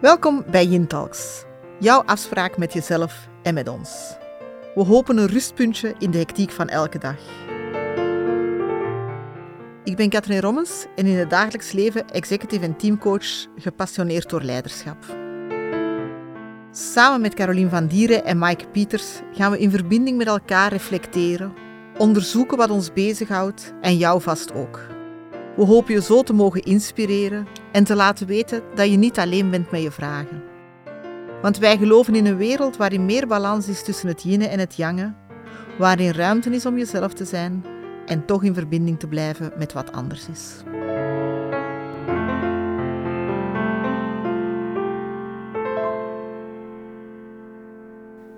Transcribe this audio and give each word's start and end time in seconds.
Welkom 0.00 0.44
bij 0.50 0.66
Yin 0.66 0.86
Talks, 0.86 1.44
jouw 1.78 2.02
afspraak 2.02 2.56
met 2.56 2.72
jezelf 2.72 3.28
en 3.42 3.54
met 3.54 3.68
ons. 3.68 4.16
We 4.74 4.84
hopen 4.84 5.16
een 5.16 5.26
rustpuntje 5.26 5.94
in 5.98 6.10
de 6.10 6.18
hectiek 6.18 6.50
van 6.50 6.68
elke 6.68 6.98
dag. 6.98 7.16
Ik 9.84 9.96
ben 9.96 10.08
Katrien 10.08 10.40
Rommens 10.40 10.86
en 10.96 11.06
in 11.06 11.16
het 11.16 11.30
dagelijks 11.30 11.72
leven 11.72 12.08
executive 12.10 12.64
en 12.64 12.76
teamcoach 12.76 13.46
gepassioneerd 13.56 14.30
door 14.30 14.42
leiderschap. 14.42 14.96
Samen 16.70 17.20
met 17.20 17.34
Caroline 17.34 17.70
van 17.70 17.86
Dieren 17.86 18.24
en 18.24 18.38
Mike 18.38 18.68
Pieters 18.68 19.20
gaan 19.32 19.50
we 19.50 19.58
in 19.58 19.70
verbinding 19.70 20.16
met 20.16 20.26
elkaar 20.26 20.72
reflecteren, 20.72 21.52
onderzoeken 21.96 22.56
wat 22.56 22.70
ons 22.70 22.92
bezighoudt 22.92 23.72
en 23.80 23.96
jou 23.96 24.20
vast 24.20 24.54
ook. 24.54 24.86
We 25.56 25.64
hopen 25.64 25.94
je 25.94 26.02
zo 26.02 26.22
te 26.22 26.32
mogen 26.32 26.62
inspireren 26.62 27.46
en 27.72 27.84
te 27.84 27.94
laten 27.94 28.26
weten 28.26 28.62
dat 28.74 28.90
je 28.90 28.96
niet 28.96 29.18
alleen 29.18 29.50
bent 29.50 29.70
met 29.70 29.82
je 29.82 29.90
vragen. 29.90 30.42
Want 31.42 31.58
wij 31.58 31.76
geloven 31.76 32.14
in 32.14 32.26
een 32.26 32.36
wereld 32.36 32.76
waarin 32.76 33.06
meer 33.06 33.26
balans 33.26 33.68
is 33.68 33.82
tussen 33.82 34.08
het 34.08 34.22
yin 34.22 34.42
en 34.42 34.58
het 34.58 34.76
yang, 34.76 35.14
waarin 35.78 36.10
ruimte 36.10 36.50
is 36.50 36.66
om 36.66 36.78
jezelf 36.78 37.12
te 37.12 37.24
zijn 37.24 37.64
en 38.06 38.26
toch 38.26 38.44
in 38.44 38.54
verbinding 38.54 38.98
te 38.98 39.06
blijven 39.06 39.52
met 39.58 39.72
wat 39.72 39.92
anders 39.92 40.28
is. 40.28 40.62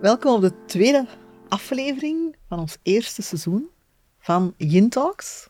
Welkom 0.01 0.35
op 0.35 0.41
de 0.41 0.53
tweede 0.67 1.07
aflevering 1.49 2.37
van 2.49 2.59
ons 2.59 2.77
eerste 2.83 3.23
seizoen 3.23 3.69
van 4.19 4.55
Yin 4.57 4.89
Talks. 4.89 5.49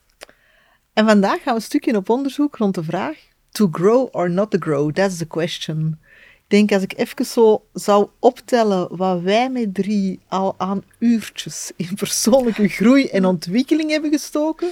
En 0.93 1.07
vandaag 1.07 1.43
gaan 1.43 1.55
we 1.55 1.60
een 1.60 1.62
stukje 1.62 1.97
op 1.97 2.09
onderzoek 2.09 2.57
rond 2.57 2.74
de 2.74 2.83
vraag: 2.83 3.30
to 3.53 3.69
grow 3.73 4.09
or 4.13 4.31
not 4.31 4.51
to 4.51 4.59
grow? 4.59 4.93
That's 4.93 5.17
the 5.17 5.27
question. 5.27 5.99
Ik 6.35 6.57
denk 6.57 6.73
als 6.73 6.83
ik 6.83 6.99
even 6.99 7.24
zo 7.24 7.65
zou 7.73 8.09
optellen 8.19 8.97
wat 8.97 9.21
wij 9.21 9.51
met 9.51 9.74
drie 9.74 10.21
al 10.29 10.55
aan 10.57 10.83
uurtjes 10.99 11.73
in 11.77 11.95
persoonlijke 11.95 12.69
groei 12.69 13.07
en 13.07 13.24
ontwikkeling 13.24 13.91
hebben 13.91 14.11
gestoken, 14.11 14.71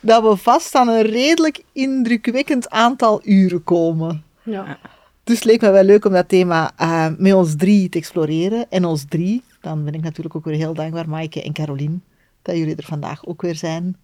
dat 0.00 0.22
we 0.22 0.36
vast 0.36 0.74
aan 0.74 0.88
een 0.88 1.02
redelijk 1.02 1.62
indrukwekkend 1.72 2.70
aantal 2.70 3.20
uren 3.24 3.64
komen. 3.64 4.24
Ja. 4.42 4.78
Dus 5.24 5.34
het 5.34 5.44
leek 5.44 5.60
me 5.60 5.70
wel 5.70 5.82
leuk 5.82 6.04
om 6.04 6.12
dat 6.12 6.28
thema 6.28 6.72
uh, 6.80 7.06
met 7.18 7.32
ons 7.32 7.56
drie 7.56 7.88
te 7.88 7.98
exploreren. 7.98 8.70
En 8.70 8.84
ons 8.84 9.04
drie, 9.08 9.42
dan 9.60 9.84
ben 9.84 9.94
ik 9.94 10.02
natuurlijk 10.02 10.34
ook 10.36 10.44
weer 10.44 10.56
heel 10.56 10.74
dankbaar, 10.74 11.08
Maaike 11.08 11.42
en 11.42 11.52
Caroline, 11.52 11.98
dat 12.42 12.56
jullie 12.56 12.76
er 12.76 12.84
vandaag 12.84 13.26
ook 13.26 13.42
weer 13.42 13.56
zijn 13.56 13.96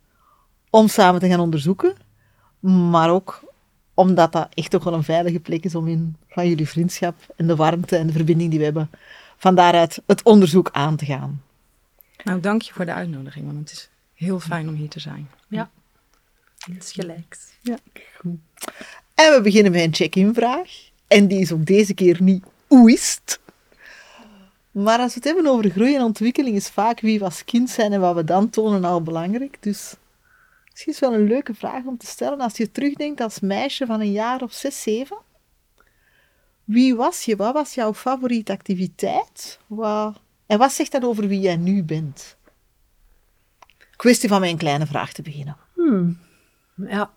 om 0.71 0.89
samen 0.89 1.21
te 1.21 1.29
gaan 1.29 1.41
onderzoeken. 1.41 1.95
Maar 2.91 3.11
ook 3.11 3.43
omdat 4.01 4.33
dat 4.33 4.49
echt 4.55 4.71
toch 4.71 4.85
wel 4.85 4.95
een 4.95 5.03
veilige 5.03 5.41
plek 5.41 5.65
is 5.65 5.75
om 5.75 5.89
in 5.89 6.17
van 6.29 6.49
jullie 6.49 6.69
vriendschap 6.69 7.15
en 7.37 7.47
de 7.47 7.57
warmte 7.57 7.97
en 7.97 8.07
de 8.07 8.13
verbinding 8.13 8.51
die 8.51 8.59
we 8.59 8.65
hebben, 8.65 8.91
van 9.37 9.55
daaruit 9.55 10.03
het 10.07 10.23
onderzoek 10.23 10.69
aan 10.73 10.97
te 10.97 11.05
gaan. 11.05 11.43
Nou, 12.25 12.41
dank 12.41 12.63
je 12.63 12.73
voor 12.73 12.85
de 12.85 12.93
uitnodiging, 12.93 13.47
want 13.47 13.59
het 13.59 13.71
is 13.71 13.89
heel 14.15 14.41
fijn 14.41 14.69
om 14.69 14.75
hier 14.75 14.89
te 14.89 15.01
zijn. 15.01 15.29
Ja, 15.49 15.71
het 16.59 16.85
is 16.85 16.93
gelijk. 16.93 17.39
Ja, 17.63 17.77
goed. 18.19 18.39
En 19.15 19.35
we 19.35 19.41
beginnen 19.43 19.73
met 19.73 19.81
een 19.81 19.95
check-in 19.95 20.35
vraag. 20.35 20.71
En 21.07 21.27
die 21.27 21.41
is 21.41 21.53
ook 21.53 21.67
deze 21.67 21.95
keer 21.95 22.23
niet 22.23 22.45
hoe 22.67 22.93
is 22.93 23.19
het? 23.25 23.41
Maar 24.71 24.99
als 24.99 25.15
we 25.15 25.15
het 25.15 25.25
hebben 25.25 25.47
over 25.47 25.71
groei 25.71 25.97
en 25.97 26.03
ontwikkeling, 26.03 26.57
is 26.57 26.69
vaak 26.69 27.01
wie 27.01 27.19
we 27.19 27.25
als 27.25 27.45
kind 27.45 27.71
zijn 27.71 27.93
en 27.93 28.01
wat 28.01 28.15
we 28.15 28.25
dan 28.25 28.51
tonen 28.51 28.85
al 28.85 29.03
belangrijk. 29.03 29.57
Dus 29.61 29.95
misschien 30.87 31.09
is 31.09 31.15
wel 31.15 31.21
een 31.21 31.29
leuke 31.29 31.55
vraag 31.55 31.85
om 31.85 31.97
te 31.97 32.07
stellen 32.07 32.41
als 32.41 32.57
je 32.57 32.71
terugdenkt 32.71 33.21
als 33.21 33.41
meisje 33.41 33.87
van 33.87 34.01
een 34.01 34.13
jaar 34.13 34.43
of 34.43 34.53
zes, 34.53 34.83
zeven. 34.83 35.19
Wie 36.65 36.97
was 36.97 37.25
je? 37.25 37.37
Wat 37.37 37.55
was 37.55 37.75
jouw 37.75 37.95
favoriete 37.95 38.53
activiteit? 38.53 39.61
Wat... 39.67 40.21
En 40.47 40.59
wat 40.59 40.73
zegt 40.73 40.93
dat 40.93 41.05
over 41.05 41.29
wie 41.29 41.41
jij 41.41 41.57
nu 41.57 41.83
bent? 41.83 42.37
Kwestie 43.97 44.29
van 44.29 44.41
mijn 44.41 44.57
kleine 44.57 44.87
vraag 44.87 45.13
te 45.13 45.23
beginnen. 45.23 45.57
Hmm. 45.75 46.19
Ja. 46.77 47.11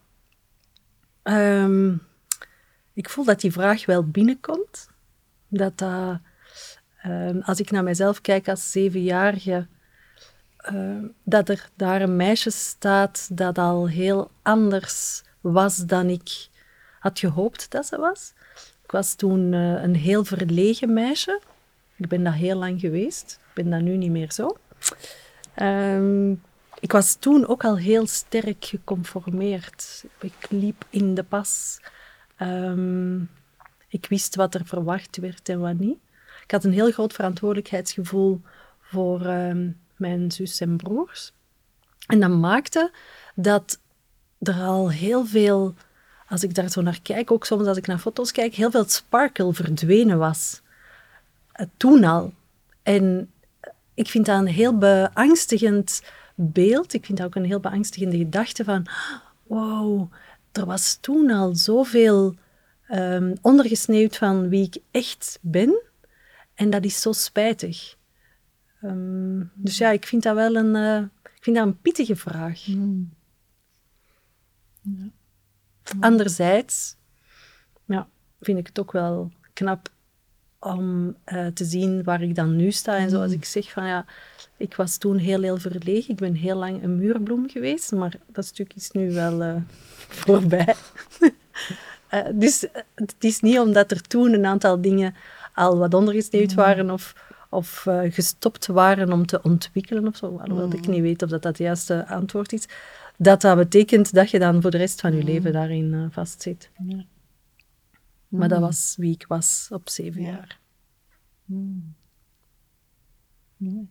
Um, 1.23 2.01
ik 2.93 3.09
voel 3.09 3.25
dat 3.25 3.41
die 3.41 3.51
vraag 3.51 3.85
wel 3.85 4.07
binnenkomt. 4.07 4.89
Dat 5.47 5.77
dat, 5.77 6.19
um, 7.05 7.41
als 7.41 7.59
ik 7.59 7.71
naar 7.71 7.83
mezelf 7.83 8.21
kijk 8.21 8.47
als 8.47 8.71
zevenjarige, 8.71 9.67
uh, 10.71 11.03
dat 11.23 11.49
er 11.49 11.69
daar 11.75 12.01
een 12.01 12.15
meisje 12.15 12.49
staat 12.49 13.29
dat 13.31 13.57
al 13.57 13.87
heel 13.87 14.31
anders 14.41 15.23
was 15.41 15.77
dan 15.77 16.09
ik 16.09 16.47
had 16.99 17.19
gehoopt 17.19 17.71
dat 17.71 17.85
ze 17.85 17.97
was. 17.97 18.33
Ik 18.83 18.91
was 18.91 19.15
toen 19.15 19.53
uh, 19.53 19.83
een 19.83 19.95
heel 19.95 20.25
verlegen 20.25 20.93
meisje. 20.93 21.41
Ik 21.95 22.07
ben 22.07 22.23
dat 22.23 22.33
heel 22.33 22.57
lang 22.57 22.79
geweest. 22.79 23.39
Ik 23.47 23.53
ben 23.53 23.69
dat 23.69 23.81
nu 23.81 23.97
niet 23.97 24.11
meer 24.11 24.31
zo. 24.31 24.57
Um, 25.61 26.41
ik 26.79 26.91
was 26.91 27.15
toen 27.15 27.47
ook 27.47 27.63
al 27.63 27.77
heel 27.77 28.07
sterk 28.07 28.65
geconformeerd. 28.65 30.05
Ik 30.19 30.47
liep 30.49 30.85
in 30.89 31.13
de 31.15 31.23
pas. 31.23 31.79
Um, 32.41 33.29
ik 33.87 34.05
wist 34.09 34.35
wat 34.35 34.53
er 34.53 34.65
verwacht 34.65 35.17
werd 35.17 35.49
en 35.49 35.59
wat 35.59 35.77
niet. 35.77 35.97
Ik 36.43 36.51
had 36.51 36.63
een 36.63 36.73
heel 36.73 36.91
groot 36.91 37.13
verantwoordelijkheidsgevoel 37.13 38.41
voor 38.81 39.25
um, 39.25 39.79
mijn 39.95 40.31
zus 40.31 40.59
en 40.59 40.77
broers. 40.77 41.33
En 42.07 42.19
dat 42.19 42.29
maakte 42.29 42.91
dat 43.35 43.79
er 44.39 44.53
al 44.53 44.91
heel 44.91 45.25
veel, 45.25 45.73
als 46.27 46.43
ik 46.43 46.55
daar 46.55 46.69
zo 46.69 46.81
naar 46.81 46.99
kijk, 47.01 47.31
ook 47.31 47.45
soms 47.45 47.67
als 47.67 47.77
ik 47.77 47.87
naar 47.87 47.99
foto's 47.99 48.31
kijk, 48.31 48.53
heel 48.53 48.71
veel 48.71 48.89
sparkle 48.89 49.53
verdwenen 49.53 50.17
was. 50.17 50.61
Uh, 51.55 51.67
toen 51.77 52.03
al. 52.03 52.33
En 52.83 53.31
ik 53.93 54.07
vind 54.07 54.25
dat 54.25 54.39
een 54.39 54.47
heel 54.47 54.77
beangstigend 54.77 56.01
beeld. 56.35 56.93
Ik 56.93 57.05
vind 57.05 57.17
dat 57.17 57.27
ook 57.27 57.35
een 57.35 57.45
heel 57.45 57.59
beangstigende 57.59 58.17
gedachte 58.17 58.63
van, 58.63 58.85
wow, 59.43 60.11
er 60.51 60.65
was 60.65 60.97
toen 61.01 61.31
al 61.31 61.55
zoveel 61.55 62.35
um, 62.89 63.33
ondergesneeuwd 63.41 64.17
van 64.17 64.49
wie 64.49 64.65
ik 64.65 64.77
echt 64.91 65.39
ben. 65.41 65.81
En 66.55 66.69
dat 66.69 66.83
is 66.83 67.01
zo 67.01 67.11
spijtig. 67.11 67.95
Um, 68.83 69.51
dus 69.53 69.77
ja, 69.77 69.89
ik 69.89 70.05
vind 70.05 70.23
dat 70.23 70.35
wel 70.35 70.55
een, 70.55 70.75
uh, 70.75 71.05
ik 71.35 71.43
vind 71.43 71.55
dat 71.55 71.65
een 71.65 71.81
pittige 71.81 72.15
vraag. 72.15 72.67
Mm. 72.67 73.13
Ja. 74.81 75.11
Anderzijds 75.99 76.95
ja, 77.85 78.07
vind 78.41 78.57
ik 78.57 78.67
het 78.67 78.79
ook 78.79 78.91
wel 78.91 79.31
knap 79.53 79.89
om 80.59 81.15
uh, 81.25 81.47
te 81.47 81.65
zien 81.65 82.03
waar 82.03 82.21
ik 82.21 82.35
dan 82.35 82.55
nu 82.55 82.71
sta. 82.71 82.97
En 82.97 83.09
zoals 83.09 83.31
ik 83.31 83.45
zeg, 83.45 83.71
van 83.71 83.85
ja, 83.85 84.05
ik 84.57 84.75
was 84.75 84.97
toen 84.97 85.17
heel, 85.17 85.41
heel 85.41 85.57
verlegen. 85.57 86.11
Ik 86.13 86.19
ben 86.19 86.33
heel 86.33 86.55
lang 86.55 86.83
een 86.83 86.95
muurbloem 86.95 87.49
geweest, 87.49 87.91
maar 87.91 88.15
dat 88.27 88.45
stuk 88.45 88.73
is 88.73 88.91
nu 88.91 89.13
wel 89.13 89.41
uh, 89.41 89.55
voorbij. 90.23 90.75
uh, 92.11 92.25
dus 92.43 92.65
het 92.95 93.15
is 93.19 93.39
niet 93.39 93.59
omdat 93.59 93.91
er 93.91 94.01
toen 94.01 94.33
een 94.33 94.45
aantal 94.45 94.81
dingen 94.81 95.15
al 95.53 95.77
wat 95.77 95.93
ondergesneeuwd 95.93 96.53
waren 96.53 96.89
of, 96.89 97.31
of 97.53 97.85
gestopt 98.09 98.67
waren 98.67 99.11
om 99.11 99.25
te 99.25 99.41
ontwikkelen 99.41 100.07
of 100.07 100.15
zo, 100.15 100.37
alhoewel 100.37 100.67
mm. 100.67 100.73
ik 100.73 100.87
niet 100.87 101.01
weet 101.01 101.21
of 101.21 101.29
dat, 101.29 101.41
dat 101.41 101.57
het 101.57 101.67
juiste 101.67 102.07
antwoord 102.07 102.53
is, 102.53 102.65
dat 103.17 103.41
dat 103.41 103.57
betekent 103.57 104.13
dat 104.13 104.29
je 104.29 104.39
dan 104.39 104.61
voor 104.61 104.71
de 104.71 104.77
rest 104.77 105.01
van 105.01 105.13
je 105.15 105.19
mm. 105.19 105.25
leven 105.25 105.53
daarin 105.53 106.09
vastzit. 106.11 106.69
Ja. 106.87 107.03
Maar 108.27 108.49
dat 108.49 108.59
was 108.59 108.95
wie 108.97 109.13
ik 109.13 109.25
was 109.27 109.67
op 109.71 109.89
zeven 109.89 110.21
ja. 110.21 110.27
jaar. 110.27 110.59
Nee. 113.57 113.89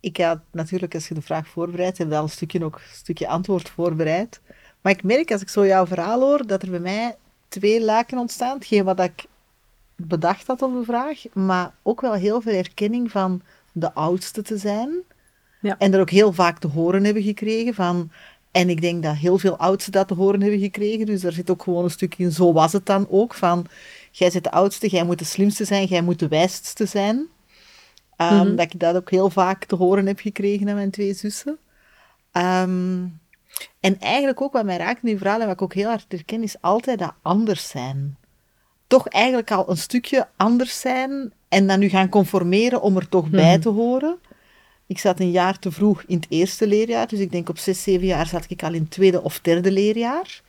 Ik 0.00 0.16
had 0.16 0.40
natuurlijk, 0.50 0.94
als 0.94 1.08
je 1.08 1.14
de 1.14 1.22
vraag 1.22 1.48
voorbereidt, 1.48 1.98
heb 1.98 2.08
je 2.08 2.16
al 2.16 2.22
een 2.22 2.28
stukje, 2.28 2.64
ook, 2.64 2.74
een 2.74 2.96
stukje 2.96 3.28
antwoord 3.28 3.68
voorbereid. 3.68 4.40
Maar 4.80 4.92
ik 4.92 5.02
merk, 5.02 5.32
als 5.32 5.40
ik 5.40 5.48
zo 5.48 5.66
jouw 5.66 5.86
verhaal 5.86 6.20
hoor, 6.20 6.46
dat 6.46 6.62
er 6.62 6.70
bij 6.70 6.80
mij 6.80 7.16
twee 7.48 7.84
laken 7.84 8.18
ontstaan. 8.18 8.54
Hetgeen 8.54 8.84
wat 8.84 9.00
ik 9.00 9.26
bedacht 10.02 10.46
had 10.46 10.62
op 10.62 10.72
de 10.72 10.84
vraag, 10.84 11.22
maar 11.32 11.74
ook 11.82 12.00
wel 12.00 12.12
heel 12.12 12.40
veel 12.40 12.54
erkenning 12.54 13.10
van 13.10 13.42
de 13.72 13.92
oudste 13.94 14.42
te 14.42 14.56
zijn. 14.56 14.90
Ja. 15.60 15.78
En 15.78 15.94
er 15.94 16.00
ook 16.00 16.10
heel 16.10 16.32
vaak 16.32 16.58
te 16.58 16.68
horen 16.68 17.04
hebben 17.04 17.22
gekregen 17.22 17.74
van 17.74 18.10
en 18.50 18.68
ik 18.68 18.80
denk 18.80 19.02
dat 19.02 19.16
heel 19.16 19.38
veel 19.38 19.56
oudsten 19.56 19.92
dat 19.92 20.08
te 20.08 20.14
horen 20.14 20.40
hebben 20.40 20.60
gekregen. 20.60 21.06
Dus 21.06 21.24
er 21.24 21.32
zit 21.32 21.50
ook 21.50 21.62
gewoon 21.62 21.84
een 21.84 21.90
stukje 21.90 22.24
in, 22.24 22.32
zo 22.32 22.52
was 22.52 22.72
het 22.72 22.86
dan 22.86 23.06
ook. 23.10 23.34
Van, 23.34 23.66
jij 24.10 24.30
bent 24.30 24.44
de 24.44 24.50
oudste, 24.50 24.88
jij 24.88 25.04
moet 25.04 25.18
de 25.18 25.24
slimste 25.24 25.64
zijn, 25.64 25.86
jij 25.86 26.02
moet 26.02 26.18
de 26.18 26.28
wijste 26.28 26.86
zijn. 26.86 27.26
Um, 28.16 28.56
Dat 28.56 28.72
ik 28.72 28.80
dat 28.80 28.96
ook 28.96 29.10
heel 29.10 29.30
vaak 29.30 29.64
te 29.64 29.74
horen 29.74 30.06
heb 30.06 30.20
gekregen 30.20 30.68
aan 30.68 30.74
mijn 30.74 30.90
twee 30.90 31.14
zussen. 31.14 31.58
Um, 32.32 33.20
en 33.80 34.00
eigenlijk 34.00 34.40
ook 34.40 34.52
wat 34.52 34.64
mij 34.64 34.76
raakt 34.76 35.02
in 35.02 35.08
die 35.08 35.18
verhaal 35.18 35.40
en 35.40 35.46
wat 35.46 35.54
ik 35.54 35.62
ook 35.62 35.74
heel 35.74 35.88
hard 35.88 36.04
herken, 36.08 36.42
is 36.42 36.60
altijd 36.60 36.98
dat 36.98 37.14
anders 37.22 37.68
zijn. 37.68 38.16
Toch 38.88 39.08
eigenlijk 39.08 39.50
al 39.50 39.70
een 39.70 39.76
stukje 39.76 40.28
anders 40.36 40.80
zijn 40.80 41.32
en 41.48 41.66
dan 41.66 41.78
nu 41.78 41.88
gaan 41.88 42.08
conformeren 42.08 42.82
om 42.82 42.96
er 42.96 43.08
toch 43.08 43.28
bij 43.30 43.52
mhm. 43.52 43.60
te 43.60 43.68
horen. 43.68 44.18
Ik 44.86 44.98
zat 44.98 45.20
een 45.20 45.30
jaar 45.30 45.58
te 45.58 45.72
vroeg 45.72 46.02
in 46.06 46.16
het 46.16 46.26
eerste 46.28 46.66
leerjaar, 46.66 47.08
dus 47.08 47.18
ik 47.18 47.30
denk 47.30 47.48
op 47.48 47.58
zes, 47.58 47.82
zeven 47.82 48.06
jaar 48.06 48.26
zat 48.26 48.44
ik 48.48 48.62
al 48.62 48.72
in 48.72 48.80
het 48.80 48.90
tweede 48.90 49.22
of 49.22 49.40
derde 49.40 49.72
leerjaar. 49.72 50.42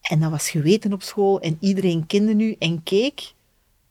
En 0.00 0.20
dat 0.20 0.30
was 0.30 0.50
geweten 0.50 0.92
op 0.92 1.02
school 1.02 1.40
en 1.40 1.56
iedereen 1.60 2.06
kende 2.06 2.34
nu 2.34 2.56
en 2.58 2.82
keek 2.82 3.32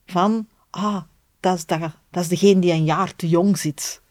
van, 0.05 0.47
ah, 0.69 1.01
dat 1.39 1.57
is, 1.57 1.65
dat, 1.65 1.79
dat 2.09 2.23
is 2.23 2.27
degene 2.27 2.59
die 2.59 2.71
een 2.71 2.83
jaar 2.83 3.15
te 3.15 3.29
jong 3.29 3.57
zit. 3.57 4.01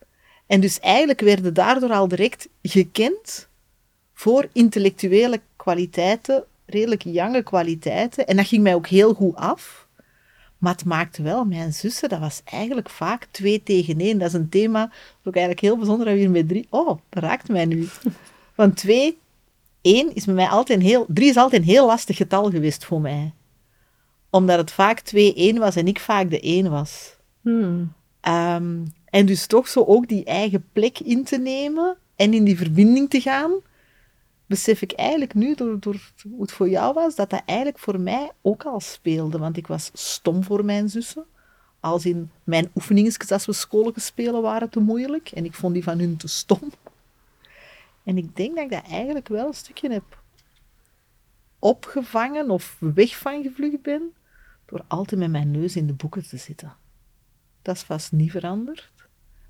En 0.46 0.60
dus 0.60 0.80
eigenlijk 0.80 1.20
werden 1.20 1.54
daardoor 1.54 1.92
al 1.92 2.08
direct 2.08 2.48
gekend 2.62 3.48
voor 4.14 4.48
intellectuele 4.52 5.40
kwaliteiten, 5.56 6.44
redelijk 6.72 7.02
jonge 7.02 7.42
kwaliteiten. 7.42 8.26
En 8.26 8.36
dat 8.36 8.46
ging 8.46 8.62
mij 8.62 8.74
ook 8.74 8.86
heel 8.86 9.14
goed 9.14 9.34
af. 9.36 9.88
Maar 10.58 10.72
het 10.72 10.84
maakte 10.84 11.22
wel, 11.22 11.44
mijn 11.44 11.72
zussen, 11.72 12.08
dat 12.08 12.19
was 12.19 12.42
eigenlijk 12.44 12.90
vaak 12.90 13.26
twee 13.30 13.62
tegen 13.62 14.00
één. 14.00 14.19
Dat 14.19 14.28
is 14.28 14.34
een 14.34 14.48
thema, 14.48 14.80
dat 14.80 14.92
is 15.20 15.26
ook 15.26 15.34
eigenlijk 15.34 15.64
heel 15.64 15.76
bijzonder 15.76 16.06
dat 16.06 16.14
we 16.14 16.20
hier 16.20 16.30
met 16.30 16.48
drie... 16.48 16.66
Oh, 16.70 16.98
dat 17.08 17.22
raakt 17.22 17.48
mij 17.48 17.64
nu. 17.64 17.88
Want 18.54 18.76
twee, 18.76 19.19
één 19.80 20.14
is 20.14 20.24
bij 20.24 20.34
mij 20.34 20.46
altijd 20.46 20.78
een 20.78 20.84
heel... 20.84 21.06
Drie 21.08 21.28
is 21.28 21.36
altijd 21.36 21.62
een 21.62 21.69
heel 21.69 21.86
lastig 21.86 22.16
getal 22.16 22.50
geweest 22.50 22.84
voor 22.84 23.00
mij. 23.00 23.32
Omdat 24.30 24.58
het 24.58 24.70
vaak 24.70 25.00
twee 25.00 25.34
één 25.34 25.58
was 25.58 25.76
en 25.76 25.86
ik 25.86 26.00
vaak 26.00 26.30
de 26.30 26.40
één 26.40 26.70
was. 26.70 27.16
Hmm. 27.40 27.92
Ehm, 28.20 28.84
en 29.04 29.26
dus 29.26 29.46
toch 29.46 29.69
zo 29.69 29.84
ook 29.84 30.08
die 30.08 30.24
eigen 30.24 30.64
plek 30.72 30.98
in 30.98 31.24
te 31.24 31.38
nemen 31.38 31.96
en 32.16 32.34
in 32.34 32.44
die 32.44 32.56
verbinding 32.56 33.10
te 33.10 33.20
gaan, 33.20 33.52
besef 34.52 34.82
ik 34.82 34.93
eigenlijk 34.93 35.34
nu, 35.34 35.54
door, 35.54 35.81
door 35.81 36.00
hoe 36.22 36.40
het 36.40 36.52
voor 36.52 36.69
jou 36.69 36.94
was, 36.94 37.14
dat 37.14 37.31
dat 37.31 37.43
eigenlijk 37.44 37.78
voor 37.78 38.00
mij 38.00 38.31
ook 38.43 38.64
al 38.64 38.81
speelde. 38.81 39.38
Want 39.38 39.56
ik 39.56 39.66
was 39.66 39.90
stom 39.93 40.44
voor 40.44 40.64
mijn 40.64 40.88
zussen. 40.88 41.25
Als 41.81 42.06
in 42.06 42.31
mijn 42.44 42.70
oefeningetjes 42.75 43.31
als 43.31 43.46
we 43.46 43.52
scholen 43.52 43.93
spelen 43.96 44.43
waren 44.43 44.69
te 44.69 44.81
moeilijk. 44.81 45.31
En 45.31 45.44
ik 45.44 45.54
vond 45.54 45.75
die 45.75 45.82
van 45.82 45.99
hun 45.99 46.16
te 46.16 46.28
stom. 46.28 46.72
En 48.04 48.16
ik 48.16 48.37
denk 48.37 48.54
dat 48.54 48.64
ik 48.64 48.70
dat 48.70 48.90
eigenlijk 48.90 49.28
wel 49.28 49.46
een 49.46 49.54
stukje 49.54 49.93
heb 49.93 50.20
opgevangen 51.58 52.50
of 52.50 52.76
weg 52.78 53.19
van 53.19 53.43
gevlucht 53.43 53.82
ben, 53.82 54.12
door 54.66 54.84
altijd 54.88 55.20
met 55.20 55.31
mijn 55.31 55.50
neus 55.50 55.76
in 55.76 55.87
de 55.87 55.93
boeken 55.93 56.28
te 56.28 56.37
zitten. 56.37 56.72
Dat 57.62 57.76
is 57.76 57.82
vast 57.82 58.12
niet 58.12 58.31
veranderd. 58.31 58.90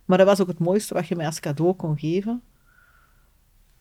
Maar 0.04 0.18
dat 0.18 0.26
was 0.26 0.40
ook 0.40 0.48
het 0.48 0.58
mooiste 0.58 0.94
wat 0.94 1.08
je 1.08 1.16
mij 1.16 1.26
als 1.26 1.40
cadeau 1.40 1.72
kon 1.72 1.98
geven. 1.98 2.42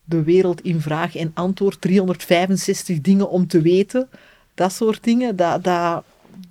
De 0.04 0.22
wereld 0.22 0.60
in 0.60 0.80
vraag 0.80 1.16
en 1.16 1.30
antwoord, 1.34 1.80
365 1.80 3.00
dingen 3.00 3.30
om 3.30 3.46
te 3.46 3.60
weten. 3.60 4.08
Dat 4.54 4.72
soort 4.72 5.04
dingen. 5.04 5.36
Dat, 5.36 5.64
dat, 5.64 6.04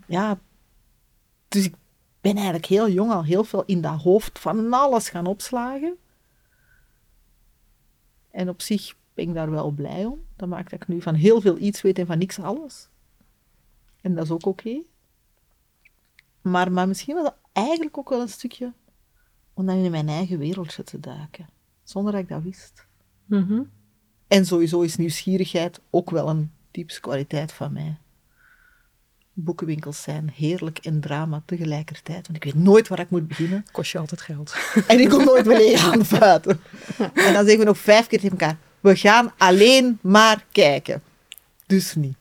ja. 0.05 0.39
Dus 1.47 1.65
ik 1.65 1.73
ben 2.21 2.35
eigenlijk 2.35 2.65
heel 2.65 2.89
jong 2.89 3.11
al 3.11 3.23
heel 3.23 3.43
veel 3.43 3.63
in 3.65 3.81
dat 3.81 4.01
hoofd 4.01 4.39
van 4.39 4.73
alles 4.73 5.09
gaan 5.09 5.25
opslagen. 5.25 5.97
En 8.31 8.49
op 8.49 8.61
zich 8.61 8.95
ben 9.13 9.27
ik 9.27 9.33
daar 9.33 9.51
wel 9.51 9.71
blij 9.71 10.05
om. 10.05 10.19
Dat 10.35 10.49
maakt 10.49 10.71
dat 10.71 10.81
ik 10.81 10.87
nu 10.87 11.01
van 11.01 11.15
heel 11.15 11.41
veel 11.41 11.57
iets 11.57 11.81
weet 11.81 11.99
en 11.99 12.05
van 12.05 12.17
niks 12.17 12.39
alles. 12.39 12.87
En 14.01 14.15
dat 14.15 14.23
is 14.23 14.31
ook 14.31 14.45
oké. 14.45 14.81
Maar, 16.41 16.71
maar 16.71 16.87
misschien 16.87 17.15
was 17.15 17.23
dat 17.23 17.37
eigenlijk 17.51 17.97
ook 17.97 18.09
wel 18.09 18.21
een 18.21 18.29
stukje 18.29 18.73
om 19.53 19.69
in 19.69 19.91
mijn 19.91 20.09
eigen 20.09 20.37
wereldje 20.37 20.83
te 20.83 20.99
duiken. 20.99 21.47
Zonder 21.83 22.11
dat 22.11 22.21
ik 22.21 22.29
dat 22.29 22.43
wist. 22.43 22.85
Mhm. 23.31 23.61
En 24.27 24.45
sowieso 24.45 24.81
is 24.81 24.95
nieuwsgierigheid 24.95 25.79
ook 25.89 26.09
wel 26.09 26.29
een 26.29 26.51
typische 26.71 27.01
kwaliteit 27.01 27.51
van 27.51 27.73
mij. 27.73 27.97
Boekenwinkels 29.33 30.01
zijn 30.01 30.31
heerlijk 30.35 30.77
en 30.77 30.99
drama 30.99 31.41
tegelijkertijd, 31.45 32.27
want 32.27 32.43
ik 32.43 32.53
weet 32.53 32.63
nooit 32.63 32.87
waar 32.87 32.99
ik 32.99 33.09
moet 33.09 33.27
beginnen. 33.27 33.65
Kost 33.71 33.91
je 33.91 33.97
altijd 33.97 34.21
geld. 34.21 34.55
En 34.87 34.99
ik 34.99 35.09
kom 35.09 35.25
nooit 35.25 35.45
meer 35.45 35.79
aan 35.79 35.99
de 35.99 36.17
buiten. 36.19 36.61
En 36.97 37.33
dan 37.33 37.43
zeggen 37.45 37.57
we 37.57 37.63
nog 37.63 37.77
vijf 37.77 38.07
keer 38.07 38.19
tegen 38.19 38.37
elkaar, 38.37 38.57
we 38.79 38.95
gaan 38.95 39.31
alleen 39.37 39.99
maar 40.01 40.45
kijken. 40.51 41.01
Dus 41.65 41.95
niet. 41.95 42.15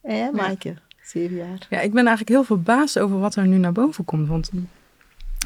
Hé, 0.00 0.30
Maaike, 0.30 0.74
zeven 1.02 1.36
jaar. 1.36 1.66
Ja, 1.70 1.80
ik 1.80 1.92
ben 1.92 2.06
eigenlijk 2.06 2.28
heel 2.28 2.44
verbaasd 2.44 2.98
over 2.98 3.18
wat 3.18 3.36
er 3.36 3.46
nu 3.46 3.56
naar 3.56 3.72
boven 3.72 4.04
komt. 4.04 4.28
Want 4.28 4.50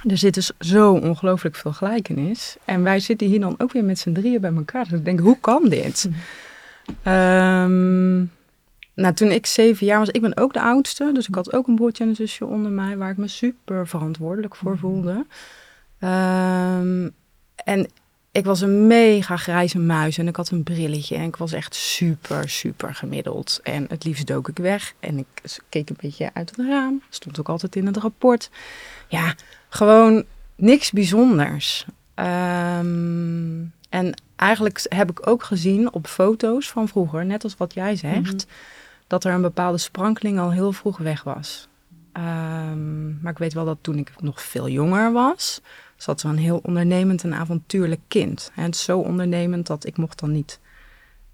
er 0.07 0.19
zit 0.19 0.35
dus 0.35 0.51
zo 0.59 0.93
ongelooflijk 0.93 1.57
veel 1.57 1.73
gelijkenis. 1.73 2.57
En 2.65 2.83
wij 2.83 3.01
zitten 3.01 3.27
hier 3.27 3.41
dan 3.41 3.55
ook 3.59 3.73
weer 3.73 3.85
met 3.85 3.99
z'n 3.99 4.13
drieën 4.13 4.41
bij 4.41 4.55
elkaar. 4.55 4.85
Dus 4.85 4.99
ik 4.99 5.05
denk, 5.05 5.21
hoe 5.21 5.39
kan 5.41 5.69
dit? 5.69 6.09
Ehm, 7.03 8.17
nou, 8.95 9.15
toen 9.15 9.31
ik 9.31 9.47
zeven 9.47 9.87
jaar 9.87 9.99
was, 9.99 10.09
ik 10.09 10.21
ben 10.21 10.37
ook 10.37 10.53
de 10.53 10.61
oudste. 10.61 11.11
Dus 11.13 11.29
ik 11.29 11.35
had 11.35 11.53
ook 11.53 11.67
een 11.67 11.75
broertje 11.75 12.03
en 12.05 12.11
een 12.11 12.17
zusje 12.17 12.47
onder 12.47 12.71
mij... 12.71 12.97
waar 12.97 13.11
ik 13.11 13.17
me 13.17 13.29
super 13.29 13.89
verantwoordelijk 13.89 14.57
voor 14.57 14.79
voelde. 14.79 15.27
Ehm, 15.99 17.09
en 17.65 17.89
ik 18.33 18.45
was 18.45 18.61
een 18.61 18.87
mega 18.87 19.37
grijze 19.37 19.79
muis 19.79 20.19
en 20.19 20.29
ik 20.29 20.37
had 20.37 20.51
een 20.51 20.63
brilletje. 20.63 21.17
En 21.17 21.23
ik 21.23 21.37
was 21.37 21.53
echt 21.53 21.75
super, 21.75 22.49
super 22.49 22.95
gemiddeld. 22.95 23.61
En 23.63 23.87
het 23.89 24.05
liefst 24.05 24.27
dook 24.27 24.49
ik 24.49 24.59
weg. 24.59 24.95
En 25.01 25.19
ik 25.19 25.27
keek 25.69 25.91
een 25.91 25.97
beetje 26.01 26.31
uit 26.33 26.51
het 26.51 26.67
raam. 26.67 27.03
Stond 27.09 27.41
ook 27.41 27.49
altijd 27.49 27.77
in 27.77 27.87
het 27.87 27.97
rapport. 27.97 28.51
Ja, 29.09 29.35
gewoon 29.69 30.25
niks 30.55 30.91
bijzonders. 30.91 31.87
Ehm, 32.15 33.65
en 33.89 34.15
eigenlijk 34.37 34.87
heb 34.89 35.11
ik 35.11 35.27
ook 35.27 35.43
gezien 35.43 35.93
op 35.93 36.07
foto's 36.07 36.71
van 36.71 36.89
vroeger, 36.89 37.25
net 37.25 37.45
als 37.45 37.57
wat 37.57 37.75
jij 37.75 37.97
zegt, 37.97 38.47
dat 39.07 39.25
er 39.25 39.33
een 39.33 39.43
bepaalde 39.43 39.79
sprankeling 39.79 40.39
al 40.39 40.53
heel 40.53 40.73
vroeg 40.73 40.99
weg 40.99 41.23
was. 41.23 41.69
Ehm, 42.13 43.21
maar 43.21 43.33
ik 43.33 43.39
weet 43.39 43.53
wel 43.53 43.65
dat 43.65 43.79
toen 43.81 43.99
ik 43.99 44.13
nog 44.21 44.43
veel 44.43 44.69
jonger 44.69 45.13
was, 45.13 45.61
zat 45.97 46.23
er 46.23 46.29
een 46.29 46.39
heel 46.39 46.61
ondernemend 46.63 47.25
en 47.25 47.35
avontuurlijk 47.35 48.01
kind. 48.09 48.51
En 48.55 48.75
zo 48.75 48.99
ondernemend 48.99 49.67
dat 49.67 49.87
ik 49.87 49.97
mocht 49.97 50.19
dan 50.19 50.33
niet 50.33 50.61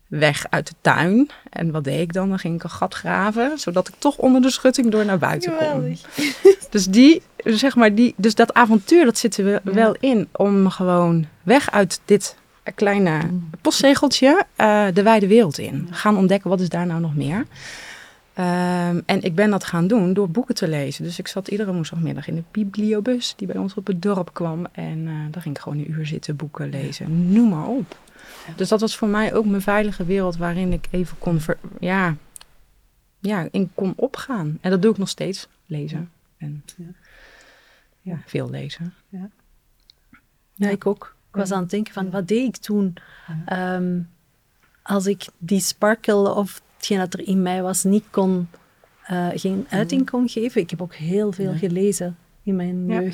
weg 0.07 0.47
uit 0.51 0.67
de 0.67 0.75
tuin. 0.81 1.31
En 1.51 1.71
wat 1.71 1.85
deed 1.85 2.01
ik 2.01 2.13
dan? 2.13 2.29
Dan 2.29 2.39
ging 2.39 2.55
ik 2.55 2.63
een 2.63 2.71
gat 2.71 2.95
graven, 2.95 3.59
zodat 3.59 3.89
ik 3.89 3.95
toch 3.99 4.17
onder 4.17 4.43
de 4.43 4.51
schutting 4.51 4.91
door 4.91 5.05
naar 5.05 5.19
buiten 5.19 5.53
kon. 5.57 5.97
Dus 6.71 6.87
die, 6.87 7.23
zeg 7.45 7.77
maar, 7.77 7.95
die, 7.95 8.15
dus 8.17 8.35
dat 8.35 8.55
avontuur, 8.55 9.05
dat 9.05 9.19
zit 9.19 9.37
er 9.37 9.45
wel- 9.45 9.61
wel 9.63 9.97
in 10.01 10.29
om 10.33 10.69
gewoon 10.71 11.27
weg 11.43 11.71
uit 11.71 12.01
dit 12.05 12.37
kleine 12.75 13.21
postzegeltje 13.61 14.45
eh, 14.57 14.87
de 14.95 15.03
wijde 15.03 15.27
wereld 15.27 15.59
in. 15.59 15.89
Gaan 15.91 16.17
ontdekken, 16.17 16.51
wat 16.51 16.61
is 16.61 16.69
daar 16.69 16.87
nou 16.87 17.01
nog 17.01 17.15
meer? 17.15 17.47
Ehm, 18.35 19.01
en 19.07 19.23
ik 19.23 19.35
ben 19.35 19.51
dat 19.51 19.65
gaan 19.65 19.87
doen 19.87 20.13
door 20.13 20.31
boeken 20.31 20.55
te 20.55 20.69
lezen. 20.69 21.05
Dus 21.05 21.19
ik 21.19 21.29
zat 21.29 21.49
iedere 21.49 21.73
woensdagmiddag 21.73 22.29
in 22.29 22.35
de 22.35 22.43
bibliobus 22.51 23.35
die 23.37 23.47
bij 23.47 23.57
ons 23.57 23.75
op 23.75 23.87
het 23.87 24.03
dorp 24.03 24.31
kwam. 24.33 24.67
En 24.73 25.03
eh 25.07 25.13
daar 25.31 25.43
ging 25.43 25.57
ik 25.57 25.63
gewoon 25.63 25.79
een 25.79 25.91
uur 25.91 26.07
zitten 26.07 26.37
boeken 26.37 26.69
lezen. 26.71 27.33
Noem 27.33 27.49
maar 27.49 27.67
op. 27.67 27.97
Dus 28.57 28.69
dat 28.69 28.81
was 28.81 28.97
voor 28.97 29.09
mij 29.09 29.35
ook 29.35 29.45
mijn 29.47 29.63
veilige 29.63 30.05
wereld 30.05 30.37
waarin 30.37 30.73
ik 30.73 30.87
even 30.91 31.19
kon, 31.19 31.41
ver- 31.41 31.59
ja, 31.81 32.17
ja, 33.21 33.49
in 33.51 33.71
kon 33.75 33.93
opgaan. 33.97 34.59
En 34.61 34.71
dat 34.71 34.83
doe 34.83 34.91
ik 34.93 34.99
nog 34.99 35.09
steeds, 35.09 35.49
lezen. 35.67 36.11
En 36.37 36.65
Ja. 36.77 36.85
ja, 38.01 38.23
veel 38.27 38.51
lezen. 38.51 38.95
Ja, 40.55 40.69
ik 40.69 40.87
ook. 40.87 41.17
Ik 41.31 41.37
was 41.41 41.51
aan 41.53 41.61
het 41.61 41.71
denken 41.71 41.93
van, 41.93 42.11
wat 42.11 42.29
deed 42.29 42.47
ik 42.49 42.57
toen? 42.57 42.95
Ehm, 43.47 44.01
als 44.83 45.07
ik 45.07 45.27
die 45.39 45.61
sparkle 45.61 46.35
of 46.35 46.63
hetgeen 46.77 46.99
dat 46.99 47.15
er 47.15 47.27
in 47.27 47.43
mij 47.43 47.63
was 47.63 47.85
niet 47.85 48.05
kon, 48.11 48.49
eh, 49.05 49.29
geen 49.35 49.67
uiting 49.71 50.11
kon 50.11 50.29
geven. 50.29 50.61
Ik 50.61 50.71
heb 50.71 50.83
ook 50.83 50.95
heel 50.95 51.33
veel 51.33 51.53
Ja. 51.53 51.59
gelezen 51.59 52.17
in 52.43 52.57
mijn 52.57 52.87
Ja. 52.89 53.11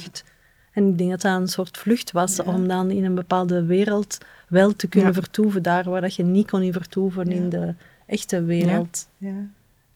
En 0.72 0.88
ik 0.88 0.98
denk 0.98 1.10
dat 1.10 1.20
dat 1.20 1.40
een 1.40 1.48
soort 1.48 1.78
vlucht 1.78 2.12
was 2.12 2.36
Ja. 2.36 2.42
om 2.44 2.68
dan 2.68 2.90
in 2.90 3.04
een 3.04 3.14
bepaalde 3.14 3.64
wereld 3.64 4.18
wel 4.48 4.76
te 4.76 4.88
kunnen 4.88 5.12
Ja. 5.14 5.20
vertoeven, 5.20 5.62
daar 5.62 5.90
waar 5.90 6.00
dat 6.00 6.14
je 6.14 6.22
niet 6.24 6.50
kon 6.50 6.62
in 6.62 6.72
vertoeven 6.72 7.28
Ja. 7.30 7.34
in 7.36 7.48
de 7.48 7.74
echte 8.06 8.42
wereld. 8.44 9.08
Ja. 9.16 9.46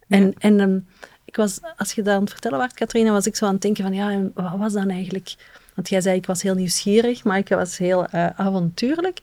En, 0.08 0.34
en 0.38 0.60
ehm, 0.60 0.78
ik 1.24 1.36
was, 1.36 1.60
als 1.76 1.92
je 1.92 2.02
dat 2.02 2.14
aan 2.14 2.20
het 2.20 2.30
vertellen 2.30 2.58
was, 2.58 2.72
Katrina, 2.72 3.10
was 3.10 3.26
ik 3.26 3.36
zo 3.36 3.46
aan 3.46 3.52
het 3.52 3.62
denken 3.62 3.84
van, 3.84 3.92
ja, 3.94 4.22
wat 4.34 4.58
was 4.58 4.72
dan 4.72 4.88
eigenlijk... 4.88 5.34
Want 5.74 5.88
jij 5.88 6.00
zei, 6.00 6.16
ik 6.16 6.26
was 6.26 6.42
heel 6.42 6.54
nieuwsgierig, 6.54 7.24
maar 7.24 7.38
ik 7.38 7.48
was 7.48 7.78
heel 7.78 8.06
eh, 8.06 8.26
avontuurlijk. 8.26 9.20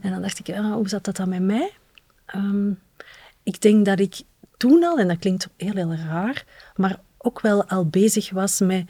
En 0.00 0.10
dan 0.10 0.22
dacht 0.22 0.38
ik, 0.38 0.54
hoe 0.56 0.88
zat 0.88 1.04
dat 1.04 1.16
dan 1.16 1.28
met 1.28 1.42
mij? 1.42 1.70
Ehm, 2.26 2.70
ik 3.42 3.60
denk 3.60 3.84
dat 3.84 3.98
ik 4.00 4.20
toen 4.56 4.84
al, 4.84 4.98
en 4.98 5.08
dat 5.08 5.18
klinkt 5.18 5.48
heel, 5.56 5.72
heel 5.74 5.94
raar, 5.94 6.44
maar 6.76 6.98
ook 7.18 7.40
wel 7.40 7.64
al 7.68 7.86
bezig 7.86 8.30
was 8.30 8.60
met 8.60 8.88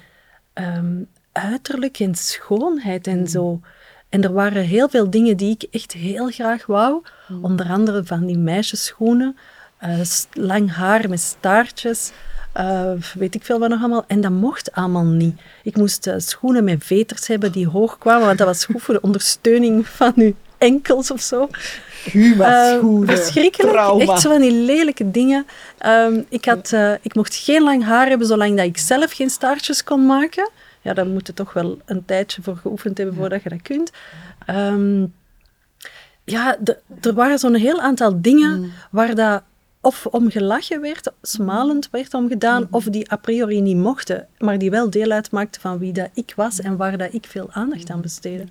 ehm, 0.52 1.02
uiterlijk 1.42 1.98
en 1.98 2.14
schoonheid 2.14 3.06
en 3.06 3.28
zo. 3.28 3.60
En 4.08 4.22
er 4.24 4.32
waren 4.32 4.62
heel 4.62 4.88
veel 4.88 5.10
dingen 5.10 5.36
die 5.36 5.50
ik 5.58 5.66
echt 5.70 5.92
heel 5.92 6.28
graag 6.30 6.66
wou. 6.66 7.02
Onder 7.42 7.68
andere 7.68 8.04
van 8.04 8.26
die 8.26 8.38
meisjesschoenen, 8.38 9.36
s- 10.02 10.26
lang 10.32 10.74
haar 10.74 11.08
met 11.08 11.20
staartjes, 11.20 12.10
eh, 12.52 12.90
weet 13.14 13.34
ik 13.34 13.44
veel 13.44 13.58
wat 13.58 13.68
nog 13.68 13.78
allemaal. 13.80 14.04
En 14.06 14.20
dat 14.20 14.30
mocht 14.30 14.72
allemaal 14.72 15.04
niet. 15.04 15.40
Ik 15.62 15.76
moest 15.76 16.06
eh, 16.06 16.14
schoenen 16.18 16.64
met 16.64 16.84
veters 16.84 17.26
hebben 17.26 17.52
die 17.52 17.68
hoog 17.68 17.98
kwamen, 17.98 18.26
want 18.26 18.38
dat 18.38 18.46
was 18.46 18.64
goed 18.64 18.82
voor 18.82 18.94
de 18.94 19.00
ondersteuning 19.00 19.86
van 19.88 20.12
uw 20.16 20.32
enkels 20.58 21.10
of 21.10 21.20
zo. 21.20 21.48
Huma 22.12 22.76
schoenen. 22.76 23.08
verschrikkelijk. 23.16 23.72
Trauma. 23.72 24.02
Echt 24.12 24.20
zo 24.20 24.30
van 24.30 24.40
die 24.40 24.52
lelijke 24.52 25.10
dingen. 25.10 25.46
Ehm, 25.78 26.22
ik, 26.28 26.44
had, 26.44 26.72
ik 27.02 27.14
mocht 27.14 27.34
geen 27.34 27.62
lang 27.62 27.84
haar 27.84 28.08
hebben 28.08 28.26
zolang 28.26 28.56
dat 28.56 28.66
ik 28.66 28.78
zelf 28.78 29.12
geen 29.12 29.30
staartjes 29.30 29.84
kon 29.84 30.06
maken. 30.06 30.50
Ja, 30.82 30.94
daar 30.94 31.06
moet 31.06 31.26
je 31.26 31.34
toch 31.34 31.52
wel 31.52 31.78
een 31.84 32.04
tijdje 32.04 32.42
voor 32.42 32.56
geoefend 32.56 32.98
hebben 32.98 33.16
voordat 33.16 33.42
je 33.42 33.48
dat 33.48 33.62
kunt. 33.62 33.90
Ehm, 34.46 35.06
ja, 36.24 36.56
de- 36.60 36.78
er 37.00 37.14
waren 37.14 37.38
zo'n 37.38 37.54
heel 37.54 37.80
aantal 37.80 38.22
dingen 38.22 38.58
Mm. 38.60 38.72
waar 38.90 39.14
dat 39.14 39.42
of 39.80 40.06
om 40.06 40.30
gelachen 40.30 40.80
werd, 40.80 41.12
smalend 41.22 41.88
werd 41.90 42.14
om 42.14 42.28
gedaan, 42.28 42.60
Mm-hmm. 42.60 42.74
of 42.74 42.84
die 42.84 43.12
a 43.12 43.16
priori 43.16 43.60
niet 43.60 43.76
mochten, 43.76 44.26
maar 44.38 44.58
die 44.58 44.70
wel 44.70 44.90
deel 44.90 45.10
uitmaakten 45.10 45.60
van 45.60 45.78
wie 45.78 45.92
dat 45.92 46.08
ik 46.14 46.32
was 46.36 46.60
en 46.60 46.76
waar 46.76 46.98
dat 46.98 47.12
ik 47.14 47.26
veel 47.26 47.50
aandacht 47.52 47.90
aan 47.90 48.00
besteedde. 48.00 48.46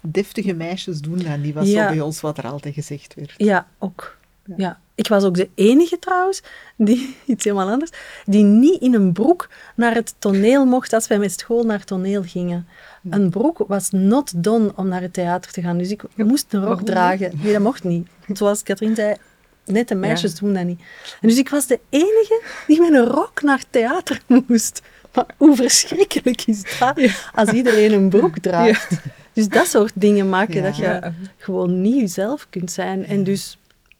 Deftige 0.00 0.52
meisjes 0.52 1.00
doen 1.00 1.18
dat 1.18 1.38
niet, 1.38 1.54
was 1.54 1.68
Ja. 1.68 1.82
zo 1.88 1.94
bij 1.94 2.00
ons 2.00 2.20
wat 2.20 2.38
er 2.38 2.46
altijd 2.46 2.74
gezegd 2.74 3.14
werd. 3.14 3.34
Ja, 3.36 3.66
ook. 3.78 4.16
Ja. 4.56 4.80
Ik 4.94 5.08
was 5.08 5.24
ook 5.24 5.34
de 5.34 5.48
enige 5.54 5.98
trouwens, 5.98 6.42
die, 6.76 7.16
iets 7.26 7.44
helemaal 7.44 7.70
anders, 7.70 7.90
die 8.24 8.44
niet 8.44 8.80
in 8.80 8.94
een 8.94 9.12
broek 9.12 9.48
naar 9.76 9.94
het 9.94 10.14
toneel 10.18 10.64
mocht 10.64 10.92
als 10.92 11.06
wij 11.06 11.18
met 11.18 11.40
school 11.40 11.64
naar 11.64 11.84
toneel 11.84 12.22
gingen. 12.22 12.66
Een 13.10 13.30
broek 13.30 13.64
was 13.66 13.90
not 13.90 14.32
done 14.44 14.72
om 14.76 14.88
naar 14.88 15.00
het 15.00 15.12
theater 15.12 15.52
te 15.52 15.62
gaan, 15.62 15.78
dus 15.78 15.90
ik 15.90 16.02
moest 16.16 16.52
een 16.52 16.64
rok 16.64 16.82
dragen. 16.82 17.32
Nee, 17.42 17.52
dat 17.52 17.62
mocht 17.62 17.84
niet. 17.84 18.08
Zoals 18.32 18.62
Katrien 18.62 18.94
zei, 18.94 19.16
net 19.64 19.88
de 19.88 19.94
meisjes 19.94 20.34
doen 20.34 20.54
dat 20.54 20.64
niet. 20.64 20.80
En 21.20 21.28
dus 21.28 21.38
ik 21.38 21.48
was 21.48 21.66
de 21.66 21.80
enige 21.88 22.42
die 22.66 22.80
met 22.80 22.92
een 22.92 23.06
rok 23.06 23.42
naar 23.42 23.58
het 23.58 23.66
theater 23.70 24.20
moest. 24.46 24.82
Maar 25.14 25.26
hoe 25.36 25.56
verschrikkelijk 25.56 26.42
is 26.46 26.78
dat, 26.78 27.00
als 27.34 27.50
iedereen 27.50 27.92
een 27.92 28.08
broek 28.08 28.38
draagt. 28.38 29.00
Dus 29.32 29.48
dat 29.48 29.66
soort 29.66 29.92
dingen 29.94 30.28
maken 30.28 30.62
dat 30.62 30.76
je 30.76 31.12
gewoon 31.36 31.80
niet 31.80 32.00
jezelf 32.00 32.46
kunt 32.50 32.72
zijn 32.72 33.06
en 33.06 33.24
dus 33.24 33.57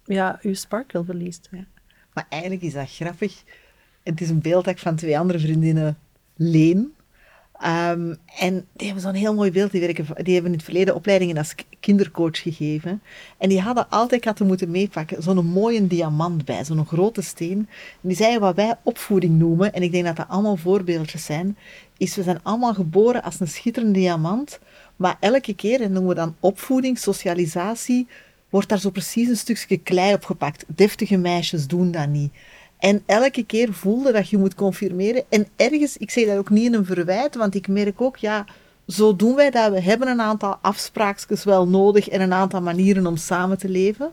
ja, 0.09 0.39
je 0.43 0.55
sparkle 0.55 1.05
verliest. 1.05 1.49
Maar 2.13 2.27
eigenlijk 2.29 2.63
is 2.63 2.73
dat 2.73 2.91
grappig. 2.91 3.43
Het 4.03 4.21
is 4.21 4.29
een 4.29 4.41
beeld 4.41 4.65
dat 4.65 4.75
ik 4.75 4.81
van 4.81 4.97
twee 4.97 5.19
andere 5.19 5.39
vriendinnen 5.39 5.99
leen. 6.37 6.93
Ehm, 7.59 8.15
en 8.39 8.67
die 8.73 8.87
hebben 8.87 9.03
zo'n 9.03 9.15
heel 9.15 9.35
mooi 9.35 9.51
beeld. 9.51 9.71
Die, 9.71 9.81
werken, 9.81 10.07
die 10.25 10.35
hebben 10.35 10.53
in 10.53 10.57
het 10.57 10.67
verleden 10.67 10.95
opleidingen 10.95 11.37
als 11.37 11.55
kindercoach 11.81 12.43
gegeven. 12.43 13.03
En 13.39 13.49
die 13.49 13.61
hadden 13.61 13.91
altijd, 13.91 14.21
ik 14.21 14.27
had 14.27 14.39
er 14.39 14.47
moeten 14.47 14.71
meepakken, 14.71 15.23
zo'n 15.23 15.47
mooie 15.47 15.87
diamant 15.87 16.45
bij, 16.45 16.65
zo'n 16.65 16.87
grote 16.87 17.23
steen. 17.23 17.59
En 18.03 18.09
die 18.09 18.17
zeiden 18.17 18.41
wat 18.41 18.55
wij 18.55 18.75
opvoeding 18.83 19.39
noemen, 19.39 19.73
en 19.73 19.83
ik 19.83 19.93
denk 19.93 20.05
dat 20.05 20.17
dat 20.17 20.29
allemaal 20.29 20.57
voorbeeldjes 20.57 21.25
zijn, 21.25 21.57
is 21.97 22.17
we 22.17 22.23
zijn 22.23 22.43
allemaal 22.43 22.75
geboren 22.75 23.23
als 23.23 23.41
een 23.41 23.49
schitterende 23.49 23.99
diamant. 23.99 24.59
Maar 24.97 25.17
elke 25.21 25.55
keer, 25.55 25.81
en 25.81 25.93
noemen 25.93 26.09
we 26.11 26.15
dan 26.15 26.37
opvoeding, 26.41 26.99
socialisatie, 26.99 28.07
wordt 28.49 28.69
daar 28.69 28.79
zo 28.79 28.91
precies 28.91 29.29
een 29.29 29.37
stukje 29.37 29.79
klei 29.79 30.15
op 30.15 30.25
gepakt. 30.25 30.65
Deftige 30.67 31.17
meisjes 31.17 31.67
doen 31.67 31.91
dat 31.91 32.09
niet. 32.09 32.33
En 32.79 33.03
elke 33.07 33.45
keer 33.45 33.73
voelde 33.73 34.13
dat 34.13 34.29
je 34.29 34.39
moet 34.39 34.55
confirmeren. 34.55 35.25
En 35.29 35.49
ergens, 35.57 35.97
ik 35.97 36.11
zeg 36.11 36.27
dat 36.27 36.39
ook 36.39 36.51
niet 36.51 36.65
in 36.65 36.75
een 36.75 36.85
verwijt, 36.85 37.35
want 37.35 37.55
ik 37.55 37.69
merk 37.69 38.01
ook, 38.01 38.17
ja, 38.17 38.45
zo 38.87 39.17
doen 39.17 39.35
wij 39.35 39.51
dat. 39.51 39.73
We 39.73 39.81
hebben 39.81 40.09
een 40.09 40.21
aantal 40.21 40.57
afspraakjes 40.63 41.45
wel 41.45 41.69
nodig 41.69 42.09
en 42.09 42.21
een 42.21 42.33
aantal 42.33 42.61
manieren 42.61 43.07
om 43.07 43.17
samen 43.17 43.59
te 43.59 43.69
leven. 43.69 44.13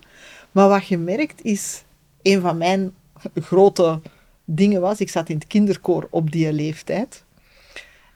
Maar 0.52 0.70
wat 0.70 0.88
je 0.88 0.98
merkt 0.98 1.42
is, 1.44 1.84
een 2.22 2.42
van 2.42 2.58
mijn 2.58 2.94
grote 3.36 4.02
dingen 4.46 4.82
was, 4.82 5.00
ik 5.00 5.10
zat 5.10 5.30
in 5.30 5.36
het 5.36 5.48
kinderkoor 5.48 6.08
op 6.10 6.32
die 6.32 6.54
leeftijd. 6.54 7.24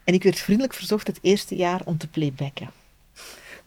En 0.04 0.14
ik 0.14 0.24
werd 0.24 0.40
vriendelijk 0.40 0.74
verzocht 0.74 1.08
het 1.08 1.20
eerste 1.22 1.56
jaar 1.56 1.82
om 1.86 1.98
te 1.98 2.08
playbacken. 2.08 2.79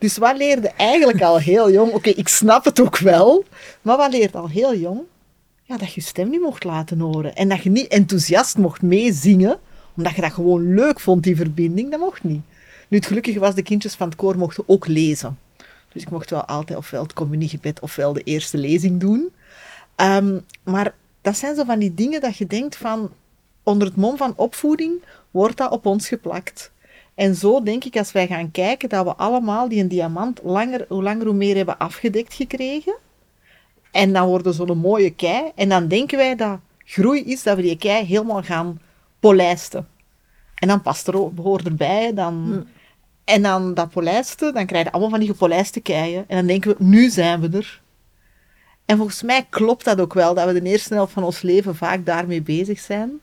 Dus 0.02 0.16
wat 0.16 0.36
leerde 0.36 0.68
eigenlijk 0.68 1.22
al 1.22 1.38
heel 1.38 1.70
jong? 1.70 1.92
Oké, 1.92 2.08
ik 2.08 2.28
snap 2.28 2.64
het 2.64 2.80
ook 2.80 2.98
wel, 2.98 3.44
maar 3.82 3.96
wat 3.96 4.12
leerde 4.12 4.38
al 4.38 4.48
heel 4.48 4.76
jong? 4.76 5.00
Ja, 5.62 5.76
dat 5.76 5.88
je 5.92 6.00
je 6.00 6.06
stem 6.06 6.30
niet 6.30 6.40
mocht 6.40 6.64
laten 6.64 7.00
horen. 7.00 7.34
En 7.34 7.48
dat 7.48 7.62
je 7.62 7.70
niet 7.70 7.88
enthousiast 7.88 8.58
mocht 8.58 8.82
meezingen, 8.82 9.58
omdat 9.96 10.14
je 10.14 10.20
dat 10.20 10.32
gewoon 10.32 10.74
leuk 10.74 11.00
vond, 11.00 11.22
die 11.22 11.36
verbinding. 11.36 11.90
Dat 11.90 12.00
mocht 12.00 12.24
niet. 12.24 12.40
Nu, 12.88 12.96
het 12.96 13.06
gelukkige 13.06 13.38
was, 13.38 13.54
de 13.54 13.62
kindjes 13.62 13.94
van 13.94 14.08
het 14.08 14.16
koor 14.16 14.38
mochten 14.38 14.64
ook 14.66 14.86
lezen. 14.86 15.38
Dus 15.92 16.02
ik 16.02 16.10
mocht 16.10 16.30
wel 16.30 16.44
altijd 16.44 16.78
ofwel 16.78 17.02
het 17.02 17.12
communiegebed 17.12 17.80
ofwel 17.80 18.12
de 18.12 18.22
eerste 18.22 18.58
lezing 18.58 19.00
doen. 19.00 19.32
Ehm, 19.96 20.38
maar 20.62 20.94
dat 21.20 21.36
zijn 21.36 21.56
zo 21.56 21.64
van 21.64 21.78
die 21.78 21.94
dingen 21.94 22.20
dat 22.20 22.36
je 22.36 22.46
denkt 22.46 22.76
van... 22.76 23.10
Onder 23.62 23.88
het 23.88 23.96
mom 23.96 24.16
van 24.16 24.32
opvoeding 24.36 24.92
wordt 25.30 25.56
dat 25.56 25.70
op 25.70 25.86
ons 25.86 26.08
geplakt. 26.08 26.71
En 27.14 27.34
zo 27.34 27.62
denk 27.62 27.84
ik, 27.84 27.96
als 27.96 28.12
wij 28.12 28.26
gaan 28.26 28.50
kijken, 28.50 28.88
dat 28.88 29.04
we 29.04 29.14
allemaal 29.14 29.68
die 29.68 29.80
een 29.80 29.88
diamant 29.88 30.40
langer, 30.42 30.84
hoe 30.88 31.02
langer 31.02 31.26
hoe 31.26 31.34
meer 31.34 31.56
hebben 31.56 31.78
afgedekt 31.78 32.34
gekregen. 32.34 32.94
En 33.90 34.12
dan 34.12 34.26
worden 34.26 34.54
zo'n 34.54 34.78
mooie 34.78 35.14
kei. 35.14 35.50
En 35.54 35.68
dan 35.68 35.88
denken 35.88 36.18
wij 36.18 36.36
dat 36.36 36.58
groei 36.84 37.24
is 37.24 37.42
dat 37.42 37.56
we 37.56 37.62
die 37.62 37.76
kei 37.76 38.04
helemaal 38.04 38.42
gaan 38.42 38.80
polijsten. 39.20 39.88
En 40.54 40.68
dan 40.68 40.82
past 40.82 41.06
er 41.06 41.18
ook, 41.18 41.34
behoort 41.34 41.66
erbij. 41.66 42.14
Dan, 42.14 42.66
En 43.24 43.42
dan 43.42 43.74
dat 43.74 43.90
polijsten, 43.90 44.54
dan 44.54 44.66
krijg 44.66 44.84
je 44.84 44.90
allemaal 44.92 45.10
van 45.10 45.20
die 45.20 45.28
gepolijste 45.28 45.80
keien. 45.80 46.24
En 46.28 46.36
dan 46.36 46.46
denken 46.46 46.70
we, 46.70 46.84
nu 46.84 47.10
zijn 47.10 47.40
we 47.40 47.56
er. 47.56 47.80
En 48.84 48.96
volgens 48.96 49.22
mij 49.22 49.46
klopt 49.50 49.84
dat 49.84 50.00
ook 50.00 50.14
wel, 50.14 50.34
dat 50.34 50.46
we 50.46 50.60
de 50.62 50.68
eerste 50.68 50.94
helft 50.94 51.12
van 51.12 51.24
ons 51.24 51.42
leven 51.42 51.76
vaak 51.76 52.06
daarmee 52.06 52.42
bezig 52.42 52.80
zijn. 52.80 53.20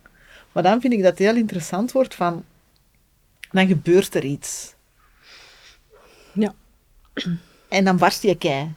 Maar 0.51 0.63
dan 0.63 0.81
vind 0.81 0.93
ik 0.93 1.01
dat 1.01 1.09
het 1.09 1.19
heel 1.19 1.35
interessant 1.35 1.91
wordt 1.91 2.15
van... 2.15 2.43
Dan 3.51 3.67
gebeurt 3.67 4.15
er 4.15 4.23
iets. 4.23 4.73
Ja. 6.33 6.53
En 7.69 7.83
dan 7.83 7.97
barst 7.97 8.21
je 8.21 8.37
kei. 8.37 8.73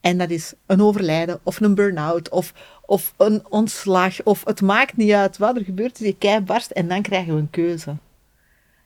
En 0.00 0.18
dat 0.18 0.30
is 0.30 0.52
een 0.66 0.82
overlijden, 0.82 1.40
of 1.42 1.60
een 1.60 1.74
burn-out, 1.74 2.28
of, 2.28 2.52
of 2.82 3.14
een 3.16 3.42
ontslag, 3.48 4.22
of 4.22 4.44
het 4.44 4.60
maakt 4.60 4.96
niet 4.96 5.12
uit 5.12 5.38
wat 5.38 5.56
er 5.56 5.64
gebeurt. 5.64 5.98
Je 5.98 6.16
kei 6.16 6.40
barst 6.40 6.70
en 6.70 6.88
dan 6.88 7.02
krijgen 7.02 7.34
we 7.34 7.40
een 7.40 7.50
keuze. 7.50 7.96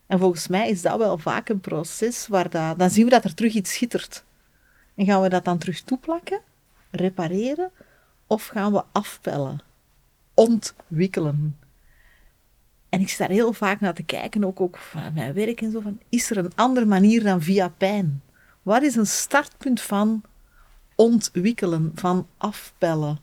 En 0.07 0.19
volgens 0.19 0.49
mij 0.49 0.71
is 0.71 0.83
dat 0.83 0.99
wel 0.99 1.19
vaak 1.19 1.49
een 1.49 1.61
proces 1.61 2.27
waar 2.27 2.51
dat, 2.51 2.79
dan 2.79 2.91
zien 2.91 3.05
we 3.05 3.11
dat 3.11 3.25
er 3.25 3.35
terug 3.35 3.55
iets 3.55 3.73
schittert. 3.73 4.25
En 4.95 5.05
gaan 5.05 5.23
we 5.23 5.29
dat 5.29 5.45
dan 5.45 5.59
terug 5.59 5.81
toeplakken, 5.81 6.41
repareren, 6.91 7.71
of 8.27 8.47
gaan 8.47 8.73
we 8.73 8.83
afpellen, 8.93 9.61
ontwikkelen? 10.35 11.59
En 12.95 13.01
ik 13.01 13.09
sta 13.09 13.27
daar 13.27 13.37
heel 13.37 13.53
vaak 13.53 13.81
naar 13.81 13.95
te 13.95 14.03
kijken, 14.03 14.45
ook, 14.45 14.61
ook 14.61 14.79
van 14.79 15.13
mijn 15.15 15.35
werk 15.35 15.61
en 15.61 15.71
zo, 15.71 15.81
van, 15.81 15.99
is 16.09 16.31
er 16.31 16.37
een 16.37 16.53
andere 16.55 16.87
manier 16.87 17.23
dan 17.23 17.43
via 17.43 17.69
pijn? 17.69 18.23
Wat 18.63 18.83
is 18.83 18.97
een 18.97 19.07
startpunt 19.07 19.81
van 19.81 20.23
ontwikkelen, 20.95 21.93
van 21.95 22.27
afpellen? 22.37 23.19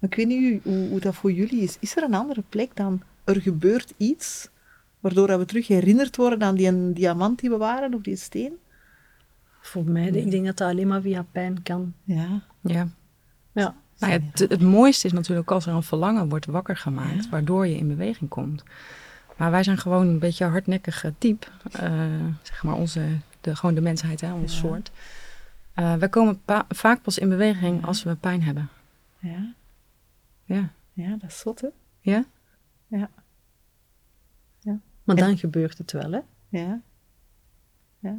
Ik 0.00 0.14
weet 0.14 0.26
niet 0.26 0.62
hoe, 0.62 0.88
hoe 0.88 1.00
dat 1.00 1.14
voor 1.14 1.32
jullie 1.32 1.62
is. 1.62 1.76
Is 1.80 1.96
er 1.96 2.02
een 2.02 2.14
andere 2.14 2.42
plek 2.48 2.76
dan 2.76 3.02
er 3.24 3.40
gebeurt 3.40 3.94
iets, 3.96 4.48
waardoor 5.00 5.26
dat 5.26 5.38
we 5.38 5.44
terug 5.44 5.66
herinnerd 5.66 6.16
worden 6.16 6.42
aan 6.42 6.54
die 6.54 6.66
een 6.66 6.94
diamant 6.94 7.40
die 7.40 7.50
we 7.50 7.56
waren, 7.56 7.94
of 7.94 8.00
die 8.00 8.16
steen? 8.16 8.52
Voor 9.60 9.84
mij, 9.84 10.08
ik 10.08 10.30
denk 10.30 10.46
dat 10.46 10.56
dat 10.56 10.70
alleen 10.70 10.88
maar 10.88 11.00
via 11.00 11.26
pijn 11.32 11.62
kan. 11.62 11.94
Ja. 12.04 12.42
Ja. 12.60 12.88
Ja. 13.52 13.74
Nou 13.98 14.12
ja, 14.12 14.18
het, 14.30 14.38
het 14.38 14.60
mooiste 14.60 15.06
is 15.06 15.12
natuurlijk 15.12 15.50
als 15.50 15.66
er 15.66 15.72
een 15.74 15.82
verlangen 15.82 16.28
wordt 16.28 16.46
wakker 16.46 16.76
gemaakt, 16.76 17.28
waardoor 17.28 17.66
je 17.66 17.76
in 17.76 17.88
beweging 17.88 18.30
komt. 18.30 18.62
Maar 19.36 19.50
wij 19.50 19.62
zijn 19.62 19.78
gewoon 19.78 20.06
een 20.08 20.18
beetje 20.18 20.44
een 20.44 20.50
hardnekkig 20.50 21.04
type. 21.18 21.46
eh, 21.72 21.92
zeg 22.42 22.62
maar 22.62 22.74
onze, 22.74 23.06
de, 23.40 23.56
gewoon 23.56 23.74
de 23.74 23.80
mensheid, 23.80 24.20
hè, 24.20 24.32
ons 24.32 24.52
Ja. 24.54 24.58
soort. 24.58 24.90
Eh, 25.74 25.94
wij 25.94 26.08
komen 26.08 26.40
pa- 26.44 26.64
vaak 26.68 27.02
pas 27.02 27.18
in 27.18 27.28
beweging 27.28 27.80
Ja. 27.80 27.86
als 27.86 28.02
we 28.02 28.14
pijn 28.14 28.42
hebben. 28.42 28.68
Ja, 29.18 29.52
Ja. 30.44 30.68
ja 30.92 31.10
dat 31.16 31.30
is 31.30 31.38
zot, 31.38 31.60
hè? 31.60 31.68
Ja? 32.00 32.24
Ja. 32.86 33.10
Maar 35.04 35.16
En- 35.16 35.24
dan 35.26 35.38
gebeurt 35.38 35.78
het 35.78 35.92
wel, 35.92 36.12
hè? 36.12 36.20
Ja. 36.48 36.80
Ja, 37.98 38.16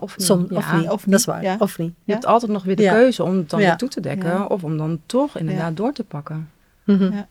of 0.00 0.18
niet. 0.18 0.26
Ja. 0.50 0.56
of 0.56 0.72
niet. 0.72 0.88
of 0.90 1.04
Dat 1.04 1.18
is 1.20 1.24
waar. 1.24 1.42
ja. 1.42 1.56
Of 1.58 1.78
niet. 1.78 1.92
Je 2.04 2.12
hebt 2.12 2.26
altijd 2.26 2.52
nog 2.52 2.64
weer 2.64 2.76
de 2.76 2.82
Ja. 2.82 2.92
keuze 2.92 3.22
om 3.22 3.36
het 3.36 3.50
dan 3.50 3.60
Ja. 3.60 3.66
weer 3.66 3.76
toe 3.76 3.88
te 3.88 4.00
dekken. 4.00 4.28
Ja. 4.28 4.44
Of 4.44 4.64
om 4.64 4.76
dan 4.76 5.00
toch 5.06 5.38
inderdaad 5.38 5.68
Ja. 5.68 5.74
door 5.74 5.92
te 5.92 6.04
pakken. 6.04 6.50
Mhm. 6.84 7.12
Ja. 7.12 7.28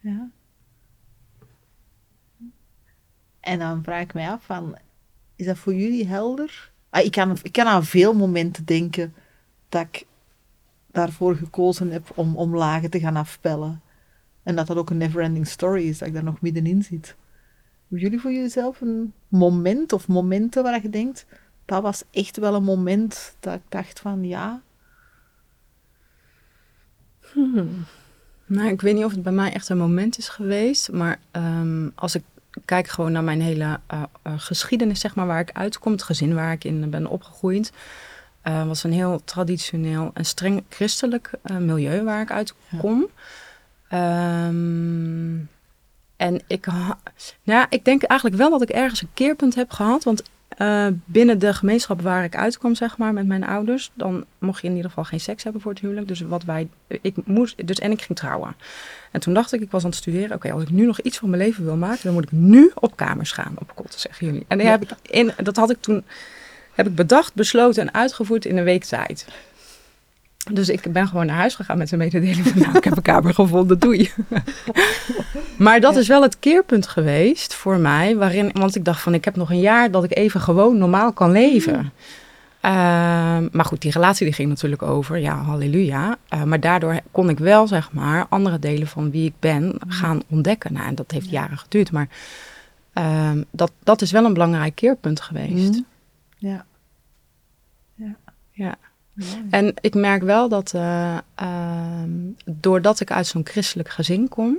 Ja. 0.00 0.28
En 3.40 3.58
dan 3.58 3.82
vraag 3.82 4.02
ik 4.02 4.14
mij 4.14 4.28
af 4.30 4.44
van, 4.44 4.76
is 5.36 5.46
dat 5.46 5.58
voor 5.58 5.74
jullie 5.74 6.06
helder? 6.06 6.70
Ah, 6.90 7.04
ik, 7.04 7.10
kan, 7.12 7.36
ik 7.42 7.52
kan 7.52 7.66
aan 7.66 7.84
veel 7.84 8.14
momenten 8.14 8.64
denken 8.64 9.14
dat 9.68 9.82
ik 9.90 10.06
daarvoor 10.92 11.36
gekozen 11.36 11.90
heb 11.90 12.10
om, 12.14 12.36
om 12.36 12.56
lagen 12.56 12.90
te 12.90 13.00
gaan 13.00 13.16
afpellen. 13.16 13.80
En 14.42 14.56
dat 14.56 14.66
dat 14.66 14.76
ook 14.76 14.90
een 14.90 14.96
never-ending 14.96 15.46
story 15.46 15.88
is, 15.88 15.98
dat 15.98 16.08
ik 16.08 16.14
daar 16.14 16.24
nog 16.24 16.40
middenin 16.40 16.82
zit. 16.82 17.16
Hebben 17.88 17.98
jullie 17.98 18.20
voor 18.20 18.32
jezelf 18.32 18.80
een 18.80 19.12
moment 19.28 19.92
of 19.92 20.08
momenten 20.08 20.62
waar 20.62 20.82
je 20.82 20.90
denkt, 20.90 21.26
dat 21.64 21.82
was 21.82 22.04
echt 22.10 22.36
wel 22.36 22.54
een 22.54 22.64
moment 22.64 23.36
dat 23.40 23.54
ik 23.54 23.62
dacht 23.68 24.00
van, 24.00 24.24
ja, 24.24 24.62
Nou, 28.46 28.68
ik 28.68 28.80
weet 28.80 28.94
niet 28.94 29.04
of 29.04 29.12
het 29.12 29.22
bij 29.22 29.32
mij 29.32 29.52
echt 29.52 29.68
een 29.68 29.78
moment 29.78 30.18
is 30.18 30.28
geweest. 30.28 30.92
Maar 30.92 31.18
ehm, 31.30 31.88
als 31.94 32.14
ik 32.14 32.22
kijk 32.64 32.88
gewoon 32.88 33.12
naar 33.12 33.24
mijn 33.24 33.40
hele 33.40 33.80
eh, 33.86 34.02
eh, 34.22 34.32
geschiedenis, 34.36 35.00
zeg 35.00 35.14
maar, 35.14 35.26
waar 35.26 35.40
ik 35.40 35.52
uitkom. 35.52 35.92
Het 35.92 36.02
gezin 36.02 36.34
waar 36.34 36.52
ik 36.52 36.64
in 36.64 36.90
ben 36.90 37.06
opgegroeid. 37.06 37.72
eh, 38.42 38.66
was 38.66 38.84
een 38.84 38.92
heel 38.92 39.20
traditioneel 39.24 40.10
en 40.14 40.24
streng 40.24 40.64
christelijk 40.68 41.30
milieu 41.58 42.02
waar 42.02 42.20
ik 42.20 42.30
uitkom. 42.30 43.06
Ehm, 43.88 45.36
en 46.24 46.40
ik, 46.46 46.66
nou 46.66 46.96
ja, 47.42 47.66
ik 47.70 47.84
denk 47.84 48.02
eigenlijk 48.02 48.40
wel 48.40 48.50
dat 48.50 48.62
ik 48.62 48.68
ergens 48.68 49.02
een 49.02 49.08
keerpunt 49.14 49.54
heb 49.54 49.70
gehad. 49.70 50.04
Want 50.04 50.22
eh, 50.48 50.86
binnen 51.04 51.38
de 51.38 51.54
gemeenschap 51.54 52.00
waar 52.00 52.24
ik 52.24 52.36
uitkwam, 52.36 52.74
zeg 52.74 52.98
maar, 52.98 53.12
met 53.12 53.26
mijn 53.26 53.44
ouders, 53.44 53.90
dan 53.94 54.24
mocht 54.38 54.60
je 54.60 54.68
in 54.68 54.74
ieder 54.74 54.88
geval 54.88 55.04
geen 55.04 55.20
seks 55.20 55.42
hebben 55.44 55.62
voor 55.62 55.72
het 55.72 55.80
huwelijk. 55.80 56.08
Dus 56.08 56.20
wat 56.20 56.44
wij, 56.44 56.68
ik 56.86 57.14
moest, 57.24 57.66
dus 57.66 57.78
en 57.78 57.90
ik 57.90 58.02
ging 58.02 58.18
trouwen. 58.18 58.56
En 59.10 59.20
toen 59.20 59.34
dacht 59.34 59.52
ik, 59.52 59.60
ik 59.60 59.70
was 59.70 59.82
aan 59.84 59.90
het 59.90 59.98
studeren, 59.98 60.36
oké, 60.36 60.52
als 60.52 60.62
ik 60.62 60.70
nu 60.70 60.86
nog 60.86 61.00
iets 61.00 61.18
van 61.18 61.30
mijn 61.30 61.42
leven 61.42 61.64
wil 61.64 61.76
maken, 61.76 62.02
dan 62.02 62.12
moet 62.12 62.24
ik 62.24 62.32
nu 62.32 62.70
op 62.74 62.96
kamers 62.96 63.32
gaan, 63.32 63.54
op 63.58 63.72
kot, 63.74 63.94
zeggen 63.94 64.26
jullie. 64.26 64.44
En 64.48 64.60
heb 64.60 64.82
ik 64.82 64.90
in, 65.02 65.32
dat 65.42 65.56
had 65.56 65.70
ik 65.70 65.80
toen, 65.80 66.04
heb 66.74 66.86
ik 66.86 66.94
bedacht, 66.94 67.34
besloten 67.34 67.82
en 67.82 67.94
uitgevoerd 67.94 68.44
in 68.44 68.56
een 68.56 68.64
week 68.64 68.84
tijd. 68.84 69.26
Dus 70.52 70.68
ik 70.68 70.92
ben 70.92 71.08
gewoon 71.08 71.26
naar 71.26 71.36
huis 71.36 71.54
gegaan 71.54 71.78
met 71.78 71.88
zijn 71.88 72.00
mededeling 72.00 72.46
van, 72.46 72.60
nou, 72.60 72.76
ik 72.76 72.84
heb 72.84 72.96
een 72.96 73.02
kamer 73.02 73.34
gevonden, 73.34 73.78
doei. 73.78 74.10
maar 75.58 75.80
dat 75.80 75.96
is 75.96 76.08
wel 76.08 76.22
het 76.22 76.38
keerpunt 76.38 76.86
geweest 76.86 77.54
voor 77.54 77.78
mij, 77.78 78.16
waarin, 78.16 78.50
want 78.52 78.76
ik 78.76 78.84
dacht 78.84 79.00
van, 79.00 79.14
ik 79.14 79.24
heb 79.24 79.36
nog 79.36 79.50
een 79.50 79.60
jaar 79.60 79.90
dat 79.90 80.04
ik 80.04 80.16
even 80.16 80.40
gewoon 80.40 80.78
normaal 80.78 81.12
kan 81.12 81.30
leven. 81.30 81.78
Mm. 81.78 81.90
Ehm, 82.60 83.48
maar 83.52 83.64
goed, 83.64 83.80
die 83.80 83.90
relatie 83.90 84.24
die 84.24 84.34
ging 84.34 84.48
natuurlijk 84.48 84.82
over, 84.82 85.18
ja, 85.18 85.36
halleluja. 85.36 86.16
Uh, 86.34 86.42
maar 86.42 86.60
daardoor 86.60 87.00
kon 87.10 87.28
ik 87.28 87.38
wel, 87.38 87.66
zeg 87.66 87.92
maar, 87.92 88.26
andere 88.28 88.58
delen 88.58 88.86
van 88.86 89.10
wie 89.10 89.26
ik 89.26 89.34
ben 89.38 89.62
mm. 89.62 89.90
gaan 89.90 90.22
ontdekken. 90.28 90.72
Nou, 90.72 90.86
en 90.86 90.94
dat 90.94 91.10
heeft 91.10 91.30
jaren 91.30 91.58
geduurd, 91.58 91.92
maar 91.92 92.08
uh, 92.94 93.30
dat, 93.50 93.72
dat 93.82 94.02
is 94.02 94.10
wel 94.10 94.24
een 94.24 94.32
belangrijk 94.32 94.74
keerpunt 94.74 95.20
geweest. 95.20 95.72
Mm. 95.72 95.86
Ja. 96.38 96.64
Ja. 97.94 98.16
Ja. 98.50 98.76
En 99.50 99.74
ik 99.80 99.94
merk 99.94 100.22
wel 100.22 100.48
dat 100.48 100.72
uh, 100.76 101.18
doordat 102.44 103.00
ik 103.00 103.10
uit 103.10 103.26
zo'n 103.26 103.46
christelijk 103.46 103.88
gezin 103.88 104.28
kom, 104.28 104.58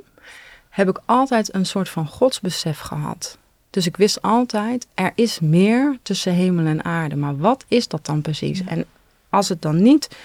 heb 0.69 0.89
ik 0.89 0.99
altijd 1.05 1.53
een 1.53 1.65
soort 1.65 1.89
van 1.89 2.07
godsbesef 2.07 2.79
gehad. 2.79 3.37
Dus 3.69 3.85
ik 3.85 3.97
wist 3.97 4.21
altijd, 4.21 4.87
er 4.93 5.11
is 5.15 5.39
meer 5.39 5.97
tussen 6.01 6.33
hemel 6.33 6.65
en 6.65 6.83
aarde. 6.83 7.15
Maar 7.15 7.37
wat 7.37 7.65
is 7.67 7.87
dat 7.87 8.05
dan 8.05 8.21
precies? 8.21 8.63
En 8.65 8.85
als 9.29 9.49
het 9.49 9.61
dan 9.61 9.81
niet 9.81 10.17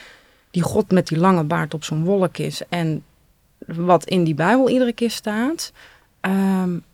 die 0.51 0.63
God 0.63 0.91
met 0.91 1.07
die 1.07 1.19
lange 1.19 1.45
baard 1.45 1.75
op 1.75 1.85
zo'n 1.85 2.05
wolk 2.05 2.39
is 2.39 2.63
en 2.69 3.05
wat 3.67 4.05
in 4.05 4.25
die 4.25 4.35
Bijbel 4.35 4.69
iedere 4.69 4.93
keer 4.93 5.11
staat. 5.11 5.73
Um, 6.21 6.85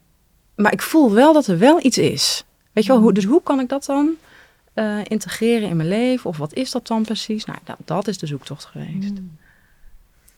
maar 0.54 0.72
ik 0.72 0.82
voel 0.82 1.12
wel 1.12 1.32
dat 1.32 1.46
er 1.46 1.58
wel 1.58 1.84
iets 1.84 1.98
is. 1.98 2.44
Weet 2.72 2.84
je 2.84 2.92
wel, 2.92 3.00
hoe, 3.00 3.12
dus 3.12 3.24
hoe 3.24 3.42
kan 3.42 3.60
ik 3.60 3.68
dat 3.68 3.84
dan 3.84 4.10
uh, 4.76 5.00
integreren 5.04 5.68
in 5.68 5.76
mijn 5.76 5.88
leven? 5.88 6.30
Of 6.30 6.36
wat 6.36 6.54
is 6.54 6.70
dat 6.70 6.86
dan 6.86 7.02
precies? 7.02 7.44
Nou, 7.44 7.58
dat, 7.64 7.76
dat 7.84 8.08
is 8.08 8.18
de 8.18 8.26
zoektocht 8.26 8.64
geweest. 8.64 9.12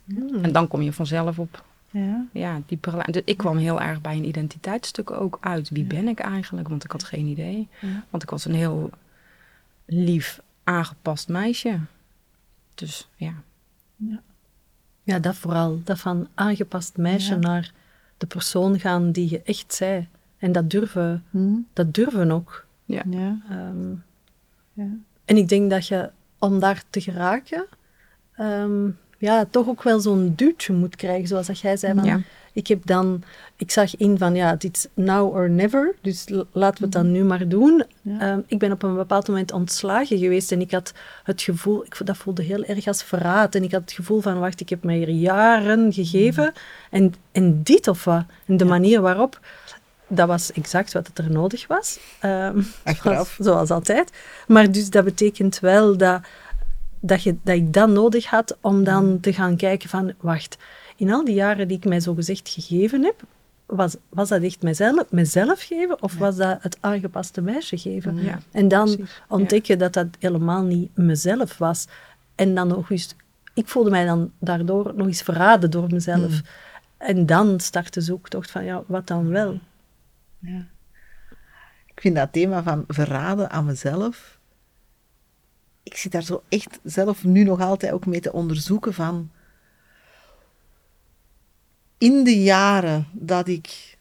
Mm. 0.05 0.45
En 0.45 0.53
dan 0.53 0.69
kom 0.69 0.83
je 0.83 0.93
vanzelf 0.93 1.39
op 1.39 1.65
ja. 1.91 2.27
ja, 2.33 2.61
diepere 2.67 3.13
Dus 3.13 3.23
ik 3.25 3.37
kwam 3.37 3.57
heel 3.57 3.81
erg 3.81 4.01
bij 4.01 4.17
een 4.17 4.29
identiteitsstuk 4.29 5.11
ook 5.11 5.39
uit. 5.41 5.69
Wie 5.69 5.85
ben 5.85 6.09
ik 6.09 6.19
eigenlijk? 6.19 6.69
Want 6.69 6.85
ik 6.85 6.91
had 6.91 7.05
geen 7.05 7.27
idee. 7.27 7.69
Want 8.11 8.23
ik 8.23 8.31
was 8.31 8.45
een 8.45 8.55
heel 8.55 8.91
lief, 9.85 10.41
aangepast 10.65 11.29
meisje. 11.29 11.81
Dus 12.75 13.09
ja. 13.17 13.35
Ja, 13.97 14.21
ja 15.03 15.19
dat 15.19 15.37
vooral. 15.37 15.81
Dat 15.85 15.99
van 15.99 16.29
aangepast 16.35 16.97
meisje 16.97 17.37
naar 17.37 17.73
de 18.19 18.27
persoon 18.27 18.81
gaan 18.81 19.13
die 19.13 19.31
je 19.31 19.43
echt 19.43 19.75
zij. 19.75 20.09
En 20.39 20.53
dat 20.53 20.71
durven, 20.71 21.25
hm. 21.31 21.57
dat 21.73 21.95
durven 21.95 22.31
ook. 22.31 22.67
Ja. 22.85 23.03
Ja. 23.11 23.39
Ehm, 23.51 23.95
ja. 24.79 24.97
En 25.25 25.37
ik 25.37 25.49
denk 25.49 25.71
dat 25.71 25.87
je, 25.87 26.11
om 26.39 26.61
daar 26.61 26.83
te 26.91 27.01
geraken, 27.01 27.67
um, 28.41 28.99
ja, 29.19 29.45
toch 29.51 29.69
ook 29.69 29.83
wel 29.83 30.01
zo'n 30.01 30.33
duwtje 30.37 30.73
moet 30.73 30.97
krijgen, 30.97 31.29
zoals 31.29 31.47
dat 31.47 31.59
jij 31.59 31.77
zei. 31.77 31.95
Van, 31.95 32.25
Ik 32.53 32.67
heb 32.67 32.87
dan, 32.87 33.23
ik 33.57 33.71
zag 33.71 33.97
in 33.97 34.19
van 34.19 34.35
ja, 34.35 34.57
dit 34.57 34.77
is 34.77 34.87
now 34.95 35.35
or 35.35 35.51
never, 35.51 35.95
dus 36.01 36.29
laten 36.53 36.79
we 36.79 36.85
het 36.85 36.93
dan 36.93 37.05
mhm. 37.05 37.13
nu 37.13 37.25
maar 37.25 37.49
doen. 37.49 37.85
Ehm, 38.19 38.41
ik 38.47 38.59
ben 38.59 38.73
op 38.73 38.83
een 38.83 38.97
bepaald 38.97 39.29
moment 39.29 39.53
ontslagen 39.53 40.19
geweest 40.19 40.53
en 40.53 40.61
ik 40.61 40.71
had 40.71 40.93
het 41.25 41.43
gevoel, 41.43 41.85
ik, 41.85 42.01
dat 42.05 42.17
voelde 42.17 42.43
heel 42.43 42.65
erg 42.65 42.87
als 42.87 43.03
verraad. 43.03 43.55
En 43.55 43.63
ik 43.63 43.73
had 43.73 43.81
het 43.81 43.93
gevoel 43.93 44.21
van, 44.21 44.39
wacht, 44.39 44.61
ik 44.61 44.69
heb 44.69 44.85
mij 44.85 44.97
hier 44.97 45.11
jaren 45.11 45.93
gegeven 45.93 46.45
mhm. 46.45 47.03
en, 47.03 47.15
en 47.33 47.63
dit 47.63 47.89
of 47.89 48.05
wat. 48.05 48.25
En 48.47 48.57
de 48.57 48.65
manier 48.65 49.01
waarop, 49.01 49.41
dat 50.09 50.29
was 50.29 50.53
exact 50.53 50.93
wat 50.93 51.11
er 51.15 51.31
nodig 51.31 51.67
was. 51.67 51.99
Um, 52.25 52.67
zoals, 53.03 53.37
zoals 53.39 53.71
altijd. 53.71 54.13
Maar 54.47 54.73
dus 54.73 54.91
dat 54.91 55.05
betekent 55.05 55.61
wel 55.61 55.97
dat 55.97 56.21
dat, 57.01 57.23
je, 57.23 57.37
dat 57.43 57.55
ik 57.55 57.73
dat 57.73 57.89
nodig 57.89 58.27
had 58.27 58.57
om 58.61 58.85
dan 58.85 59.07
mm. 59.11 59.21
te 59.21 59.33
gaan 59.33 59.57
kijken 59.57 59.89
van, 59.89 60.13
wacht, 60.21 60.57
in 60.97 61.13
al 61.13 61.25
die 61.25 61.35
jaren 61.35 61.69
die 61.69 61.77
ik 61.77 61.85
mij 61.85 62.01
zo 62.01 62.15
gezegd 62.15 62.49
gegeven 62.49 63.05
heb, 63.05 63.23
was, 63.67 63.97
was 64.09 64.29
dat 64.29 64.43
echt 64.43 64.63
mezelf, 64.63 65.05
mezelf 65.11 65.63
geven 65.63 66.03
of 66.03 66.17
was 66.17 66.37
dat 66.37 66.63
het 66.63 66.77
aangepaste 66.81 67.41
meisje 67.41 67.79
geven? 67.79 68.23
Ja, 68.23 68.39
en 68.51 68.69
dan 68.69 69.09
ontdek 69.29 69.67
je 69.67 69.77
dat 69.77 69.93
dat 69.93 70.07
helemaal 70.19 70.63
niet 70.63 70.97
mezelf 70.97 71.59
was. 71.59 71.87
En 72.35 72.55
dan 72.55 72.69
nog 72.69 72.91
eens, 72.91 73.15
ik 73.55 73.69
voelde 73.69 73.91
mij 73.91 74.05
dan 74.05 74.33
daardoor 74.39 74.93
nog 74.97 75.07
eens 75.07 75.23
verraden 75.23 75.71
door 75.71 75.87
mezelf. 75.91 76.31
Mm. 76.31 76.43
En 76.97 77.27
dan 77.27 77.61
start 77.61 77.95
de 77.95 78.01
zoektocht 78.01 78.51
van, 78.51 78.65
ja, 78.65 78.83
wat 78.87 79.07
dan 79.07 79.29
wel? 79.29 79.59
Ja. 80.39 80.67
Ik 81.87 82.01
vind 82.01 82.17
dat 82.17 82.33
thema 82.33 82.63
van 82.63 82.85
verraden 82.87 83.51
aan 83.51 83.65
mezelf 83.65 84.39
ik 85.89 85.97
zit 85.97 86.13
daar 86.13 86.23
zo 86.23 86.43
echt 86.49 86.79
zelf 86.83 87.25
nu 87.25 87.45
nog 87.45 87.61
altijd 87.61 87.93
ook 87.93 88.07
mee 88.07 88.21
te 88.21 88.33
onderzoeken 88.33 88.95
van... 88.95 89.31
In 91.99 92.25
de 92.25 92.43
jaren 92.43 93.07
dat 93.13 93.49
ik 93.49 93.99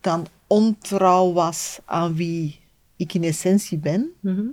dan 0.00 0.26
ontrouw 0.46 1.32
was 1.32 1.78
aan 1.84 2.14
wie 2.14 2.60
ik 2.96 3.14
in 3.14 3.24
essentie 3.24 3.78
ben, 3.78 4.10
mhm. 4.20 4.46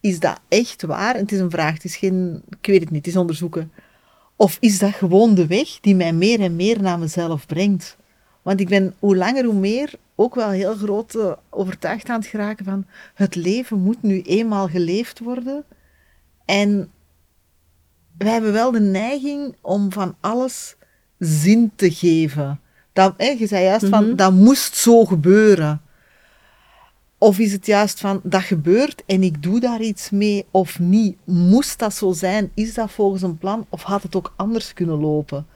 is 0.00 0.20
dat 0.20 0.40
echt 0.48 0.82
waar? 0.82 1.14
En 1.14 1.20
het 1.20 1.32
is 1.32 1.38
een 1.38 1.50
vraag, 1.50 1.74
het 1.74 1.84
is 1.84 1.96
geen... 1.96 2.42
Ik 2.60 2.66
weet 2.66 2.80
het 2.80 2.90
niet, 2.90 3.04
het 3.04 3.14
is 3.14 3.20
onderzoeken. 3.20 3.72
Of 4.36 4.56
is 4.60 4.78
dat 4.78 4.94
gewoon 4.94 5.34
de 5.34 5.46
weg 5.46 5.80
die 5.80 5.94
mij 5.94 6.12
meer 6.12 6.40
en 6.40 6.56
meer 6.56 6.82
naar 6.82 6.98
mezelf 6.98 7.46
brengt? 7.46 7.96
Want 8.42 8.60
ik 8.60 8.68
ben 8.68 8.94
hoe 8.98 9.16
langer 9.16 9.44
hoe 9.44 9.54
meer 9.54 9.94
ook 10.16 10.34
wel 10.34 10.50
heel 10.50 10.74
groot 10.74 11.14
uh, 11.14 11.32
overtuigd 11.50 12.08
aan 12.08 12.20
het 12.20 12.28
geraken 12.28 12.64
van 12.64 12.86
het 13.14 13.34
leven 13.34 13.78
moet 13.78 14.02
nu 14.02 14.22
eenmaal 14.22 14.68
geleefd 14.68 15.18
worden. 15.18 15.64
En 16.44 16.90
wij 18.18 18.32
hebben 18.32 18.52
wel 18.52 18.70
de 18.70 18.80
neiging 18.80 19.56
om 19.60 19.92
van 19.92 20.16
alles 20.20 20.76
zin 21.18 21.72
te 21.76 21.90
geven. 21.90 22.60
Dat, 22.92 23.14
je 23.18 23.46
zei 23.46 23.64
juist 23.64 23.86
van, 23.86 24.06
mhm. 24.06 24.16
dat 24.16 24.32
moest 24.32 24.76
zo 24.76 25.04
gebeuren. 25.04 25.80
Of 27.18 27.38
is 27.38 27.52
het 27.52 27.66
juist 27.66 28.00
van, 28.00 28.20
dat 28.22 28.42
gebeurt 28.42 29.02
en 29.06 29.22
ik 29.22 29.42
doe 29.42 29.60
daar 29.60 29.80
iets 29.80 30.10
mee 30.10 30.46
of 30.50 30.78
niet? 30.78 31.16
Moest 31.24 31.78
dat 31.78 31.94
zo 31.94 32.12
zijn? 32.12 32.50
Is 32.54 32.74
dat 32.74 32.90
volgens 32.90 33.22
een 33.22 33.38
plan? 33.38 33.66
Of 33.68 33.82
had 33.82 34.02
het 34.02 34.16
ook 34.16 34.32
anders 34.36 34.72
kunnen 34.72 35.00
lopen? 35.00 35.46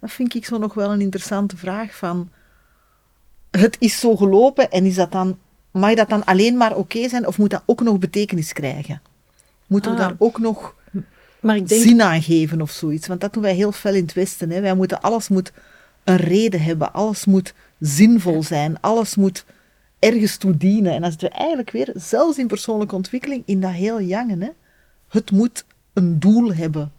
Dat 0.00 0.10
vind 0.10 0.34
ik 0.34 0.44
zo 0.44 0.58
nog 0.58 0.74
wel 0.74 0.92
een 0.92 1.00
interessante 1.00 1.56
vraag 1.56 1.96
van... 1.96 2.30
Het 3.60 3.76
is 3.78 4.00
zo 4.00 4.16
gelopen 4.16 4.70
en 4.70 4.84
is 4.84 4.94
dat 4.94 5.12
dan, 5.12 5.38
mag 5.70 5.94
dat 5.94 6.08
dan 6.08 6.24
alleen 6.24 6.56
maar 6.56 6.76
oké 6.76 7.08
zijn 7.08 7.26
of 7.26 7.38
moet 7.38 7.50
dat 7.50 7.62
ook 7.66 7.80
nog 7.80 7.98
betekenis 7.98 8.52
krijgen? 8.52 9.02
Moeten 9.66 9.94
we 9.94 9.96
ah. 9.96 10.08
daar 10.08 10.16
ook 10.18 10.38
nog 10.38 10.74
maar 11.44 11.56
ik 11.56 11.68
denk... 11.68 11.82
zin 11.82 12.02
aan 12.02 12.22
geven 12.22 12.60
of 12.60 12.70
zoiets? 12.70 13.06
Want 13.06 13.20
dat 13.20 13.32
doen 13.32 13.42
wij 13.42 13.54
heel 13.54 13.72
fel 13.72 13.94
in 13.94 14.02
het 14.02 14.12
Westen. 14.12 14.50
Hè. 14.50 14.60
Wij 14.60 14.74
moeten, 14.74 15.02
alles 15.02 15.28
moet 15.28 15.52
een 16.04 16.16
reden 16.16 16.62
hebben, 16.62 16.92
alles 16.92 17.24
moet 17.24 17.54
zinvol 17.78 18.42
zijn, 18.42 18.80
alles 18.80 19.14
moet 19.14 19.44
ergens 19.98 20.36
toe 20.36 20.56
dienen. 20.56 20.92
En 20.92 21.02
als 21.02 21.16
we 21.16 21.28
eigenlijk 21.28 21.70
weer, 21.70 21.92
zelfs 21.94 22.38
in 22.38 22.46
persoonlijke 22.46 22.94
ontwikkeling, 22.94 23.42
in 23.46 23.60
dat 23.60 23.70
heel 23.70 24.00
jangen, 24.00 24.40
hè, 24.40 24.50
het 25.08 25.30
moet 25.30 25.64
een 25.92 26.20
doel 26.20 26.54
hebben. 26.54 26.92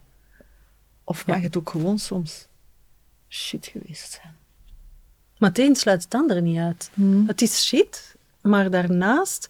Of 1.03 1.27
mag 1.27 1.41
het 1.41 1.57
ook 1.57 1.69
gewoon 1.69 1.99
soms 1.99 2.47
shit 3.29 3.65
geweest 3.65 4.19
zijn? 4.21 4.35
Maar 5.37 5.49
het 5.49 5.59
een 5.59 5.75
sluit 5.75 6.03
het 6.03 6.13
andere 6.13 6.41
niet 6.41 6.57
uit. 6.57 6.89
Hmm. 6.93 7.23
Het 7.27 7.41
is 7.41 7.65
shit, 7.65 8.15
maar 8.41 8.69
daarnaast 8.69 9.49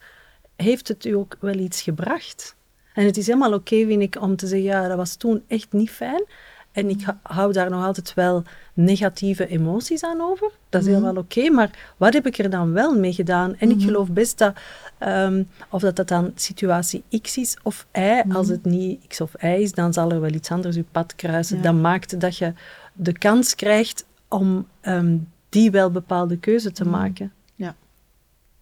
heeft 0.55 0.87
het 0.87 1.05
u 1.05 1.11
ook 1.11 1.37
wel 1.39 1.55
iets 1.55 1.81
gebracht. 1.81 2.55
En 2.93 3.05
het 3.05 3.17
is 3.17 3.27
helemaal 3.27 3.53
oké, 3.53 3.85
vind 3.85 4.01
ik, 4.01 4.21
om 4.21 4.35
te 4.35 4.47
zeggen, 4.47 4.67
ja, 4.67 4.87
dat 4.87 4.97
was 4.97 5.15
toen 5.15 5.43
echt 5.47 5.73
niet 5.73 5.89
fijn. 5.89 6.23
En 6.71 6.89
ik 6.89 7.05
hou 7.21 7.51
daar 7.51 7.69
nog 7.69 7.85
altijd 7.85 8.13
wel 8.13 8.43
negatieve 8.73 9.47
emoties 9.47 10.03
aan 10.03 10.21
over. 10.21 10.51
Dat 10.69 10.81
is 10.81 10.87
mm 10.87 10.93
helemaal 10.93 11.23
oké. 11.23 11.49
maar 11.49 11.93
wat 11.97 12.13
heb 12.13 12.25
ik 12.25 12.37
er 12.37 12.49
dan 12.49 12.73
wel 12.73 12.99
mee 12.99 13.13
gedaan? 13.13 13.55
En 13.55 13.71
ik 13.71 13.81
geloof 13.81 14.11
best 14.11 14.37
dat, 14.37 14.53
ehm, 14.97 15.43
of 15.69 15.81
dat 15.81 15.95
dat 15.95 16.07
dan 16.07 16.31
situatie 16.35 17.03
X 17.21 17.37
is 17.37 17.57
of 17.63 17.87
Y, 17.93 18.23
als 18.31 18.47
het 18.47 18.65
niet 18.65 19.07
X 19.07 19.21
of 19.21 19.31
Y 19.41 19.45
is, 19.45 19.71
dan 19.71 19.93
zal 19.93 20.11
er 20.11 20.21
wel 20.21 20.33
iets 20.33 20.51
anders 20.51 20.75
je 20.75 20.85
pad 20.91 21.15
kruisen. 21.15 21.61
Dat 21.61 21.73
maakt 21.75 22.19
dat 22.19 22.37
je 22.37 22.53
de 22.93 23.17
kans 23.17 23.55
krijgt 23.55 24.05
om 24.27 24.67
ehm, 24.81 25.17
die 25.55 25.71
wel 25.71 25.91
bepaalde 25.91 26.37
keuze 26.37 26.71
te 26.71 26.83
mhm. 26.83 26.91
maken. 26.91 27.33
Ja. 27.55 27.75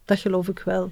Dat 0.06 0.20
geloof 0.20 0.48
ik 0.48 0.60
wel. 0.60 0.92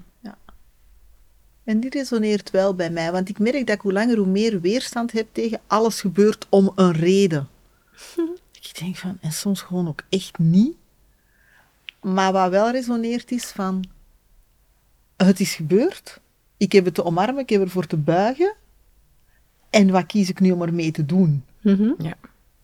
En 1.63 1.79
die 1.79 1.89
resoneert 1.89 2.51
wel 2.51 2.75
bij 2.75 2.89
mij, 2.89 3.11
want 3.11 3.29
ik 3.29 3.39
merk 3.39 3.67
dat 3.67 3.75
ik 3.75 3.81
hoe 3.81 3.93
langer 3.93 4.17
hoe 4.17 4.27
meer 4.27 4.61
weerstand 4.61 5.11
heb 5.11 5.27
tegen 5.31 5.59
alles 5.67 5.99
gebeurt 5.99 6.45
om 6.49 6.71
een 6.75 6.91
reden. 6.91 7.47
ik 8.61 8.79
denk 8.79 8.95
van, 8.95 9.17
en 9.21 9.31
soms 9.31 9.61
gewoon 9.61 9.87
ook 9.87 10.03
echt 10.09 10.37
niet. 10.37 10.75
Maar 12.01 12.31
wat 12.31 12.49
wel 12.49 12.71
resoneert 12.71 13.31
is 13.31 13.45
van, 13.45 13.83
het 15.17 15.39
is 15.39 15.55
gebeurd, 15.55 16.19
Ik 16.57 16.71
heb 16.71 16.85
het 16.85 16.93
te 16.93 17.03
omarmen, 17.03 17.41
ik 17.41 17.49
heb 17.49 17.61
ervoor 17.61 17.87
te 17.87 17.97
buigen. 17.97 18.55
En 19.69 19.91
wat 19.91 20.05
kies 20.05 20.29
ik 20.29 20.39
nu 20.39 20.51
om 20.51 20.61
ermee 20.61 20.91
te 20.91 21.05
doen? 21.05 21.43
Mhm. 21.61 21.91
Ja. 21.97 22.17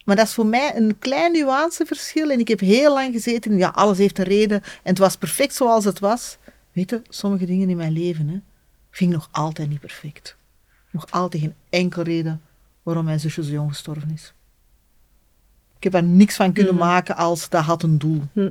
Maar 0.07 0.15
dat 0.15 0.25
is 0.27 0.33
voor 0.33 0.45
mij 0.45 0.75
een 0.75 0.99
klein 0.99 1.31
nuanceverschil. 1.31 2.29
En 2.31 2.39
ik 2.39 2.47
heb 2.47 2.59
heel 2.59 2.93
lang 2.93 3.13
gezeten 3.13 3.57
ja, 3.57 3.69
alles 3.69 3.97
heeft 3.97 4.19
een 4.19 4.25
reden. 4.25 4.61
En 4.63 4.69
het 4.83 4.97
was 4.97 5.17
perfect 5.17 5.53
zoals 5.53 5.85
het 5.85 5.99
was. 5.99 6.37
Weet 6.71 6.89
je, 6.89 7.01
sommige 7.09 7.45
dingen 7.45 7.69
in 7.69 7.77
mijn 7.77 7.91
leven, 7.91 8.27
hè, 8.27 8.39
ging 8.89 9.11
nog 9.11 9.29
altijd 9.31 9.69
niet 9.69 9.79
perfect. 9.79 10.35
Nog 10.91 11.11
altijd 11.11 11.41
geen 11.43 11.55
enkele 11.69 12.03
reden 12.03 12.41
waarom 12.83 13.05
mijn 13.05 13.19
zusje 13.19 13.43
zo 13.43 13.51
jong 13.51 13.69
gestorven 13.69 14.11
is. 14.13 14.33
Ik 15.77 15.83
heb 15.83 15.91
daar 15.91 16.03
niks 16.03 16.35
van 16.35 16.53
kunnen 16.53 16.75
Mhm. 16.75 16.83
maken 16.83 17.15
als 17.15 17.49
dat 17.49 17.63
had 17.63 17.83
een 17.83 17.97
doel. 17.97 18.21
Hm. 18.33 18.49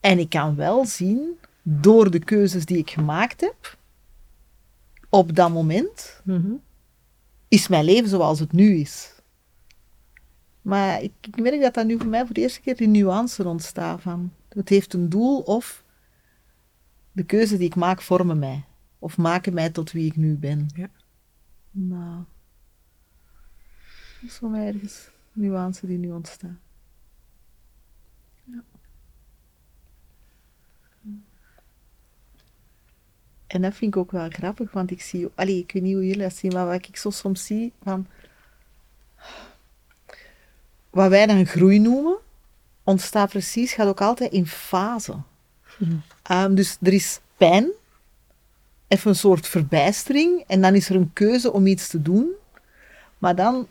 En 0.00 0.18
ik 0.18 0.28
kan 0.28 0.54
wel 0.56 0.84
zien, 0.84 1.38
door 1.62 2.10
de 2.10 2.18
keuzes 2.18 2.64
die 2.64 2.78
ik 2.78 2.90
gemaakt 2.90 3.40
heb, 3.40 3.76
op 5.08 5.34
dat 5.36 5.50
moment, 5.50 6.20
Mhm. 6.24 6.50
is 7.48 7.68
mijn 7.68 7.84
leven 7.84 8.08
zoals 8.08 8.40
het 8.40 8.52
nu 8.52 8.76
is. 8.76 9.14
Maar 10.66 11.02
ik, 11.02 11.12
ik 11.20 11.40
merk 11.40 11.60
dat 11.60 11.74
dat 11.74 11.86
nu 11.86 11.98
voor 11.98 12.06
mij 12.06 12.24
voor 12.24 12.34
de 12.34 12.40
eerste 12.40 12.60
keer 12.60 12.76
die 12.76 12.88
nuance 12.88 13.48
ontstaat 13.48 14.00
van 14.00 14.32
het 14.48 14.68
heeft 14.68 14.92
een 14.92 15.08
doel 15.08 15.40
of 15.40 15.84
de 17.12 17.24
keuze 17.24 17.56
die 17.56 17.66
ik 17.66 17.74
maak 17.74 18.02
vormen 18.02 18.38
mij. 18.38 18.64
Of 18.98 19.16
maken 19.16 19.54
mij 19.54 19.70
tot 19.70 19.92
wie 19.92 20.06
ik 20.06 20.16
nu 20.16 20.36
ben. 20.36 20.66
Ja. 20.74 20.90
Nou, 21.70 22.24
dat 24.20 24.30
is 24.30 24.36
voor 24.36 24.50
mij 24.50 24.66
ergens 24.66 25.10
nuance 25.32 25.86
die 25.86 25.98
nu 25.98 26.10
ontstaat. 26.10 26.58
Ja. 28.44 28.64
En 33.46 33.62
dat 33.62 33.74
vind 33.74 33.94
ik 33.94 34.00
ook 34.00 34.10
wel 34.10 34.28
grappig, 34.28 34.72
want 34.72 34.90
ik 34.90 35.00
zie, 35.00 35.28
allee, 35.34 35.58
ik 35.58 35.72
weet 35.72 35.82
niet 35.82 35.94
hoe 35.94 36.06
jullie 36.06 36.22
dat 36.22 36.36
zien, 36.36 36.52
maar 36.52 36.66
wat 36.66 36.88
ik 36.88 36.96
zo 36.96 37.10
soms 37.10 37.46
zie 37.46 37.72
van 37.82 38.06
wat 40.96 41.08
wij 41.08 41.26
dan 41.26 41.46
groei 41.46 41.78
noemen, 41.78 42.16
ontstaat 42.84 43.28
precies, 43.28 43.72
gaat 43.72 43.86
ook 43.86 44.00
altijd 44.00 44.32
in 44.32 44.46
fase. 44.46 45.14
Ehm, 46.22 46.54
dus 46.54 46.76
er 46.82 46.92
is 46.92 47.20
pijn, 47.36 47.70
even 48.88 49.10
een 49.10 49.16
soort 49.16 49.46
verbijstering, 49.46 50.44
en 50.46 50.60
dan 50.60 50.74
is 50.74 50.88
er 50.88 50.96
een 50.96 51.12
keuze 51.12 51.52
om 51.52 51.66
iets 51.66 51.88
te 51.88 52.02
doen. 52.02 52.30
Maar 53.18 53.34
dan, 53.34 53.66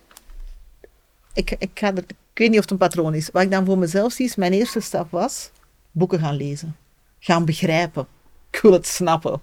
ik, 1.33 1.55
ik, 1.59 1.69
ga 1.73 1.87
er, 1.87 2.03
ik 2.07 2.15
weet 2.33 2.49
niet 2.49 2.57
of 2.57 2.63
het 2.63 2.71
een 2.71 2.77
patroon 2.77 3.13
is. 3.13 3.29
Wat 3.31 3.43
ik 3.43 3.51
dan 3.51 3.65
voor 3.65 3.77
mezelf 3.77 4.11
zie, 4.11 4.25
is 4.25 4.35
mijn 4.35 4.53
eerste 4.53 4.79
stap 4.79 5.11
was 5.11 5.51
boeken 5.91 6.19
gaan 6.19 6.35
lezen. 6.35 6.75
Gaan 7.19 7.45
begrijpen. 7.45 8.07
Ik 8.51 8.59
wil 8.61 8.71
het 8.71 8.87
snappen. 8.87 9.41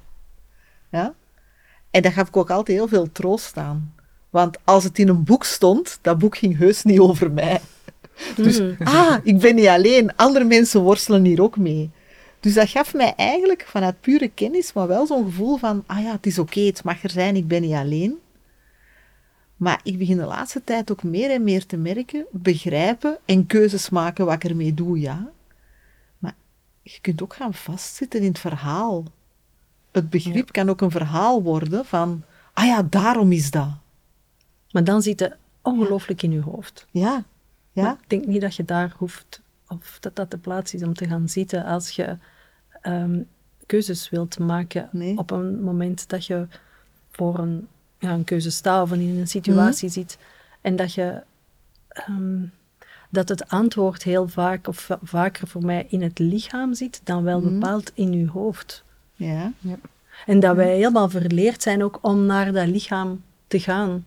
Ja? 0.89 1.15
En 1.91 2.03
daar 2.03 2.13
gaf 2.13 2.29
ik 2.29 2.37
ook 2.37 2.51
altijd 2.51 2.77
heel 2.77 2.89
veel 2.89 3.13
troost 3.13 3.57
aan. 3.57 3.95
Want 4.33 4.57
als 4.65 4.85
het 4.85 4.99
in 4.99 5.09
een 5.09 5.25
boek 5.25 5.45
stond, 5.45 5.99
dat 6.01 6.19
boek 6.19 6.37
ging 6.37 6.59
heus 6.59 6.83
niet 6.83 6.99
over 6.99 7.31
mij. 7.33 7.61
Dus, 8.37 8.61
Mhm. 8.61 8.83
ah, 8.83 9.17
ik 9.23 9.39
ben 9.39 9.55
niet 9.55 9.67
alleen. 9.67 10.17
Andere 10.17 10.45
mensen 10.45 10.81
worstelen 10.81 11.25
hier 11.25 11.43
ook 11.43 11.57
mee. 11.57 11.91
Dus 12.41 12.55
dat 12.55 12.69
gaf 12.69 12.95
mij 12.95 13.15
eigenlijk 13.17 13.65
vanuit 13.69 14.01
pure 14.01 14.29
kennis, 14.35 14.73
maar 14.73 14.87
wel 14.87 15.07
zo'n 15.07 15.25
gevoel 15.25 15.57
van, 15.57 15.85
ah 15.87 16.03
ja, 16.03 16.13
het 16.13 16.27
is 16.27 16.39
oké, 16.39 16.61
het 16.61 16.85
mag 16.85 17.03
er 17.03 17.11
zijn, 17.11 17.37
ik 17.37 17.49
ben 17.49 17.63
niet 17.63 17.75
alleen. 17.75 18.19
Maar 19.57 19.81
ik 19.83 19.99
begin 19.99 20.17
de 20.17 20.25
laatste 20.25 20.65
tijd 20.65 20.91
ook 20.91 21.03
meer 21.03 21.31
en 21.31 21.45
meer 21.45 21.67
te 21.67 21.77
merken, 21.77 22.27
begrijpen 22.31 23.19
en 23.25 23.47
keuzes 23.47 23.91
maken 23.91 24.25
wat 24.25 24.35
ik 24.35 24.45
ermee 24.45 24.75
doe, 24.75 25.01
ja. 25.01 25.31
Maar 26.19 26.35
je 26.83 26.99
kunt 27.01 27.23
ook 27.23 27.35
gaan 27.35 27.55
vastzitten 27.55 28.21
in 28.21 28.27
het 28.29 28.39
verhaal. 28.39 29.05
Het 29.93 30.11
begrip 30.11 30.53
kan 30.53 30.71
ook 30.71 30.81
een 30.81 30.91
verhaal 30.91 31.43
worden 31.43 31.85
van, 31.85 32.23
ah 32.53 32.65
ja, 32.67 32.83
daarom 32.91 33.33
is 33.33 33.51
dat. 33.51 33.69
Maar 34.73 34.85
dan 34.85 35.03
zit 35.03 35.21
het 35.21 35.37
ongelooflijk 35.63 36.23
in 36.23 36.33
je 36.33 36.41
hoofd. 36.41 36.87
Ja, 36.91 37.25
Maar 37.73 37.85
ja, 37.85 37.93
ik 38.03 38.09
denk 38.11 38.27
niet 38.27 38.41
dat 38.41 38.55
je 38.57 38.65
daar 38.65 38.95
hoeft, 38.97 39.41
of 39.69 39.97
dat 40.01 40.17
dat 40.17 40.31
de 40.31 40.39
plaats 40.39 40.75
is 40.75 40.83
om 40.83 40.95
te 40.95 41.07
gaan 41.07 41.29
zitten 41.29 41.65
als 41.65 41.91
je 41.91 42.17
ehm, 42.83 43.21
keuzes 43.67 44.11
wilt 44.11 44.39
maken 44.39 44.89
Nee. 44.93 45.19
op 45.19 45.31
een 45.31 45.63
moment 45.63 46.09
dat 46.09 46.27
je 46.27 46.47
voor 47.11 47.39
een, 47.39 47.69
ja, 47.99 48.11
een 48.13 48.25
keuze 48.25 48.51
staat 48.51 48.83
of 48.83 48.93
in 48.93 49.19
een 49.19 49.27
situatie 49.29 49.89
Mhm. 49.89 49.99
zit. 49.99 50.19
En 50.61 50.77
dat 50.77 50.95
je 50.95 51.23
ehm, 51.89 52.41
dat 53.11 53.29
het 53.29 53.49
antwoord 53.49 54.03
heel 54.03 54.29
vaak, 54.29 54.67
of 54.69 54.79
va- 54.81 54.99
vaker 55.03 55.49
voor 55.49 55.65
mij 55.65 55.87
in 55.89 56.03
het 56.03 56.19
lichaam 56.19 56.75
zit, 56.75 57.01
dan 57.05 57.23
wel 57.23 57.41
Mhm. 57.41 57.53
bepaald 57.53 57.91
in 57.95 58.13
je 58.13 58.29
hoofd. 58.29 58.85
ja. 59.15 59.53
En 60.27 60.41
dat 60.41 60.57
wij 60.57 60.75
helemaal 60.75 61.09
verleerd 61.11 61.63
zijn 61.63 61.83
ook 61.85 61.99
om 62.03 62.27
naar 62.27 62.53
dat 62.53 62.67
lichaam 62.67 63.23
te 63.47 63.61
gaan. 63.61 64.05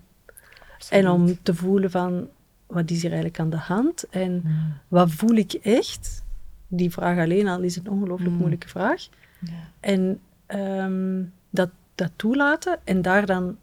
En 0.90 1.10
om 1.10 1.38
te 1.44 1.54
voelen 1.56 1.92
van, 1.92 2.28
wat 2.68 2.90
is 2.92 3.02
hier 3.02 3.12
eigenlijk 3.12 3.40
aan 3.40 3.50
de 3.50 3.58
hand? 3.58 4.04
En 4.10 4.44
wat 4.88 5.12
voel 5.12 5.36
ik 5.36 5.54
echt? 5.54 6.24
Die 6.68 6.92
vraag 6.92 7.18
alleen 7.18 7.48
al 7.48 7.62
is 7.62 7.76
een 7.76 7.90
ongelooflijk 7.90 8.32
Mm. 8.32 8.38
moeilijke 8.38 8.68
vraag. 8.68 9.08
Ja. 9.40 9.52
En 9.80 10.20
ehm, 10.46 11.22
dat, 11.50 11.70
dat 11.96 12.12
toelaten 12.16 12.80
en 12.84 13.02
daar 13.02 13.26
dan 13.26 13.58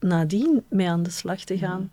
nadien 0.00 0.62
mee 0.68 0.88
aan 0.88 1.02
de 1.02 1.10
slag 1.10 1.40
te 1.40 1.58
gaan. 1.58 1.90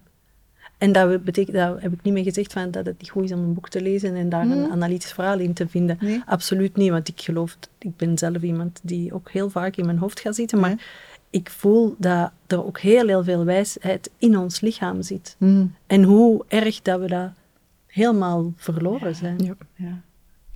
En 0.77 0.91
dat 0.91 1.23
betekent, 1.23 1.55
dat 1.57 1.81
heb 1.81 1.93
ik 1.93 2.01
niet 2.03 2.13
meer 2.13 2.23
gezegd 2.23 2.53
van 2.53 2.71
dat 2.71 2.85
het 2.85 2.99
niet 2.99 3.09
goed 3.09 3.23
is 3.23 3.31
om 3.31 3.39
een 3.39 3.53
boek 3.53 3.69
te 3.69 3.81
lezen 3.81 4.15
en 4.15 4.29
daar 4.29 4.41
een 4.41 4.63
Mm. 4.63 4.71
analytisch 4.71 5.11
verhaal 5.13 5.39
in 5.39 5.53
te 5.53 5.67
vinden. 5.67 5.97
Nee. 5.99 6.21
Absoluut 6.25 6.75
niet, 6.75 6.89
want 6.89 7.07
ik 7.07 7.21
geloof, 7.21 7.57
ik 7.79 7.95
ben 7.97 8.17
zelf 8.17 8.41
iemand 8.41 8.79
die 8.83 9.13
ook 9.13 9.31
heel 9.31 9.49
vaak 9.49 9.75
in 9.75 9.85
mijn 9.85 9.97
hoofd 9.97 10.19
gaat 10.19 10.35
zitten, 10.35 10.59
maar 10.59 10.75
ik 11.33 11.49
voel 11.49 11.95
dat 11.97 12.31
er 12.47 12.65
ook 12.65 12.79
heel, 12.79 13.07
heel 13.07 13.23
veel 13.23 13.43
wijsheid 13.45 14.09
in 14.17 14.37
ons 14.37 14.59
lichaam 14.61 15.01
zit. 15.01 15.35
Mm. 15.39 15.75
En 15.87 16.03
hoe 16.03 16.45
erg 16.47 16.81
dat 16.81 16.99
we 16.99 17.07
dat 17.07 17.29
helemaal 17.87 18.53
verloren 18.55 19.15
zijn. 19.15 19.39
Ja. 19.43 19.55
Ja. 19.75 20.01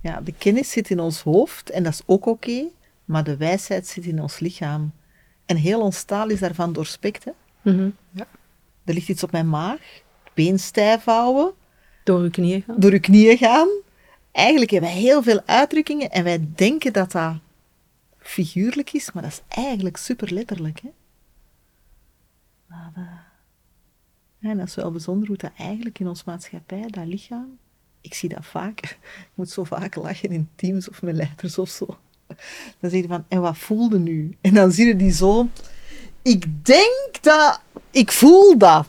ja, 0.02 0.20
de 0.20 0.32
kennis 0.32 0.70
zit 0.70 0.90
in 0.90 1.00
ons 1.00 1.22
hoofd 1.22 1.70
en 1.70 1.82
dat 1.82 1.92
is 1.92 2.02
ook 2.06 2.26
oké, 2.26 2.62
maar 3.04 3.24
de 3.24 3.36
wijsheid 3.36 3.86
zit 3.86 4.04
in 4.04 4.22
ons 4.22 4.38
lichaam. 4.38 4.92
En 5.46 5.56
heel 5.56 5.80
ons 5.80 6.02
taal 6.02 6.28
is 6.28 6.40
daarvan 6.40 6.72
doorspekt. 6.72 7.24
Hè? 7.24 7.30
Mhm. 7.62 7.90
Er 8.84 8.94
ligt 8.94 9.08
iets 9.08 9.22
op 9.22 9.32
mijn 9.32 9.48
maag, 9.48 9.80
been 10.34 10.58
stijf 10.58 11.04
houden, 11.04 11.52
Door 12.04 12.22
je 12.22 12.30
knieën 12.30 12.62
gaan. 12.62 12.76
door 12.80 12.92
je 12.92 12.98
knieën 13.00 13.36
gaan. 13.38 13.68
Eigenlijk 14.32 14.70
hebben 14.70 14.90
wij 14.90 14.98
heel 14.98 15.22
veel 15.22 15.40
uitdrukkingen 15.46 16.10
en 16.10 16.24
wij 16.24 16.46
denken 16.54 16.92
dat 16.92 17.12
dat 17.12 17.34
figuurlijk 18.28 18.92
is, 18.92 19.12
maar 19.12 19.22
dat 19.22 19.32
is 19.32 19.42
eigenlijk 19.48 19.96
super 19.96 20.32
letterlijk. 20.32 20.80
Hè? 20.80 20.88
Maar, 22.66 22.92
ja, 24.38 24.50
en 24.50 24.56
dat 24.56 24.66
is 24.66 24.74
wel 24.74 24.90
bijzonder 24.90 25.28
hoe 25.28 25.36
dat 25.36 25.50
eigenlijk 25.56 25.98
in 25.98 26.08
onze 26.08 26.22
maatschappij, 26.26 26.86
dat 26.86 27.06
lichaam, 27.06 27.58
ik 28.00 28.14
zie 28.14 28.28
dat 28.28 28.46
vaak, 28.46 28.80
ik 29.28 29.30
moet 29.34 29.50
zo 29.50 29.64
vaak 29.64 29.94
lachen 29.94 30.30
in 30.30 30.48
teams 30.54 30.88
of 30.88 31.02
met 31.02 31.14
leiders 31.14 31.58
of 31.58 31.68
zo. 31.68 31.86
Dan 32.80 32.90
zeg 32.90 33.00
je 33.00 33.08
van, 33.08 33.24
en 33.28 33.40
wat 33.40 33.58
voelde 33.58 33.98
nu? 33.98 34.36
En 34.40 34.54
dan 34.54 34.72
zie 34.72 34.86
je 34.86 34.96
die 34.96 35.12
zo, 35.12 35.48
ik 36.22 36.66
denk 36.66 37.22
dat, 37.22 37.60
ik 37.90 38.12
voel 38.12 38.58
dat. 38.58 38.86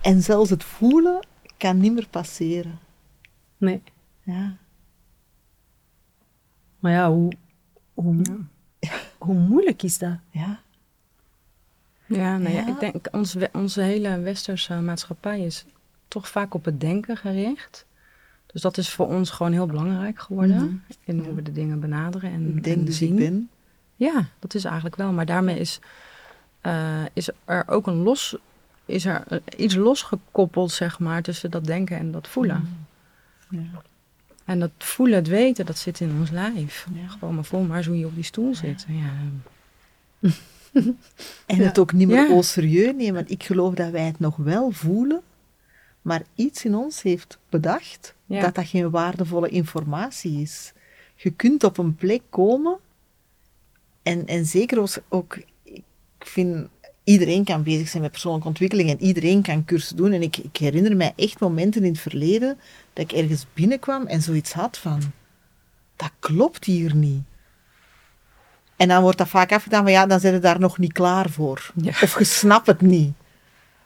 En 0.00 0.22
zelfs 0.22 0.50
het 0.50 0.64
voelen 0.64 1.26
kan 1.56 1.78
niet 1.78 1.92
meer 1.92 2.08
passeren. 2.08 2.78
Nee. 3.56 3.82
Ja. 4.22 4.56
Maar 6.78 6.92
ja, 6.92 7.10
hoe, 7.10 7.32
hoe, 7.94 8.22
hoe 9.18 9.34
moeilijk 9.34 9.82
is 9.82 9.98
dat? 9.98 10.16
Ja. 10.30 10.58
Ja, 12.06 12.38
nou 12.38 12.54
ja, 12.54 12.60
Ja. 12.60 12.68
ik 12.68 12.80
denk 12.80 13.08
ons, 13.12 13.34
we- 13.34 13.50
onze 13.52 13.80
hele 13.80 14.18
westerse 14.18 14.74
maatschappij 14.74 15.40
is 15.40 15.64
toch 16.08 16.28
vaak 16.28 16.54
op 16.54 16.64
het 16.64 16.80
denken 16.80 17.16
gericht. 17.16 17.86
Dus 18.46 18.62
dat 18.62 18.78
is 18.78 18.90
voor 18.90 19.06
ons 19.06 19.30
gewoon 19.30 19.52
heel 19.52 19.66
belangrijk 19.66 20.20
geworden. 20.20 20.56
Mhm. 20.64 20.74
In 21.04 21.18
hoe 21.24 21.34
we 21.34 21.42
de 21.42 21.52
dingen 21.52 21.80
benaderen 21.80 22.30
en, 22.32 22.56
Ik 22.56 22.64
denk 22.64 22.76
en 22.76 22.84
dus 22.84 22.96
zien. 22.98 23.12
ik 23.12 23.18
ben. 23.18 23.48
Ja, 23.96 24.26
dat 24.38 24.54
is 24.54 24.64
eigenlijk 24.64 24.96
wel. 24.96 25.12
Maar 25.12 25.26
daarmee 25.26 25.58
is, 25.58 25.78
eh, 26.60 27.02
is 27.12 27.28
er 27.44 27.68
ook 27.68 27.86
een 27.86 28.02
los, 28.02 28.36
is 28.84 29.04
er 29.04 29.42
iets 29.56 29.74
losgekoppeld, 29.74 30.70
zeg 30.72 30.98
maar, 30.98 31.22
tussen 31.22 31.50
dat 31.50 31.64
denken 31.64 31.98
en 31.98 32.10
dat 32.10 32.28
voelen. 32.28 32.86
Ja. 33.50 33.60
En 34.44 34.60
dat 34.60 34.70
voelen, 34.78 35.16
het 35.16 35.28
weten, 35.28 35.66
dat 35.66 35.78
zit 35.78 36.00
in 36.00 36.16
ons 36.20 36.30
lijf. 36.30 36.86
Ja. 36.94 37.08
Gewoon 37.08 37.34
maar 37.34 37.44
voel 37.44 37.62
maar 37.62 37.76
eens 37.76 37.86
hoe 37.86 37.98
je 37.98 38.06
op 38.06 38.14
die 38.14 38.24
stoel 38.24 38.54
zit. 38.54 38.86
Ja. 38.88 39.12
En 41.46 41.58
het 41.58 41.78
ook 41.78 41.92
niet 41.92 42.08
meer 42.08 42.16
Ja. 42.22 42.28
au 42.28 42.42
serieus 42.42 42.94
nemen. 42.94 43.14
Want 43.14 43.30
ik 43.30 43.42
geloof 43.42 43.74
dat 43.74 43.90
wij 43.90 44.06
het 44.06 44.18
nog 44.18 44.36
wel 44.36 44.70
voelen, 44.70 45.22
maar 46.02 46.22
iets 46.34 46.64
in 46.64 46.74
ons 46.74 47.02
heeft 47.02 47.38
bedacht 47.48 48.14
Ja. 48.26 48.40
dat 48.40 48.54
dat 48.54 48.66
geen 48.66 48.90
waardevolle 48.90 49.48
informatie 49.48 50.40
is. 50.40 50.72
Je 51.16 51.30
kunt 51.30 51.64
op 51.64 51.78
een 51.78 51.94
plek 51.94 52.22
komen 52.30 52.78
en, 54.02 54.26
en 54.26 54.46
zeker 54.46 54.78
als 54.78 54.98
ook, 55.08 55.36
ik 55.62 55.82
vind, 56.18 56.68
iedereen 57.04 57.44
kan 57.44 57.62
bezig 57.62 57.88
zijn 57.88 58.02
met 58.02 58.10
persoonlijke 58.10 58.48
ontwikkeling 58.48 58.90
en 58.90 59.02
iedereen 59.02 59.42
kan 59.42 59.64
cursus 59.64 59.96
doen. 59.96 60.12
En 60.12 60.22
ik, 60.22 60.36
ik 60.36 60.56
herinner 60.56 60.96
mij 60.96 61.12
echt 61.16 61.40
momenten 61.40 61.84
in 61.84 61.92
het 61.92 62.00
verleden 62.00 62.58
dat 62.92 63.04
ik 63.04 63.18
ergens 63.18 63.46
binnenkwam 63.54 64.06
en 64.06 64.22
zoiets 64.22 64.52
had 64.52 64.78
van, 64.78 65.00
dat 65.96 66.10
klopt 66.18 66.64
hier 66.64 66.94
niet. 66.94 67.22
En 68.76 68.88
dan 68.88 69.02
wordt 69.02 69.18
dat 69.18 69.28
vaak 69.28 69.52
afgedaan 69.52 69.82
van 69.82 69.92
ja, 69.92 70.06
dan 70.06 70.20
zijn 70.20 70.34
ze 70.34 70.40
daar 70.40 70.60
nog 70.60 70.78
niet 70.78 70.92
klaar 70.92 71.30
voor. 71.30 71.72
Ja. 71.74 71.90
Of 72.02 72.18
je 72.18 72.24
snapt 72.24 72.66
het 72.66 72.80
niet. 72.80 73.12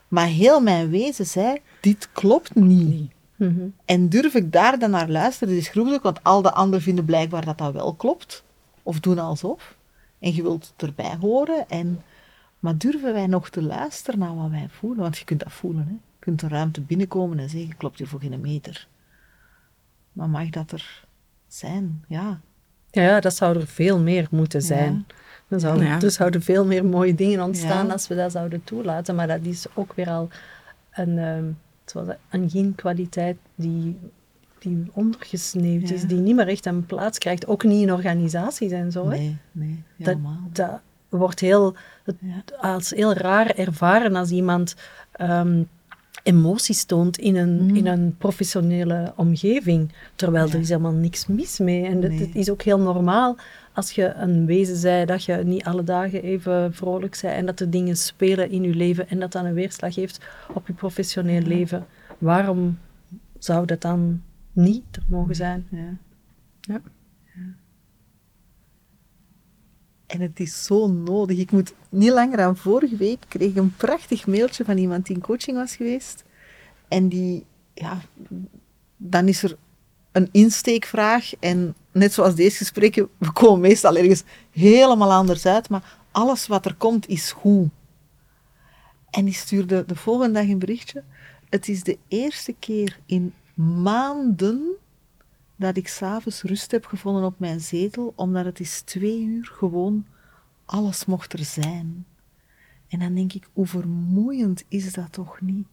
Maar 0.08 0.26
heel 0.26 0.60
mijn 0.60 0.90
wezen 0.90 1.26
zei, 1.26 1.60
dit 1.80 2.08
klopt 2.12 2.54
niet. 2.54 2.88
Nee. 2.88 3.10
Mhm. 3.36 3.68
En 3.84 4.08
durf 4.08 4.34
ik 4.34 4.52
daar 4.52 4.78
dan 4.78 4.90
naar 4.90 5.08
luisteren? 5.08 5.54
Het 5.54 5.62
is 5.62 5.68
groepelijk, 5.68 6.02
want 6.02 6.24
al 6.24 6.42
de 6.42 6.52
anderen 6.52 6.82
vinden 6.82 7.04
blijkbaar 7.04 7.44
dat 7.44 7.58
dat 7.58 7.72
wel 7.72 7.94
klopt. 7.94 8.44
Of 8.82 9.00
doen 9.00 9.18
alsof. 9.18 9.76
En 10.18 10.34
je 10.34 10.42
wilt 10.42 10.72
erbij 10.76 11.16
horen. 11.20 11.68
En, 11.68 12.02
maar 12.58 12.78
durven 12.78 13.12
wij 13.12 13.26
nog 13.26 13.50
te 13.50 13.62
luisteren 13.62 14.20
naar 14.20 14.34
wat 14.36 14.50
wij 14.50 14.66
voelen? 14.70 14.98
Want 15.00 15.18
je 15.18 15.24
kunt 15.24 15.40
dat 15.40 15.52
voelen. 15.52 15.84
Hè? 15.86 15.90
Je 15.92 15.98
kunt 16.18 16.42
een 16.42 16.48
ruimte 16.48 16.80
binnenkomen 16.80 17.38
en 17.38 17.48
zeggen, 17.50 17.76
klopt 17.76 17.98
hier 17.98 18.06
voor 18.08 18.20
geen 18.20 18.40
meter. 18.40 18.88
Maar 20.12 20.28
mag 20.28 20.50
dat 20.50 20.70
er 20.72 21.04
zijn? 21.46 22.04
Ja. 22.08 22.40
Ja, 22.90 23.02
ja, 23.02 23.20
dat 23.20 23.34
zou 23.34 23.56
er 23.58 23.66
veel 23.66 23.98
meer 24.00 24.26
moeten 24.30 24.62
zijn. 24.62 25.06
Dan 25.48 25.60
zouden, 25.60 25.86
Ja. 25.86 26.00
Er 26.02 26.10
zouden 26.10 26.42
veel 26.42 26.66
meer 26.66 26.84
mooie 26.84 27.14
dingen 27.14 27.42
ontstaan 27.44 27.86
Ja. 27.86 27.92
als 27.92 28.08
we 28.08 28.14
dat 28.14 28.32
zouden 28.32 28.64
toelaten. 28.64 29.14
Maar 29.14 29.26
dat 29.26 29.40
is 29.42 29.66
ook 29.74 29.92
weer 29.94 30.08
al 30.10 30.28
een, 30.92 31.18
ehm, 31.18 31.44
zoals 31.84 32.06
dat, 32.06 32.16
een 32.30 32.50
genkwaliteit 32.50 33.36
die, 33.54 33.98
die 34.58 34.90
ondergesneeuwd 34.92 35.88
Ja. 35.88 35.94
is, 35.94 36.02
die 36.06 36.18
niet 36.18 36.34
meer 36.36 36.48
echt 36.48 36.66
een 36.66 36.86
plaats 36.86 37.18
krijgt. 37.18 37.46
Ook 37.46 37.64
niet 37.64 37.82
in 37.82 37.92
organisaties 37.92 38.70
en 38.70 38.92
zo. 38.92 39.02
hè. 39.04 39.16
Nee, 39.16 39.36
nee, 39.52 39.82
Dat, 39.96 40.06
helemaal. 40.06 40.40
dat 40.52 40.80
wordt 41.08 41.40
heel, 41.40 41.74
als 42.60 42.90
heel 42.90 43.12
raar 43.12 43.46
ervaren 43.50 44.16
als 44.16 44.30
iemand 44.30 44.74
ehm, 45.12 45.62
emoties 46.22 46.84
toont 46.84 47.18
in 47.18 47.36
een, 47.36 47.62
Mm. 47.62 47.76
in 47.76 47.86
een 47.86 48.14
professionele 48.18 49.12
omgeving. 49.16 49.92
Terwijl 50.14 50.46
Ja. 50.46 50.52
er 50.52 50.60
is 50.60 50.68
helemaal 50.68 50.92
niks 50.92 51.26
mis 51.26 51.58
mee. 51.58 51.84
En 51.84 52.02
het, 52.02 52.10
Nee. 52.12 52.30
is 52.32 52.50
ook 52.50 52.62
heel 52.62 52.78
normaal 52.80 53.36
als 53.72 53.90
je 53.90 54.12
een 54.14 54.46
wezen 54.46 54.76
zei 54.76 55.04
dat 55.04 55.24
je 55.24 55.34
niet 55.36 55.64
alle 55.64 55.84
dagen 55.84 56.22
even 56.22 56.74
vrolijk 56.74 57.18
bent 57.22 57.34
en 57.34 57.46
dat 57.46 57.60
er 57.60 57.70
dingen 57.70 57.96
spelen 57.96 58.50
in 58.50 58.62
je 58.62 58.74
leven 58.74 59.08
en 59.08 59.20
dat 59.20 59.32
dan 59.32 59.44
een 59.44 59.54
weerslag 59.54 59.94
heeft 59.94 60.20
op 60.54 60.66
je 60.66 60.72
professioneel 60.72 61.42
leven. 61.42 61.86
Waarom 62.18 62.78
zou 63.38 63.66
dat 63.66 63.80
dan 63.80 64.22
niet 64.52 64.82
er 64.92 65.02
mogen 65.08 65.34
zijn? 65.34 65.66
Ja. 65.70 65.94
Ja. 66.60 66.80
En 70.08 70.20
het 70.20 70.40
is 70.40 70.64
zo 70.64 70.86
nodig. 70.86 71.38
Ik 71.38 71.50
moet 71.50 71.74
niet 71.88 72.10
langer 72.10 72.36
dan 72.36 72.56
vorige 72.56 72.96
week 72.96 73.24
kreeg 73.28 73.54
een 73.54 73.74
prachtig 73.76 74.26
mailtje 74.26 74.64
van 74.64 74.78
iemand 74.78 75.06
die 75.06 75.16
in 75.16 75.22
coaching 75.22 75.56
was 75.56 75.76
geweest. 75.76 76.24
En 76.88 77.08
die, 77.08 77.44
ja, 77.74 78.00
dan 78.96 79.28
is 79.28 79.42
er 79.42 79.56
een 80.12 80.28
insteekvraag. 80.32 81.32
En 81.40 81.74
net 81.92 82.12
zoals 82.12 82.34
deze 82.34 82.56
gesprekken, 82.56 83.08
we 83.18 83.32
komen 83.32 83.60
meestal 83.60 83.96
ergens 83.96 84.22
helemaal 84.50 85.12
anders 85.12 85.46
uit. 85.46 85.68
Maar 85.68 85.98
alles 86.10 86.46
wat 86.46 86.64
er 86.64 86.74
komt 86.74 87.08
is 87.08 87.32
goed. 87.32 87.68
En 89.10 89.24
die 89.24 89.34
stuurde 89.34 89.84
de 89.86 89.96
volgende 89.96 90.40
dag 90.40 90.48
een 90.48 90.58
berichtje. 90.58 91.02
Het 91.48 91.68
is 91.68 91.82
de 91.82 91.98
eerste 92.08 92.54
keer 92.58 92.98
in 93.06 93.34
maanden 93.54 94.76
dat 95.58 95.76
ik 95.76 95.88
s'avonds 95.88 96.42
rust 96.42 96.70
heb 96.70 96.86
gevonden 96.86 97.24
op 97.24 97.38
mijn 97.38 97.60
zetel, 97.60 98.12
omdat 98.16 98.44
het 98.44 98.60
is 98.60 98.80
twee 98.80 99.22
uur 99.22 99.50
gewoon 99.52 100.06
alles 100.64 101.04
mocht 101.04 101.32
er 101.32 101.44
zijn. 101.44 102.06
En 102.88 102.98
dan 102.98 103.14
denk 103.14 103.32
ik, 103.32 103.48
hoe 103.52 103.66
vermoeiend 103.66 104.64
is 104.68 104.92
dat 104.92 105.12
toch 105.12 105.40
niet? 105.40 105.66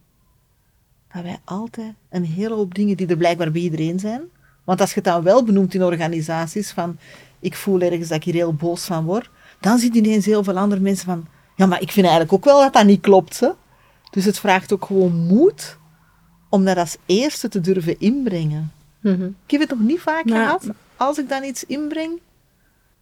Dat 1.14 1.24
wij 1.24 1.40
altijd 1.44 1.94
een 2.10 2.26
hele 2.26 2.56
hoop 2.56 2.76
dingen 2.76 2.98
die 2.98 3.08
er 3.08 3.18
blijkbaar 3.18 3.52
bij 3.52 3.62
iedereen 3.62 4.00
zijn. 4.00 4.22
Want 4.64 4.82
als 4.82 4.94
je 4.94 5.02
dan 5.02 5.24
wel 5.24 5.44
benoemt 5.44 5.74
in 5.74 5.84
organisaties 5.84 6.72
van 6.72 6.98
ik 7.40 7.56
voel 7.56 7.82
ergens 7.82 8.08
dat 8.08 8.18
ik 8.18 8.24
hier 8.24 8.34
heel 8.34 8.54
boos 8.54 8.86
van 8.86 9.06
word, 9.06 9.30
dan 9.60 9.78
zie 9.78 9.94
je 9.94 10.00
ineens 10.00 10.26
heel 10.26 10.44
veel 10.44 10.58
andere 10.58 10.82
mensen 10.82 11.06
van 11.06 11.28
ja, 11.56 11.66
maar 11.66 11.82
ik 11.82 11.92
vind 11.92 12.06
eigenlijk 12.06 12.34
ook 12.34 12.46
wel 12.46 12.62
dat 12.62 12.74
dat 12.74 12.86
niet 12.86 13.02
klopt. 13.02 13.40
Hè? 13.40 13.50
Dus 14.12 14.26
het 14.26 14.40
vraagt 14.40 14.74
ook 14.74 14.86
gewoon 14.86 15.16
moed 15.16 15.78
om 16.50 16.66
dat 16.66 16.78
als 16.78 16.98
eerste 17.06 17.48
te 17.48 17.62
durven 17.62 18.00
inbrengen. 18.00 18.72
Mhm. 19.12 19.24
Ik 19.24 19.52
heb 19.52 19.62
het 19.62 19.70
nog 19.70 19.80
niet 19.80 20.00
vaak 20.00 20.30
gehad, 20.30 20.70
als 20.98 21.18
ik 21.18 21.30
dan 21.30 21.44
iets 21.44 21.64
inbreng, 21.64 22.20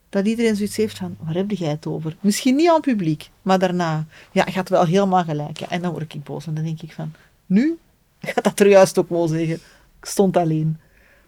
dat 0.09 0.25
iedereen 0.25 0.55
zoiets 0.55 0.77
heeft 0.77 0.97
van, 0.97 1.15
waar 1.19 1.33
heb 1.33 1.51
jij 1.51 1.69
het 1.69 1.85
over? 1.87 2.15
Misschien 2.19 2.55
niet 2.55 2.67
aan 2.67 2.75
het 2.75 2.83
publiek, 2.83 3.29
maar 3.41 3.59
daarna, 3.59 4.05
ja, 4.31 4.43
gaat 4.43 4.69
wel 4.69 4.85
helemaal 4.85 5.23
gelijk. 5.23 5.57
Ja, 5.57 5.69
en 5.69 5.81
dan 5.81 5.91
word 5.91 6.13
ik 6.13 6.23
boos 6.23 6.47
en 6.47 6.53
dan 6.53 6.63
denk 6.63 6.81
ik 6.81 6.91
van, 6.93 7.13
nu 7.45 7.77
gaat 8.19 8.43
dat 8.43 8.59
er 8.59 8.67
juist 8.67 8.97
ook 8.97 9.09
wel 9.09 9.27
zeggen. 9.27 9.55
Ik 9.99 10.05
stond 10.05 10.37
alleen. 10.37 10.77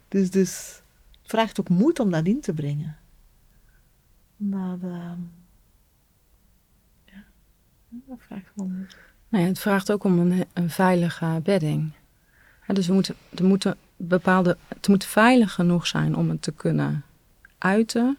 Dus, 0.08 0.30
dus 0.30 0.82
het 1.22 1.32
vraagt 1.32 1.60
ook 1.60 1.70
moed 1.70 2.00
om 2.00 2.12
dat 2.12 2.26
in 2.26 2.42
te 2.42 2.54
brengen. 2.54 2.98
Dat, 4.38 4.80
ehm, 4.82 5.20
ja, 7.06 7.24
dat 7.90 8.18
vraagt 8.20 8.52
wel 8.54 8.68
moed. 8.68 8.98
Nou 9.30 9.44
ja, 9.44 9.50
het 9.50 9.60
vraagt 9.60 9.92
ook 9.92 10.04
om 10.04 10.20
een, 10.20 10.46
een 10.54 10.70
veilige 10.70 11.40
bedding. 11.44 11.92
Dus 12.68 12.88
we 12.88 12.94
moeten, 12.94 13.16
er 13.36 13.46
moeten 13.46 13.78
bepaalde, 13.98 14.58
het 14.68 14.88
moet 14.88 15.06
veilig 15.06 15.54
genoeg 15.54 15.88
zijn 15.88 16.16
om 16.16 16.30
het 16.30 16.42
te 16.42 16.52
kunnen 16.52 17.04
uiten. 17.58 18.18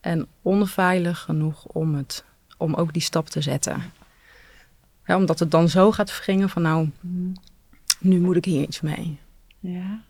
En 0.00 0.26
onveilig 0.42 1.18
genoeg 1.18 1.64
om, 1.64 1.94
het, 1.94 2.24
om 2.56 2.74
ook 2.74 2.92
die 2.92 3.02
stap 3.02 3.28
te 3.28 3.40
zetten. 3.40 3.82
Omdat 5.06 5.38
het 5.38 5.50
dan 5.50 5.68
zo 5.68 5.92
gaat 5.92 6.24
wringen 6.24 6.48
van 6.48 6.62
nou, 6.62 6.90
nu 7.98 8.20
moet 8.20 8.36
ik 8.36 8.44
hier 8.44 8.62
iets 8.62 8.80
mee. 8.80 9.18
Ja. 9.60 10.02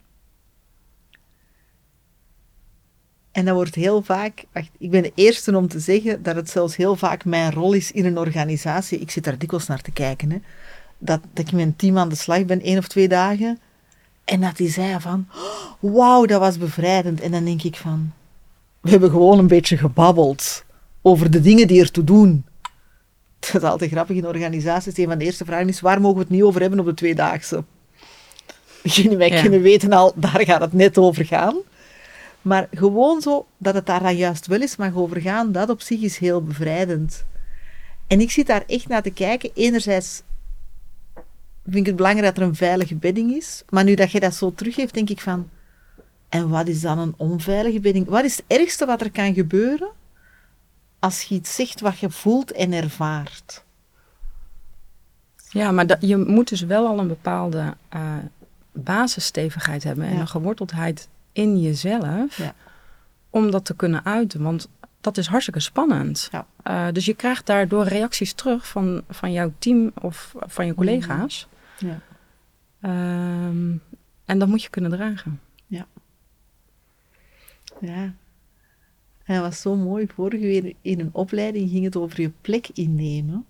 En 3.33 3.45
dat 3.45 3.55
wordt 3.55 3.75
heel 3.75 4.03
vaak, 4.03 4.45
wacht, 4.53 4.71
ik 4.79 4.91
ben 4.91 5.03
de 5.03 5.13
eerste 5.15 5.57
om 5.57 5.69
te 5.69 5.81
zeggen 5.81 6.23
dat 6.23 6.37
het 6.37 6.51
zelfs 6.51 6.77
heel 6.77 6.97
vaak 6.97 7.25
mijn 7.25 7.53
rol 7.53 7.73
is 7.73 7.93
in 7.93 8.05
een 8.05 8.19
organisatie. 8.19 8.99
Ik 8.99 9.11
zit 9.11 9.25
daar 9.25 9.39
dikwijls 9.39 9.67
naar 9.67 9.81
te 9.81 9.91
kijken. 9.91 10.31
Hè. 10.31 10.39
Dat, 10.99 11.21
dat 11.33 11.47
ik 11.47 11.53
met 11.53 11.61
een 11.61 11.77
team 11.77 11.99
aan 11.99 12.09
de 12.09 12.15
slag 12.15 12.45
ben, 12.45 12.61
één 12.61 12.79
of 12.79 12.89
twee 12.89 13.09
dagen. 13.09 13.59
En 14.25 14.41
dat 14.41 14.57
die 14.57 14.71
zei 14.71 15.01
van, 15.01 15.27
"Oh, 15.81 15.95
wauw, 15.95 16.25
dat 16.27 16.41
was 16.41 16.59
bevrijdend. 16.59 17.21
En 17.21 17.31
dan 17.31 17.45
denk 17.45 17.63
ik 17.63 17.77
van, 17.77 18.13
we 18.81 18.91
hebben 18.91 19.11
gewoon 19.11 19.39
een 19.39 19.47
beetje 19.47 19.77
gebabbeld 19.77 20.65
over 21.03 21.31
de 21.31 21.41
dingen 21.41 21.67
die 21.67 21.81
ertoe 21.81 22.05
doen. 22.05 22.45
Dat 23.53 23.63
is 23.63 23.69
altijd 23.69 23.91
grappig 23.91 24.17
in 24.17 24.27
organisaties. 24.27 24.97
Een 24.97 25.09
van 25.09 25.19
de 25.19 25.25
eerste 25.25 25.45
vragen 25.45 25.69
is, 25.69 25.81
waar 25.81 26.01
mogen 26.01 26.17
we 26.17 26.23
het 26.23 26.31
niet 26.33 26.43
over 26.43 26.61
hebben 26.61 26.81
op 26.81 26.87
de 26.87 26.95
tweedaagse? 26.95 27.65
Jullie 28.83 29.17
mij 29.17 29.29
Ja. 29.31 29.41
kunnen 29.41 29.63
weten 29.63 29.93
al, 29.93 30.13
daar 30.15 30.41
gaat 30.45 30.61
het 30.61 30.73
net 30.73 30.99
over 30.99 31.25
gaan. 31.25 31.57
Maar 32.43 32.69
gewoon 32.73 33.21
zo 33.21 33.47
dat 33.59 33.75
het 33.75 33.87
daar 33.87 34.03
dan 34.03 34.17
juist 34.17 34.47
wel 34.47 34.61
eens 34.61 34.77
mag 34.77 34.95
over 34.95 35.21
gaan, 35.21 35.53
dat 35.53 35.71
op 35.71 35.81
zich 35.81 36.01
is 36.01 36.19
heel 36.19 36.43
bevrijdend. 36.43 37.25
En 38.07 38.21
ik 38.21 38.31
zit 38.31 38.47
daar 38.47 38.65
echt 38.67 38.89
naar 38.89 39.03
te 39.03 39.11
kijken. 39.11 39.51
Enerzijds 39.55 40.23
vind 41.65 41.77
ik 41.77 41.87
het 41.87 41.97
belangrijk 41.97 42.35
dat 42.35 42.43
er 42.43 42.49
een 42.49 42.55
veilige 42.57 42.95
bedding 42.95 43.33
is. 43.33 43.63
Maar 43.69 43.85
nu 43.85 43.95
dat 43.95 44.11
je 44.11 44.21
dat 44.21 44.35
zo 44.35 44.53
teruggeeft, 44.55 44.95
denk 44.95 45.11
ik 45.11 45.21
van... 45.21 45.49
En 46.29 46.49
wat 46.49 46.67
is 46.69 46.81
dan 46.81 46.99
een 46.99 47.15
onveilige 47.17 47.81
bedding? 47.81 48.09
Wat 48.09 48.25
is 48.25 48.37
het 48.37 48.45
ergste 48.47 48.87
wat 48.87 49.01
er 49.01 49.11
kan 49.11 49.35
gebeuren 49.35 49.89
als 50.99 51.23
je 51.23 51.35
iets 51.35 51.55
zegt 51.55 51.81
wat 51.81 51.99
je 51.99 52.11
voelt 52.11 52.53
en 52.53 52.73
ervaart? 52.73 53.65
Ja, 55.49 55.71
maar 55.71 55.87
dat, 55.87 55.99
je 56.01 56.17
moet 56.17 56.49
dus 56.49 56.61
wel 56.61 56.87
al 56.87 56.99
een 56.99 57.09
bepaalde 57.09 57.75
eh, 57.89 58.17
basisstevigheid 58.73 59.85
hebben 59.85 60.05
en 60.07 60.15
Ja. 60.15 60.21
een 60.21 60.29
geworteldheid 60.29 61.09
in 61.33 61.61
jezelf 61.61 62.37
Ja. 62.37 62.55
om 63.31 63.51
dat 63.51 63.65
te 63.65 63.75
kunnen 63.77 64.05
uiten. 64.05 64.43
Want 64.43 64.69
dat 65.01 65.17
is 65.19 65.27
hartstikke 65.27 65.61
spannend. 65.61 66.29
Ja. 66.33 66.47
Eh, 66.63 66.87
dus 66.93 67.05
je 67.05 67.15
krijgt 67.15 67.47
daardoor 67.47 67.85
reacties 67.85 68.33
terug 68.33 68.69
van, 68.69 69.03
van 69.09 69.33
jouw 69.33 69.53
team 69.59 69.91
of 70.01 70.35
van 70.39 70.67
je 70.67 70.75
collega's. 70.75 71.49
Ja. 71.83 72.01
Ehm, 72.81 73.77
en 74.25 74.39
dat 74.39 74.49
moet 74.49 74.63
je 74.63 74.71
kunnen 74.71 74.91
dragen. 74.91 75.41
Ja. 77.81 78.15
En 79.25 79.35
dat 79.35 79.41
was 79.41 79.61
zo 79.61 79.77
mooi. 79.77 80.07
Vorige 80.07 80.47
week 80.47 80.77
in 80.81 81.01
een 81.01 81.11
opleiding 81.13 81.71
ging 81.71 81.85
het 81.85 81.97
over 81.97 82.21
je 82.21 82.33
plek 82.41 82.69
innemen. 82.69 83.47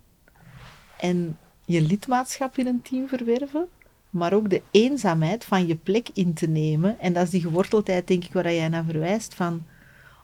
En 0.98 1.38
je 1.64 1.82
lidmaatschap 1.82 2.58
in 2.58 2.66
een 2.66 2.82
team 2.82 3.08
verwerven. 3.08 3.68
Maar 4.10 4.32
ook 4.32 4.50
de 4.50 4.62
eenzaamheid 4.70 5.44
van 5.44 5.66
je 5.66 5.76
plek 5.76 6.08
in 6.14 6.34
te 6.34 6.46
nemen. 6.46 6.98
En 6.98 7.12
dat 7.12 7.22
is 7.22 7.30
die 7.30 7.40
geworteldheid, 7.40 8.06
denk 8.06 8.24
ik, 8.24 8.32
waar 8.32 8.52
jij 8.52 8.68
naar 8.68 8.84
verwijst. 8.84 9.34
Van 9.34 9.66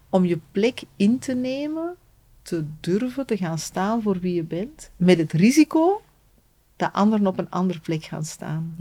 om 0.08 0.24
je 0.24 0.38
plek 0.52 0.82
in 0.96 1.18
te 1.18 1.34
nemen, 1.34 1.96
te 2.42 2.64
durven 2.80 3.26
te 3.26 3.36
gaan 3.36 3.58
staan 3.58 4.02
voor 4.02 4.18
wie 4.18 4.34
je 4.34 4.44
bent. 4.44 4.90
Met 4.96 5.18
het 5.18 5.32
risico 5.32 6.02
dat 6.78 6.92
anderen 6.92 7.26
op 7.26 7.38
een 7.38 7.50
andere 7.50 7.80
plek 7.80 8.04
gaan 8.04 8.24
staan. 8.24 8.76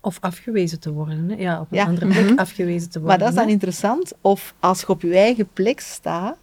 Of 0.00 0.18
afgewezen 0.20 0.80
te 0.80 0.92
worden. 0.92 1.28
Hè? 1.30 1.36
Ja, 1.36 1.60
op 1.60 1.66
een 1.70 1.78
Ja. 1.78 1.84
andere 1.84 2.06
plek 2.06 2.24
Mhm. 2.30 2.38
afgewezen 2.38 2.90
te 2.90 2.98
worden. 3.00 3.08
Maar 3.08 3.18
dat 3.18 3.28
is 3.28 3.34
dan 3.34 3.44
hè. 3.46 3.50
interessant. 3.52 4.12
Of 4.20 4.54
als 4.60 4.80
je 4.80 4.88
op 4.88 5.02
je 5.02 5.14
eigen 5.16 5.48
plek 5.52 5.80
staat 5.80 6.36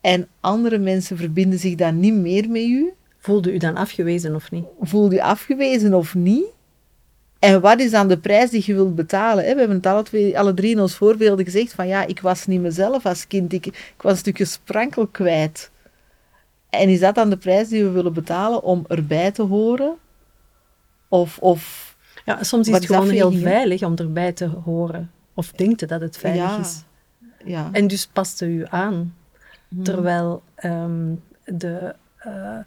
en 0.00 0.28
andere 0.40 0.78
mensen 0.78 1.16
verbinden 1.16 1.58
zich 1.58 1.74
dan 1.74 2.00
niet 2.00 2.14
meer 2.14 2.48
met 2.50 2.62
u, 2.62 2.92
Voelde 3.18 3.52
u 3.52 3.56
dan 3.58 3.76
afgewezen 3.76 4.34
of 4.34 4.50
niet? 4.50 4.64
voel 4.80 5.12
je 5.12 5.22
afgewezen 5.22 5.94
of 5.94 6.14
niet, 6.14 6.44
En 7.38 7.60
wat 7.60 7.80
is 7.80 7.90
dan 7.90 8.08
de 8.08 8.18
prijs 8.18 8.50
die 8.50 8.62
je 8.66 8.74
wilt 8.74 8.94
betalen? 8.94 9.44
Hè? 9.44 9.52
We 9.52 9.58
hebben 9.58 9.76
het 9.76 9.86
alle, 9.86 10.02
twee, 10.02 10.38
alle 10.38 10.54
drie 10.54 10.70
in 10.70 10.80
ons 10.80 10.94
voorbeelden 10.94 11.44
gezegd 11.44 11.72
van 11.72 11.86
ja, 11.88 12.04
ik 12.06 12.20
was 12.20 12.46
niet 12.46 12.60
mezelf 12.60 13.06
als 13.06 13.26
kind. 13.26 13.52
Ik, 13.52 13.66
ik 13.66 14.02
was 14.02 14.12
een 14.12 14.18
stukje 14.18 14.44
sprankel 14.44 15.06
kwijt. 15.06 15.70
En 16.70 16.88
is 16.88 17.00
dat 17.00 17.14
dan 17.14 17.30
de 17.30 17.36
prijs 17.36 17.68
die 17.68 17.84
we 17.84 17.90
willen 17.90 18.12
betalen 18.12 18.62
om 18.62 18.84
erbij 18.88 19.30
te 19.30 19.42
horen? 19.42 19.94
Of, 21.08 21.38
of 21.38 21.96
Ja, 22.24 22.42
soms 22.42 22.68
is 22.68 22.74
het 22.74 22.82
is 22.82 22.88
gewoon 22.88 23.10
heel 23.10 23.32
veilig 23.32 23.82
om 23.82 23.94
erbij 23.96 24.32
te 24.32 24.46
horen. 24.46 25.10
Of 25.34 25.50
denkt 25.52 25.88
dat 25.88 26.00
het 26.00 26.16
veilig 26.16 26.42
ja, 26.42 26.58
is. 26.58 26.82
ja. 27.44 27.68
En 27.72 27.86
dus 27.86 28.06
past 28.06 28.40
u 28.40 28.64
aan. 28.68 29.14
Mhm. 29.68 29.82
Terwijl 29.82 30.42
ehm, 30.54 31.14
de, 31.44 31.94
eh, 32.18 32.58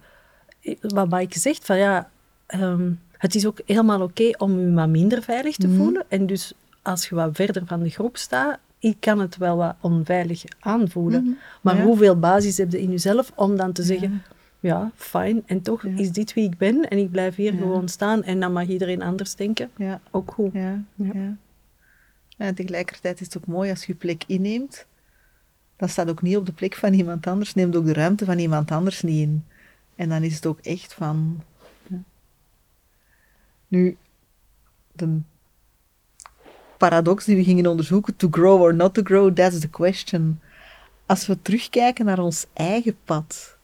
wat 0.82 1.10
Mike 1.10 1.40
zegt, 1.40 1.66
van 1.66 1.78
ja, 1.78 2.10
ehm, 2.48 2.92
het 3.18 3.36
is 3.36 3.46
ook 3.46 3.60
helemaal 3.66 4.02
oké 4.02 4.30
om 4.38 4.60
je 4.60 4.72
wat 4.74 4.88
minder 4.90 5.22
veilig 5.24 5.56
te 5.56 5.68
Mhm. 5.68 5.78
voelen. 5.78 6.04
En 6.08 6.26
dus 6.26 6.54
als 6.82 7.10
je 7.10 7.16
wat 7.16 7.30
verder 7.34 7.64
van 7.66 7.84
de 7.84 7.90
groep 7.90 8.18
staat, 8.18 8.58
ik 8.82 8.98
kan 9.00 9.20
het 9.20 9.38
wel 9.38 9.58
wat 9.58 9.76
onveilig 9.82 10.44
aanvoelen. 10.60 11.24
Mhm. 11.24 11.34
Maar 11.62 11.76
Ja. 11.78 11.84
hoeveel 11.84 12.20
basis 12.20 12.58
heb 12.58 12.72
je 12.72 12.82
in 12.82 12.90
jezelf 12.92 13.32
om 13.36 13.56
dan 13.56 13.72
te 13.72 13.84
zeggen, 13.84 14.12
Ja. 14.12 14.20
ja, 14.60 14.92
fijn, 14.96 15.44
en 15.46 15.62
toch 15.62 15.84
Ja. 15.84 15.98
is 15.98 16.12
dit 16.12 16.34
wie 16.34 16.44
ik 16.46 16.58
ben 16.58 16.90
en 16.90 16.98
ik 16.98 17.12
blijf 17.12 17.36
hier 17.36 17.54
gewoon 17.54 17.88
staan 17.90 18.24
en 18.24 18.40
dan 18.40 18.54
mag 18.54 18.68
iedereen 18.68 19.02
anders 19.02 19.36
denken. 19.36 19.70
Ja, 19.78 20.02
Ook 20.12 20.32
goed. 20.32 20.54
ja. 20.54 20.84
En 22.38 22.56
tegelijkertijd 22.56 23.20
is 23.22 23.26
het 23.26 23.38
ook 23.38 23.46
mooi 23.46 23.70
als 23.70 23.86
je 23.86 23.92
je 23.92 23.98
plek 23.98 24.24
inneemt. 24.28 24.86
Dan 25.76 25.90
staat 25.90 26.10
ook 26.10 26.22
niet 26.22 26.38
op 26.38 26.46
de 26.46 26.52
plek 26.54 26.76
van 26.76 26.94
iemand 26.94 27.28
anders. 27.28 27.54
Neemt 27.54 27.76
ook 27.76 27.86
de 27.86 27.94
ruimte 27.94 28.26
van 28.26 28.40
iemand 28.40 28.72
anders 28.72 29.02
niet 29.02 29.20
in. 29.22 29.46
En 29.96 30.10
dan 30.10 30.24
is 30.24 30.36
het 30.36 30.46
ook 30.46 30.60
echt 30.60 30.94
van... 30.94 31.44
ja. 31.88 31.98
Nu, 33.68 33.98
de 34.92 35.20
paradox 36.90 37.26
die 37.26 37.36
we 37.36 37.44
gingen 37.44 37.68
onderzoeken, 37.68 38.16
to 38.16 38.28
grow 38.32 38.62
or 38.62 38.74
not 38.76 38.94
to 38.94 39.02
grow, 39.04 39.34
that's 39.36 39.60
the 39.60 39.70
question. 39.70 40.40
Als 41.06 41.28
we 41.28 41.42
terugkijken 41.42 42.06
naar 42.06 42.20
ons 42.20 42.46
eigen 42.54 42.96
pad, 43.04 43.58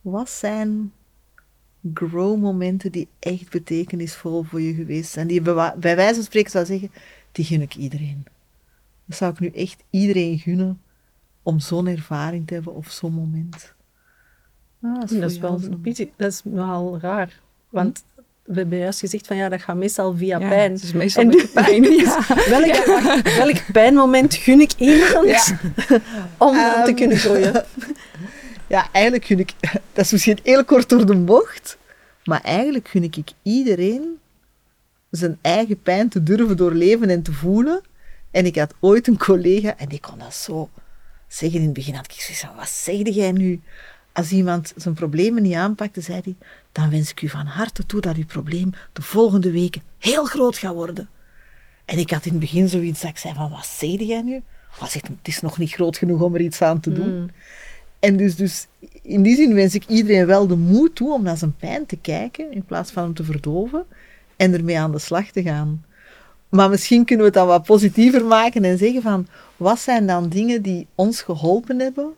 wat 0.00 0.30
zijn 0.30 0.92
grow-momenten 1.94 2.92
die 2.92 3.08
echt 3.18 3.50
betekenisvol 3.50 4.42
voor 4.42 4.60
je 4.60 4.74
geweest 4.74 5.10
zijn? 5.10 5.26
Die 5.26 5.42
bij 5.42 5.96
wijze 5.96 6.14
van 6.14 6.22
spreken 6.22 6.50
zou 6.50 6.64
zeggen, 6.66 6.90
die 7.32 7.44
gun 7.44 7.60
ik 7.62 7.74
iedereen. 7.76 8.24
Dat 9.04 9.16
zou 9.16 9.32
ik 9.32 9.38
nu 9.40 9.48
echt 9.48 9.84
iedereen 9.90 10.38
gunnen 10.38 10.80
om 11.42 11.60
zo'n 11.60 11.86
ervaring 11.86 12.46
te 12.46 12.54
hebben 12.54 12.74
of 12.74 12.90
zo'n 12.90 13.12
moment. 13.12 13.74
Ah, 14.82 15.00
Dat 15.00 15.10
is, 15.10 15.38
wel 15.38 15.62
een 15.62 15.80
beetje- 15.80 16.10
dat 16.16 16.32
is 16.32 16.40
nogal 16.44 16.98
raar. 17.00 17.40
Want 17.68 18.04
we 18.48 18.58
hebben 18.58 18.78
juist 18.78 18.98
gezegd 18.98 19.26
van 19.26 19.36
ja, 19.36 19.48
dat 19.48 19.62
gaat 19.62 19.76
meestal 19.76 20.16
via 20.16 20.38
Ja, 20.38 20.48
pijn. 20.48 20.72
Het 20.72 20.82
is 20.82 20.92
meestal 20.92 21.22
En 21.22 21.48
pijn. 21.54 21.82
Ja. 21.82 22.26
Welk, 22.48 22.84
welk 23.24 23.72
pijnmoment 23.72 24.34
gun 24.34 24.60
ik 24.60 24.72
iemand 24.78 25.54
om 26.38 26.52
te 26.54 26.82
Ehm, 26.84 26.94
kunnen 26.94 27.16
groeien? 27.16 27.52
Ja, 28.66 28.88
eigenlijk 28.92 29.24
gun 29.24 29.38
ik... 29.38 29.52
Dat 29.92 30.04
is 30.04 30.12
misschien 30.12 30.38
heel 30.42 30.64
kort 30.64 30.88
door 30.88 31.06
de 31.06 31.16
bocht, 31.16 31.78
maar 32.24 32.40
eigenlijk 32.40 32.88
gun 32.88 33.02
ik 33.02 33.16
iedereen 33.42 34.18
zijn 35.10 35.38
eigen 35.40 35.82
pijn 35.82 36.08
te 36.08 36.22
durven 36.22 36.56
doorleven 36.56 37.10
en 37.10 37.22
te 37.22 37.32
voelen. 37.32 37.80
En 38.30 38.46
ik 38.46 38.56
had 38.56 38.74
ooit 38.80 39.06
een 39.06 39.18
collega, 39.18 39.76
en 39.76 39.88
die 39.88 40.00
kon 40.00 40.18
dat 40.18 40.34
zo 40.34 40.68
zeggen 41.28 41.58
in 41.58 41.64
het 41.64 41.74
begin, 41.74 41.94
had 41.94 42.04
ik 42.04 42.12
gezegd, 42.12 42.40
van, 42.40 42.56
wat 42.56 42.68
zegde 42.68 43.12
jij 43.12 43.32
nu? 43.32 43.60
Als 44.18 44.30
iemand 44.30 44.72
zijn 44.76 44.94
problemen 44.94 45.42
niet 45.42 45.54
aanpakte, 45.54 46.00
zei 46.00 46.20
hij, 46.24 46.34
dan 46.72 46.90
wens 46.90 47.10
ik 47.10 47.22
u 47.22 47.28
van 47.28 47.46
harte 47.46 47.86
toe 47.86 48.00
dat 48.00 48.16
uw 48.16 48.26
probleem 48.26 48.70
de 48.92 49.02
volgende 49.02 49.50
weken 49.50 49.82
heel 49.98 50.24
groot 50.24 50.56
gaat 50.58 50.74
worden. 50.74 51.08
En 51.84 51.98
ik 51.98 52.10
had 52.10 52.24
in 52.24 52.30
het 52.30 52.40
begin 52.40 52.68
zoiets 52.68 53.00
dat 53.00 53.10
ik 53.10 53.18
zei 53.18 53.34
van, 53.34 53.50
wat 53.50 53.66
zegde 53.66 54.06
jij 54.06 54.22
nu? 54.22 54.42
Hij 54.78 54.88
zegt, 54.88 55.08
het 55.08 55.28
is 55.28 55.40
nog 55.40 55.58
niet 55.58 55.72
groot 55.72 55.96
genoeg 55.96 56.20
om 56.20 56.34
er 56.34 56.40
iets 56.40 56.62
aan 56.62 56.80
te 56.80 56.92
doen. 56.92 57.20
Mm. 57.20 57.30
En 57.98 58.16
dus, 58.16 58.36
dus 58.36 58.66
in 59.02 59.22
die 59.22 59.36
zin 59.36 59.54
wens 59.54 59.74
ik 59.74 59.86
iedereen 59.86 60.26
wel 60.26 60.46
de 60.46 60.56
moed 60.56 60.94
toe 60.94 61.12
om 61.12 61.22
naar 61.22 61.36
zijn 61.36 61.56
pijn 61.56 61.86
te 61.86 61.96
kijken, 61.96 62.52
in 62.52 62.64
plaats 62.64 62.90
van 62.90 63.02
hem 63.02 63.14
te 63.14 63.24
verdoven, 63.24 63.84
en 64.36 64.52
ermee 64.52 64.78
aan 64.78 64.92
de 64.92 64.98
slag 64.98 65.30
te 65.30 65.42
gaan. 65.42 65.84
Maar 66.48 66.70
misschien 66.70 67.04
kunnen 67.04 67.24
we 67.24 67.30
het 67.30 67.40
dan 67.40 67.46
wat 67.46 67.66
positiever 67.66 68.24
maken 68.24 68.64
en 68.64 68.78
zeggen 68.78 69.02
van, 69.02 69.26
wat 69.56 69.78
zijn 69.78 70.06
dan 70.06 70.28
dingen 70.28 70.62
die 70.62 70.86
ons 70.94 71.22
geholpen 71.22 71.78
hebben, 71.78 72.12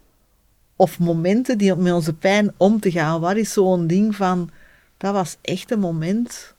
of 0.80 0.98
momenten 0.98 1.58
die 1.58 1.74
met 1.76 1.92
onze 1.92 2.14
pijn 2.14 2.52
om 2.56 2.80
te 2.80 2.90
gaan? 2.90 3.20
Wat 3.20 3.36
is 3.36 3.52
zo'n 3.52 3.86
ding 3.86 4.16
van, 4.16 4.50
dat 4.96 5.12
was 5.12 5.36
echt 5.40 5.70
een 5.70 5.80
moment 5.80 6.54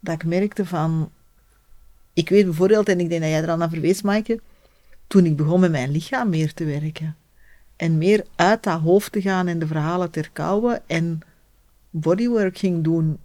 dat 0.00 0.14
ik 0.14 0.24
merkte 0.24 0.64
van, 0.66 1.10
ik 2.12 2.28
weet 2.28 2.44
bijvoorbeeld, 2.44 2.88
en 2.88 3.00
ik 3.00 3.08
denk 3.08 3.20
dat 3.20 3.30
jij 3.30 3.42
er 3.42 3.50
al 3.50 3.56
naar 3.56 3.68
verwees, 3.68 4.02
Maaike, 4.02 4.40
toen 5.06 5.24
ik 5.24 5.36
begon 5.36 5.60
met 5.60 5.70
mijn 5.70 5.90
lichaam 5.90 6.28
meer 6.28 6.54
te 6.54 6.64
werken. 6.64 7.16
En 7.76 7.98
meer 7.98 8.26
uit 8.36 8.62
dat 8.62 8.80
hoofd 8.80 9.12
te 9.12 9.20
gaan 9.20 9.46
en 9.46 9.58
de 9.58 9.66
verhalen 9.66 10.10
te 10.10 10.20
herkauwen 10.20 10.88
en 10.88 11.20
bodywork 11.90 12.58
ging 12.58 12.84
doen. 12.84 13.18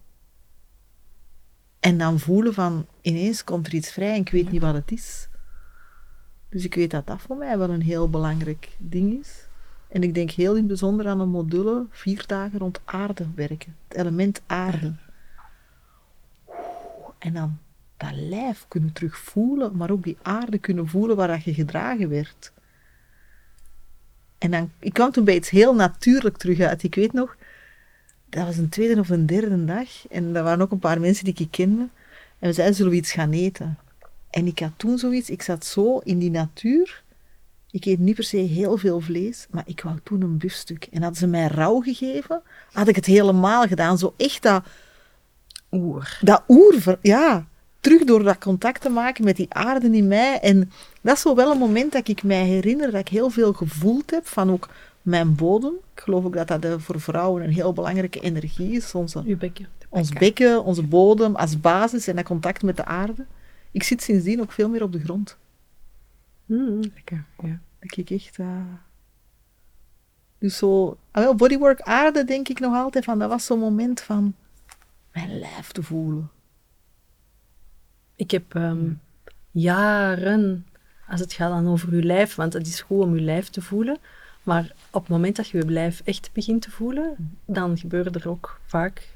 En 1.80 1.98
dan 1.98 2.20
voelen 2.20 2.54
van, 2.54 2.86
ineens 3.02 3.44
komt 3.44 3.68
er 3.68 3.74
iets 3.74 3.92
vrij 3.92 4.14
en 4.14 4.22
ik 4.22 4.30
weet 4.30 4.52
niet 4.52 4.62
wat 4.62 4.74
het 4.74 4.92
is. 4.92 5.28
Dus 6.50 6.64
ik 6.64 6.76
weet 6.76 6.92
dat 6.92 7.08
dat 7.08 7.22
voor 7.22 7.38
mij 7.38 7.58
wel 7.58 7.70
een 7.70 7.82
heel 7.82 8.10
belangrijk 8.10 8.70
ding 8.78 9.20
is. 9.20 9.50
En 9.92 10.04
ik 10.04 10.14
denk 10.14 10.32
heel 10.32 10.52
in 10.52 10.58
het 10.58 10.68
bijzonder 10.68 11.08
aan 11.08 11.20
een 11.20 11.30
module, 11.30 11.86
vier 11.90 12.24
dagen 12.28 12.60
rond 12.60 12.82
aarde 12.86 13.28
werken. 13.36 13.76
Het 13.88 13.98
element 13.98 14.42
aarde. 14.46 14.94
En 17.18 17.34
dan 17.34 17.58
dat 17.98 18.12
lijf 18.14 18.66
kunnen 18.68 18.94
terugvoelen, 18.94 19.78
maar 19.78 19.92
ook 19.92 20.04
die 20.04 20.18
aarde 20.22 20.58
kunnen 20.58 20.88
voelen 20.88 21.16
waar 21.16 21.28
dat 21.28 21.44
je 21.44 21.54
gedragen 21.54 22.10
werd. 22.10 22.52
En 24.38 24.52
dan, 24.52 24.72
ik 24.80 24.94
kwam 24.94 25.12
toen 25.12 25.26
bij 25.26 25.36
iets 25.36 25.50
heel 25.50 25.76
natuurlijk 25.76 26.38
terug 26.38 26.60
uit. 26.60 26.84
Ik 26.84 26.96
weet 26.96 27.14
nog, 27.14 27.38
dat 28.30 28.46
was 28.46 28.58
een 28.58 28.70
tweede 28.70 29.00
of 29.00 29.10
een 29.10 29.26
derde 29.26 29.66
dag. 29.66 30.08
En 30.08 30.36
er 30.36 30.44
waren 30.44 30.62
ook 30.62 30.72
een 30.72 30.80
paar 30.80 31.00
mensen 31.00 31.26
die 31.26 31.36
ik 31.38 31.52
kende. 31.52 31.88
En 32.40 32.48
we 32.48 32.54
zeiden, 32.54 32.76
zullen 32.76 32.92
we 32.92 32.98
iets 32.98 33.12
gaan 33.12 33.32
eten? 33.32 33.78
En 34.30 34.48
ik 34.48 34.60
had 34.60 34.72
toen 34.76 34.98
zoiets, 34.98 35.30
ik 35.30 35.42
zat 35.42 35.66
zo 35.66 35.98
in 35.98 36.20
die 36.20 36.32
natuur. 36.32 37.04
Ik 37.72 37.86
eet 37.86 38.00
niet 38.00 38.16
per 38.16 38.24
se 38.24 38.38
heel 38.38 38.78
veel 38.78 39.00
vlees, 39.00 39.48
maar 39.50 39.64
ik 39.66 39.82
wou 39.82 39.98
toen 40.04 40.22
een 40.22 40.38
biefstuk. 40.38 40.88
En 40.92 41.02
hadden 41.02 41.20
ze 41.20 41.28
mij 41.28 41.48
rauw 41.48 41.80
gegeven, 41.80 42.42
had 42.72 42.88
ik 42.88 42.96
het 42.96 43.06
helemaal 43.06 43.68
gedaan. 43.68 43.98
Zo 43.98 44.14
echt 44.18 44.44
dat, 44.44 44.64
Oer. 45.72 46.18
dat 46.22 46.44
oer, 46.48 46.98
ja, 47.02 47.46
terug 47.80 48.04
door 48.04 48.24
dat 48.24 48.38
contact 48.38 48.82
te 48.82 48.90
maken 48.90 49.24
met 49.24 49.36
die 49.36 49.54
aarde 49.54 49.90
in 49.92 50.08
mij. 50.08 50.40
En 50.40 50.72
dat 51.02 51.16
is 51.16 51.22
zo 51.22 51.36
wel 51.36 51.52
een 51.52 51.58
moment 51.58 51.92
dat 51.92 52.08
ik 52.08 52.24
mij 52.24 52.44
herinner 52.44 52.92
dat 52.92 53.00
ik 53.00 53.08
heel 53.08 53.30
veel 53.30 53.54
gevoeld 53.54 54.12
heb 54.12 54.28
van 54.28 54.52
ook 54.52 54.70
mijn 55.02 55.36
bodem. 55.36 55.74
Ik 55.96 56.02
geloof 56.02 56.26
ook 56.26 56.34
dat 56.34 56.48
dat 56.48 56.66
eh, 56.66 56.74
voor 56.78 57.00
vrouwen 57.00 57.44
een 57.44 57.54
heel 57.54 57.74
belangrijke 57.74 58.20
energie 58.20 58.72
is. 58.72 58.94
Onze, 58.96 59.24
Uw 59.26 59.38
bekken. 59.38 59.68
ons 59.90 60.10
bekken, 60.10 60.64
onze 60.64 60.84
bodem 60.84 61.36
als 61.36 61.60
basis 61.60 62.08
en 62.08 62.16
dat 62.16 62.26
contact 62.26 62.64
met 62.64 62.78
de 62.78 62.86
aarde. 62.86 63.26
Ik 63.72 63.84
zit 63.84 64.02
sindsdien 64.02 64.42
ook 64.42 64.52
veel 64.52 64.70
meer 64.70 64.84
op 64.84 64.92
de 64.92 65.00
grond. 65.00 65.38
Mm. 66.52 66.80
Lekker, 66.94 67.26
ja. 67.44 67.60
Dat 67.80 67.98
ik 67.98 68.10
echt... 68.10 68.40
eh, 68.40 68.74
Dus 70.38 70.58
zo... 70.58 70.98
Wel, 71.12 71.36
bodywork 71.36 71.82
aarde 71.82 72.24
denk 72.24 72.50
ik 72.50 72.60
nog 72.60 72.76
altijd 72.76 73.04
van... 73.04 73.20
Dat 73.20 73.30
was 73.30 73.46
zo'n 73.46 73.60
moment 73.60 74.02
van 74.02 74.36
mijn 75.12 75.40
lijf 75.40 75.72
te 75.72 75.84
voelen. 75.84 76.30
Ik 78.16 78.32
heb 78.32 78.56
ehm, 78.56 78.92
jaren, 79.52 80.66
als 81.08 81.20
het 81.20 81.34
gaat 81.34 81.50
dan 81.52 81.68
over 81.68 81.92
uw 81.92 82.02
lijf, 82.02 82.36
want 82.36 82.54
het 82.54 82.68
is 82.68 82.82
goed 82.82 83.04
om 83.04 83.12
uw 83.12 83.24
lijf 83.24 83.50
te 83.50 83.62
voelen, 83.62 83.98
maar 84.44 84.74
op 84.92 85.02
het 85.02 85.12
moment 85.12 85.36
dat 85.36 85.48
je 85.48 85.58
je 85.58 85.66
lijf 85.66 86.02
echt 86.06 86.30
begint 86.34 86.62
te 86.62 86.72
voelen, 86.72 87.38
dan 87.46 87.78
gebeuren 87.78 88.14
er 88.14 88.30
ook 88.30 88.60
vaak 88.66 89.10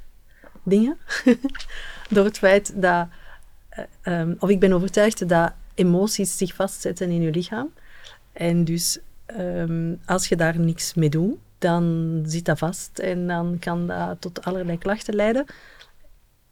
dingen. 0.63 0.97
Door 2.09 2.25
het 2.25 2.37
feit 2.37 2.81
dat, 2.81 3.07
eh, 3.69 3.83
ehm, 4.01 4.33
of 4.39 4.49
ik 4.49 4.59
ben 4.59 4.73
overtuigd 4.73 5.29
dat 5.29 5.53
emoties 5.75 6.37
zich 6.37 6.53
vastzetten 6.53 7.09
in 7.09 7.21
je 7.21 7.31
lichaam. 7.31 7.73
En 8.33 8.63
dus 8.63 8.99
ehm, 9.25 9.93
als 10.05 10.27
je 10.27 10.35
daar 10.35 10.59
niks 10.59 10.93
mee 10.93 11.09
doet, 11.09 11.37
dan 11.57 12.23
zit 12.25 12.45
dat 12.45 12.57
vast 12.57 12.99
en 12.99 13.27
dan 13.27 13.57
kan 13.59 13.87
dat 13.87 14.21
tot 14.21 14.43
allerlei 14.43 14.77
klachten 14.77 15.15
leiden. 15.15 15.45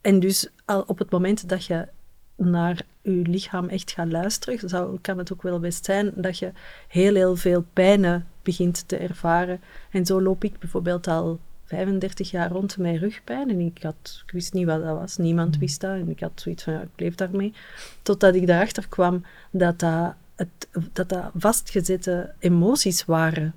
En 0.02 0.20
dus 0.20 0.48
al 0.66 0.82
op 0.82 1.00
het 1.00 1.12
moment 1.12 1.50
dat 1.50 1.66
je 1.66 1.88
naar 2.36 2.82
je 3.02 3.12
lichaam 3.12 3.70
echt 3.70 3.92
gaat 3.92 4.12
luisteren, 4.12 4.70
zou, 4.70 4.98
kan 5.02 5.18
het 5.18 5.34
ook 5.34 5.42
wel 5.42 5.60
best 5.60 5.86
zijn 5.86 6.12
dat 6.16 6.40
je 6.40 6.52
heel, 6.88 7.16
heel 7.16 7.36
veel 7.36 7.66
pijnen 7.74 8.28
begint 8.42 8.88
te 8.88 8.98
ervaren. 8.98 9.62
En 9.92 10.06
zo 10.06 10.22
loop 10.22 10.44
ik 10.44 10.60
bijvoorbeeld 10.60 11.08
al 11.08 11.40
35 11.74 12.32
jaar 12.32 12.52
rond 12.52 12.78
met 12.78 12.98
rugpijn 13.00 13.50
en 13.50 13.60
ik, 13.60 13.84
had, 13.84 14.24
ik 14.26 14.32
wist 14.32 14.54
niet 14.54 14.66
wat 14.66 14.84
dat 14.84 14.98
was, 14.98 15.18
niemand 15.18 15.58
wist 15.58 15.82
dat 15.82 15.92
en 15.92 16.10
ik 16.10 16.20
had 16.20 16.32
zoiets 16.36 16.64
van, 16.64 16.74
ja, 16.74 16.82
ik 16.82 16.90
leef 16.96 17.16
daarmee. 17.16 17.54
Totdat 18.02 18.36
ik 18.36 18.48
daarachter 18.48 18.88
kwam 18.88 19.24
dat 19.52 19.80
dat, 19.80 20.14
het, 20.36 20.68
dat, 20.94 21.10
dat 21.10 21.32
vastgezette 21.36 22.34
emoties 22.40 23.06
waren. 23.06 23.54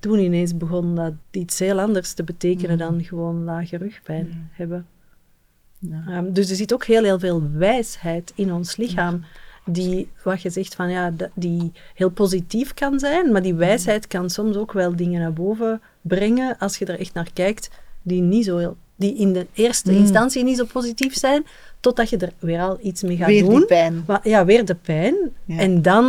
Toen 0.00 0.18
ineens 0.18 0.56
begon 0.56 0.94
dat 0.94 1.12
iets 1.30 1.58
heel 1.58 1.80
anders 1.80 2.12
te 2.12 2.24
betekenen 2.24 2.78
dan 2.78 3.04
gewoon 3.04 3.44
lage 3.44 3.76
rugpijn 3.76 4.50
hebben. 4.52 4.86
Ja. 5.78 6.04
Ehm, 6.08 6.32
dus 6.32 6.50
er 6.50 6.56
zit 6.56 6.72
ook 6.72 6.84
heel, 6.84 7.02
heel 7.02 7.18
veel 7.18 7.50
wijsheid 7.52 8.32
in 8.34 8.52
ons 8.52 8.76
lichaam. 8.76 9.24
Die, 9.68 10.08
wat 10.22 10.42
je 10.42 10.50
zegt 10.50 10.74
van 10.74 10.90
ja, 10.90 11.12
die 11.34 11.72
heel 11.94 12.10
positief 12.10 12.74
kan 12.74 12.98
zijn, 12.98 13.32
maar 13.32 13.42
die 13.42 13.54
wijsheid 13.54 14.06
kan 14.06 14.30
soms 14.30 14.56
ook 14.56 14.72
wel 14.72 14.96
dingen 14.96 15.20
naar 15.20 15.32
boven 15.32 15.80
brengen 16.00 16.58
als 16.58 16.76
je 16.78 16.84
er 16.84 16.98
echt 17.00 17.14
naar 17.14 17.30
kijkt, 17.32 17.70
die 18.02 18.20
niet 18.22 18.44
zo 18.44 18.56
heel, 18.58 18.76
die 18.96 19.16
in 19.16 19.32
de 19.32 19.46
eerste 19.52 19.90
Mm. 19.92 19.98
instantie 19.98 20.44
niet 20.44 20.56
zo 20.56 20.64
positief 20.64 21.14
zijn, 21.16 21.44
totdat 21.80 22.10
je 22.10 22.16
er 22.16 22.32
weer 22.38 22.60
al 22.60 22.78
iets 22.82 23.02
mee 23.02 23.16
gaat 23.16 23.26
Weer 23.26 23.42
doen. 23.44 23.54
die 23.56 23.64
pijn. 23.66 24.04
Maar, 24.06 24.28
ja, 24.28 24.44
weer 24.44 24.64
de 24.64 24.74
pijn. 24.74 25.16
Ja. 25.44 25.58
En 25.58 25.82
dan 25.82 26.04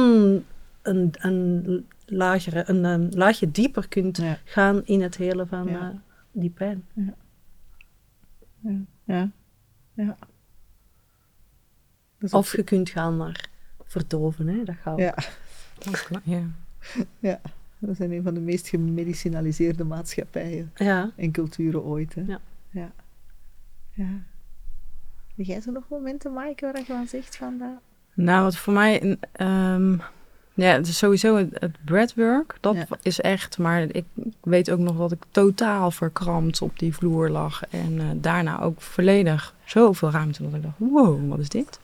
een, 0.81 1.13
een, 1.19 1.85
lagere, 2.05 2.63
een, 2.67 2.83
een 2.83 3.11
laagje 3.15 3.51
dieper 3.51 3.87
kunt 3.87 4.17
Ja. 4.17 4.37
gaan 4.43 4.81
in 4.85 5.01
het 5.01 5.17
hele 5.17 5.45
van 5.45 5.67
Ja. 5.67 5.79
eh, 5.79 5.95
die 6.31 6.49
pijn. 6.49 6.85
Ja. 9.05 9.29
Ja. 9.93 10.17
Is 12.19 12.31
Of 12.33 12.55
je 12.55 12.63
kunt 12.63 12.89
gaan 12.89 13.17
naar 13.17 13.46
verdoven, 13.87 14.47
hè. 14.47 14.63
dat 14.63 14.75
gaat 14.81 14.93
ook. 14.93 14.99
Ja. 14.99 15.15
Kla- 16.07 16.21
ja. 16.23 16.41
ja, 17.19 17.41
we 17.77 17.93
zijn 17.93 18.11
een 18.11 18.23
van 18.23 18.33
de 18.33 18.39
meest 18.39 18.67
gemedicinaliseerde 18.67 19.83
maatschappijen 19.83 20.71
Ja. 20.75 21.11
en 21.15 21.31
culturen 21.31 21.83
ooit. 21.83 22.15
Hè? 22.15 22.21
Ja. 22.27 22.39
ja. 22.69 22.91
ja. 23.93 24.07
Heb 25.35 25.45
jij 25.45 25.61
zo 25.61 25.71
nog 25.71 25.83
momenten, 25.89 26.33
Maaike, 26.33 26.71
waar 26.71 26.83
je 26.87 26.93
aan 26.93 27.07
zegt 27.07 27.35
van 27.37 27.57
dat? 27.57 27.79
Nou, 28.13 28.43
wat 28.43 28.57
voor 28.57 28.73
mij, 28.73 29.17
ehm, 29.31 29.91
ja, 30.53 30.71
het 30.71 30.87
is 30.87 30.97
sowieso 30.97 31.35
het, 31.35 31.49
het 31.59 31.77
breathwork, 31.85 32.57
dat 32.61 32.75
Ja. 32.75 32.85
is 33.01 33.21
echt, 33.21 33.57
maar 33.57 33.81
ik 33.81 34.05
weet 34.41 34.71
ook 34.71 34.79
nog 34.79 34.97
dat 34.97 35.11
ik 35.11 35.23
totaal 35.31 35.91
verkrampt 35.91 36.61
op 36.61 36.79
die 36.79 36.93
vloer 36.95 37.29
lag 37.29 37.63
en 37.69 37.99
eh, 37.99 38.05
daarna 38.15 38.61
ook 38.61 38.81
volledig 38.81 39.55
zoveel 39.65 40.11
ruimte 40.11 40.43
dat 40.43 40.53
ik 40.53 40.61
dacht, 40.63 40.75
wow, 40.77 41.29
wat 41.29 41.39
is 41.39 41.49
dit? 41.49 41.79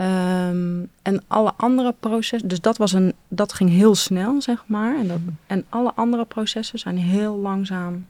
Ehm, 0.00 0.84
en 1.02 1.22
alle 1.26 1.52
andere 1.56 1.94
processen, 2.00 2.48
dus 2.48 2.60
dat, 2.60 2.76
was 2.76 2.92
een, 2.92 3.14
dat 3.28 3.52
ging 3.52 3.70
heel 3.70 3.94
snel, 3.94 4.42
zeg 4.42 4.64
maar. 4.66 4.98
En, 4.98 5.08
dat, 5.08 5.18
en 5.46 5.64
alle 5.68 5.92
andere 5.94 6.24
processen 6.24 6.78
zijn 6.78 6.98
heel 6.98 7.36
langzaam, 7.36 8.06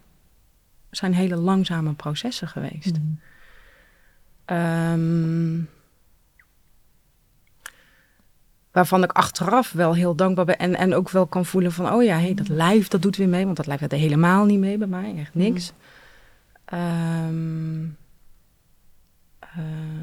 zijn 0.90 1.14
hele 1.14 1.36
langzame 1.36 1.92
processen 1.92 2.48
geweest. 2.48 2.98
Ehm, 4.44 5.60
waarvan 8.70 9.02
ik 9.02 9.12
achteraf 9.12 9.72
wel 9.72 9.94
heel 9.94 10.14
dankbaar 10.14 10.44
ben. 10.44 10.58
En, 10.58 10.76
en 10.76 10.94
ook 10.94 11.10
wel 11.10 11.26
kan 11.26 11.46
voelen 11.46 11.72
van, 11.72 11.92
oh 11.92 12.02
ja, 12.02 12.18
hey, 12.18 12.34
dat 12.34 12.48
lijf, 12.48 12.88
dat 12.88 13.02
doet 13.02 13.16
weer 13.16 13.28
mee. 13.28 13.44
Want 13.44 13.56
dat 13.56 13.66
lijf 13.66 13.80
had 13.80 13.90
helemaal 13.90 14.44
niet 14.44 14.58
mee 14.58 14.78
bij 14.78 14.86
mij, 14.86 15.14
echt 15.18 15.34
niks. 15.34 15.72
Ehm, 16.64 17.84
eh, 19.38 19.58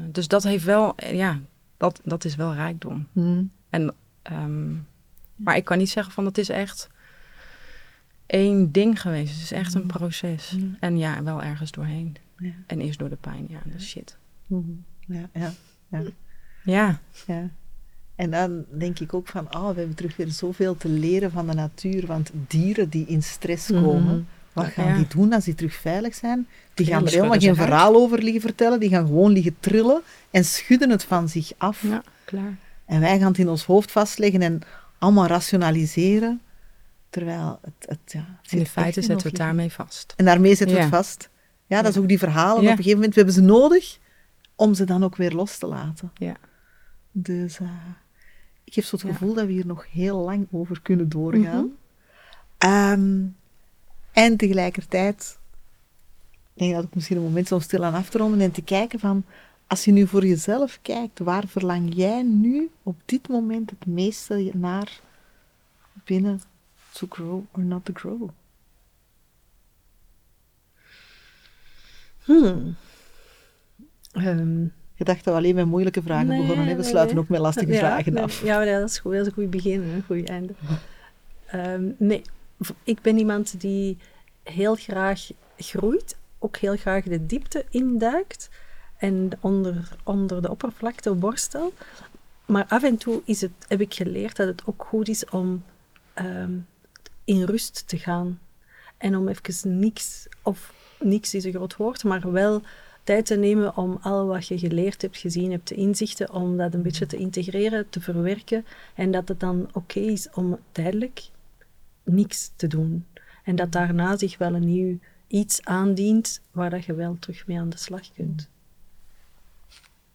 dus 0.06 0.28
dat 0.28 0.42
heeft 0.42 0.64
wel, 0.64 0.94
ja, 0.96 1.38
dat, 1.78 2.00
dat 2.04 2.24
is 2.24 2.34
wel 2.34 2.54
rijkdom. 2.54 3.06
Hmm. 3.12 3.50
En, 3.70 3.94
ehm, 4.22 4.72
maar 5.36 5.56
ik 5.56 5.64
kan 5.64 5.78
niet 5.78 5.90
zeggen 5.90 6.12
van, 6.12 6.24
het 6.24 6.38
is 6.38 6.48
echt 6.48 6.88
één 8.26 8.72
ding 8.72 9.00
geweest. 9.00 9.32
Het 9.32 9.42
is 9.42 9.52
echt 9.52 9.74
een 9.74 9.86
proces. 9.86 10.50
Mm. 10.50 10.76
En 10.80 10.98
ja, 10.98 11.22
wel 11.22 11.42
ergens 11.42 11.70
doorheen. 11.70 12.16
Ja. 12.36 12.52
En 12.66 12.80
eerst 12.80 12.98
door 12.98 13.08
de 13.08 13.16
pijn, 13.16 13.46
ja, 13.48 13.60
dat 13.64 13.80
is 13.80 13.88
shit. 13.88 14.16
Mhm. 14.46 14.70
Ja, 15.06 15.28
ja, 15.32 15.52
ja, 15.88 16.02
Ja, 16.64 17.00
ja. 17.26 17.50
En 18.14 18.30
dan 18.30 18.64
denk 18.78 18.98
ik 18.98 19.14
ook 19.14 19.28
van, 19.28 19.54
oh, 19.54 19.68
we 19.68 19.78
hebben 19.78 19.96
terug 19.96 20.16
weer 20.16 20.28
zoveel 20.28 20.76
te 20.76 20.88
leren 20.88 21.30
van 21.30 21.46
de 21.46 21.54
natuur. 21.54 22.06
Want 22.06 22.30
dieren 22.46 22.88
die 22.88 23.06
in 23.06 23.22
stress 23.22 23.66
komen, 23.66 24.28
wat 24.64 24.72
gaan 24.72 24.88
Ja. 24.88 24.96
die 24.96 25.06
doen 25.08 25.32
als 25.32 25.44
die 25.44 25.54
terug 25.54 25.74
veilig 25.74 26.14
zijn? 26.14 26.46
Die 26.74 26.86
gaan 26.86 27.06
er 27.06 27.12
helemaal 27.12 27.38
geen 27.38 27.54
verhaal 27.54 27.94
over 27.94 28.22
liggen 28.22 28.40
vertellen. 28.40 28.80
Die 28.80 28.88
gaan 28.88 29.06
gewoon 29.06 29.32
liggen 29.32 29.56
trillen 29.60 30.00
en 30.30 30.44
schudden 30.44 30.90
het 30.90 31.04
van 31.04 31.28
zich 31.28 31.52
af. 31.56 31.82
ja 31.82 32.02
klaar. 32.24 32.56
En 32.86 33.00
wij 33.00 33.18
gaan 33.18 33.28
het 33.28 33.38
in 33.38 33.48
ons 33.48 33.64
hoofd 33.64 33.92
vastleggen 33.92 34.42
en 34.42 34.60
allemaal 34.98 35.26
rationaliseren. 35.26 36.40
Terwijl 37.10 37.58
het, 37.62 37.88
het, 37.88 38.12
ja, 38.12 38.38
het 38.42 38.52
in 38.52 38.66
feite 38.66 39.00
zetten 39.02 39.22
we 39.22 39.28
het 39.28 39.36
daarmee 39.38 39.72
vast. 39.72 40.14
En 40.16 40.24
daarmee 40.24 40.54
zetten 40.54 40.76
we 40.76 40.82
Ja. 40.82 40.88
het 40.88 40.96
vast. 40.96 41.30
Ja, 41.66 41.82
dat 41.82 41.90
is 41.92 41.98
ook 41.98 42.08
die 42.08 42.18
verhalen. 42.18 42.56
Op 42.62 42.68
een 42.68 42.76
gegeven 42.76 42.94
moment 42.94 43.14
we 43.14 43.20
hebben 43.20 43.34
ze 43.42 43.42
nodig 43.42 43.98
om 44.56 44.74
ze 44.74 44.84
dan 44.84 45.04
ook 45.04 45.16
weer 45.16 45.32
los 45.32 45.58
te 45.58 45.66
laten. 45.66 46.10
Ja. 46.14 46.34
Dus 47.12 47.58
eh, 47.60 47.68
ik 48.64 48.74
heb 48.74 48.84
zo 48.84 48.96
het 48.96 49.04
gevoel 49.06 49.34
dat 49.34 49.46
we 49.46 49.52
hier 49.52 49.66
nog 49.66 49.86
heel 49.92 50.18
lang 50.18 50.46
over 50.50 50.80
kunnen 50.82 51.08
doorgaan. 51.08 51.70
Ehm, 52.58 53.20
en 54.18 54.36
tegelijkertijd 54.36 55.38
denk 56.54 56.70
ik 56.70 56.76
dat 56.76 56.84
ik 56.84 56.94
misschien 56.94 57.16
een 57.16 57.22
moment 57.22 57.44
is 57.44 57.52
om 57.52 57.60
stil 57.60 57.84
aan 57.84 57.94
af 57.94 58.08
te 58.08 58.18
ronden 58.18 58.40
en 58.40 58.50
te 58.50 58.62
kijken 58.62 58.98
van, 58.98 59.24
als 59.66 59.84
je 59.84 59.92
nu 59.92 60.06
voor 60.06 60.26
jezelf 60.26 60.78
kijkt, 60.82 61.18
waar 61.18 61.46
verlang 61.46 61.94
jij 61.94 62.22
nu 62.22 62.70
op 62.82 62.96
dit 63.04 63.28
moment 63.28 63.70
het 63.70 63.86
meeste 63.86 64.50
naar 64.54 65.00
binnen 66.04 66.40
to 66.92 67.06
grow 67.10 67.42
or 67.52 67.62
not 67.62 67.84
to 67.84 67.92
grow? 67.94 68.28
Hmm. 72.24 72.76
Ehm, 74.12 74.62
Je 74.94 75.04
dacht 75.04 75.24
dat 75.24 75.34
we 75.34 75.40
alleen 75.40 75.54
met 75.54 75.66
moeilijke 75.66 76.02
vragen 76.02 76.26
Nee, 76.26 76.40
begonnen. 76.40 76.66
Hè? 76.66 76.74
We 76.74 76.80
nee, 76.80 76.90
sluiten 76.90 77.14
nee. 77.14 77.24
ook 77.24 77.30
met 77.30 77.40
lastige 77.40 77.72
ja, 77.72 77.78
vragen 77.78 78.18
af. 78.18 78.42
Ja, 78.42 78.64
dat 78.64 78.88
is 78.88 78.98
goed. 78.98 79.12
Dat 79.12 79.20
is 79.20 79.26
een 79.26 79.32
goed 79.32 79.50
begin 79.50 79.82
en 79.82 79.88
een 79.88 80.04
goed 80.06 80.28
einde. 80.28 80.54
Ehm, 81.46 81.90
nee, 81.98 82.22
ik 82.82 83.02
ben 83.02 83.18
iemand 83.18 83.60
die 83.60 83.98
heel 84.42 84.74
graag 84.74 85.30
groeit, 85.56 86.16
ook 86.38 86.56
heel 86.56 86.76
graag 86.76 87.04
de 87.04 87.26
diepte 87.26 87.64
induikt 87.70 88.48
en 88.96 89.30
onder, 89.40 89.96
onder 90.04 90.42
de 90.42 90.50
oppervlakte 90.50 91.14
borstel. 91.14 91.72
Maar 92.46 92.64
af 92.68 92.82
en 92.82 92.96
toe 92.96 93.22
is 93.24 93.40
het, 93.40 93.52
heb 93.68 93.80
ik 93.80 93.94
geleerd 93.94 94.36
dat 94.36 94.46
het 94.46 94.62
ook 94.66 94.84
goed 94.88 95.08
is 95.08 95.24
om 95.24 95.64
ehm, 96.14 96.52
in 97.24 97.42
rust 97.42 97.88
te 97.88 97.98
gaan. 97.98 98.40
En 98.96 99.16
om 99.16 99.28
even 99.28 99.78
niks, 99.78 100.26
of 100.42 100.72
niks 101.00 101.34
is 101.34 101.44
een 101.44 101.52
groot 101.52 101.76
woord, 101.76 102.04
maar 102.04 102.32
wel 102.32 102.62
tijd 103.04 103.26
te 103.26 103.36
nemen 103.36 103.76
om 103.76 103.98
al 104.00 104.26
wat 104.26 104.46
je 104.46 104.58
geleerd 104.58 105.02
hebt, 105.02 105.16
gezien 105.16 105.50
hebt, 105.50 105.68
de 105.68 105.74
inzichten, 105.74 106.32
om 106.32 106.56
dat 106.56 106.74
een 106.74 106.82
beetje 106.82 107.06
te 107.06 107.16
integreren, 107.16 107.88
te 107.90 108.00
verwerken. 108.00 108.64
En 108.94 109.10
dat 109.10 109.28
het 109.28 109.40
dan 109.40 109.68
oké 109.72 110.00
is 110.00 110.28
om 110.34 110.58
tijdelijk 110.72 111.28
niks 112.08 112.50
te 112.56 112.66
doen. 112.66 113.06
En 113.44 113.56
dat 113.56 113.72
daarna 113.72 114.16
zich 114.16 114.38
wel 114.38 114.54
een 114.54 114.66
nieuw 114.66 114.98
iets 115.26 115.64
aandient 115.64 116.40
waar 116.50 116.70
dat 116.70 116.84
je 116.84 116.94
wel 116.94 117.16
terug 117.18 117.46
mee 117.46 117.58
aan 117.58 117.68
de 117.68 117.78
slag 117.78 118.12
kunt. 118.12 118.48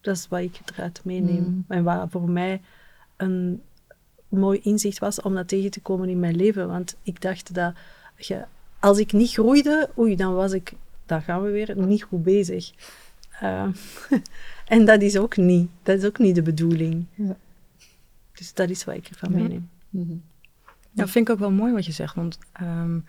Dat 0.01 0.15
is 0.15 0.27
wat 0.27 0.39
ik 0.39 0.59
eruit 0.75 1.01
meeneem. 1.03 1.43
Mm. 1.43 1.65
En 1.67 1.83
wat 1.83 2.07
voor 2.11 2.29
mij 2.29 2.61
een 3.17 3.61
mooi 4.27 4.59
inzicht 4.63 4.99
was 4.99 5.21
om 5.21 5.33
dat 5.33 5.47
tegen 5.47 5.71
te 5.71 5.81
komen 5.81 6.09
in 6.09 6.19
mijn 6.19 6.35
leven. 6.35 6.67
Want 6.67 6.95
ik 7.03 7.21
dacht 7.21 7.53
dat 7.53 7.73
je, 8.17 8.45
als 8.79 8.97
ik 8.97 9.13
niet 9.13 9.31
groeide, 9.31 9.89
oei, 9.97 10.15
dan 10.15 10.33
was 10.33 10.51
ik, 10.51 10.73
daar 11.05 11.21
gaan 11.21 11.43
we 11.43 11.49
weer, 11.49 11.77
niet 11.77 12.03
goed 12.03 12.23
bezig. 12.23 12.71
Eh, 13.39 13.67
en 14.67 14.85
dat 14.85 15.01
is 15.01 15.17
ook 15.17 15.37
niet, 15.37 15.69
dat 15.83 15.97
is 15.97 16.05
ook 16.05 16.17
niet 16.19 16.35
de 16.35 16.41
bedoeling. 16.41 17.05
Ja. 17.13 17.35
Dus 18.33 18.53
dat 18.53 18.69
is 18.69 18.83
wat 18.83 18.95
ik 18.95 19.07
ervan 19.07 19.31
Ja. 19.31 19.37
meeneem. 19.37 19.69
Mhm. 19.89 20.13
Ja, 20.93 21.07
vind 21.07 21.27
ik 21.27 21.33
ook 21.33 21.39
wel 21.39 21.51
mooi 21.51 21.73
wat 21.73 21.85
je 21.85 21.91
zegt. 21.91 22.15
Want 22.15 22.37
ehm, 22.51 22.99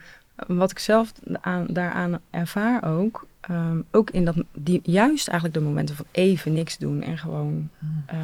wat 0.47 0.70
ik 0.70 0.78
zelf 0.78 1.12
aan, 1.41 1.66
daaraan 1.68 2.20
ervaar 2.30 2.85
ook, 2.85 3.26
ehm, 3.41 3.80
ook 3.91 4.11
in 4.11 4.24
dat, 4.24 4.37
die, 4.53 4.80
juist 4.82 5.28
eigenlijk 5.28 5.59
de 5.59 5.64
momenten 5.64 5.97
van 5.97 6.07
even 6.11 6.53
niks 6.53 6.78
doen 6.78 7.03
en 7.03 7.18
gewoon 7.18 7.68
eh, 8.07 8.18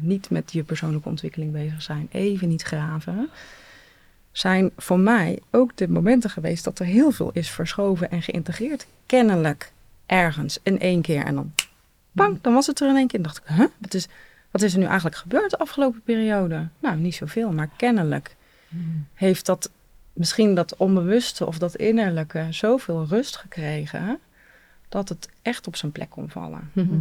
niet 0.00 0.30
met 0.30 0.52
je 0.52 0.62
persoonlijke 0.62 1.08
ontwikkeling 1.08 1.52
bezig 1.52 1.82
zijn, 1.82 2.08
even 2.10 2.48
niet 2.48 2.62
graven, 2.62 3.28
zijn 4.32 4.70
voor 4.76 4.98
mij 4.98 5.38
ook 5.50 5.76
de 5.76 5.88
momenten 5.88 6.30
geweest 6.30 6.64
dat 6.64 6.78
er 6.78 6.86
heel 6.86 7.10
veel 7.10 7.30
is 7.32 7.50
verschoven 7.50 8.10
en 8.10 8.22
geïntegreerd. 8.22 8.86
Kennelijk 9.06 9.72
ergens 10.06 10.58
in 10.62 10.80
één 10.80 11.02
keer 11.02 11.24
en 11.24 11.34
dan, 11.34 11.52
bang, 12.12 12.38
dan 12.40 12.52
was 12.52 12.66
het 12.66 12.80
er 12.80 12.88
in 12.88 12.96
één 12.96 13.06
keer. 13.06 13.18
En 13.18 13.24
dacht 13.24 13.36
ik, 13.36 13.44
huh, 13.46 13.66
wat 13.78 13.94
is, 13.94 14.08
wat 14.50 14.62
is 14.62 14.72
er 14.72 14.78
nu 14.78 14.84
eigenlijk 14.84 15.16
gebeurd 15.16 15.50
de 15.50 15.58
afgelopen 15.58 16.02
periode? 16.02 16.68
Nou, 16.78 16.96
niet 16.96 17.14
zoveel, 17.14 17.52
maar 17.52 17.68
kennelijk 17.76 18.36
heeft 19.14 19.46
dat 19.46 19.70
misschien 20.12 20.54
dat 20.54 20.76
onbewuste 20.76 21.46
of 21.46 21.58
dat 21.58 21.76
innerlijke 21.76 22.46
zoveel 22.50 23.04
rust 23.04 23.36
gekregen 23.36 24.18
dat 24.88 25.08
het 25.08 25.28
echt 25.42 25.66
op 25.66 25.76
zijn 25.76 25.92
plek 25.92 26.10
kon 26.10 26.30
vallen. 26.30 26.70
Mhm. 26.72 26.98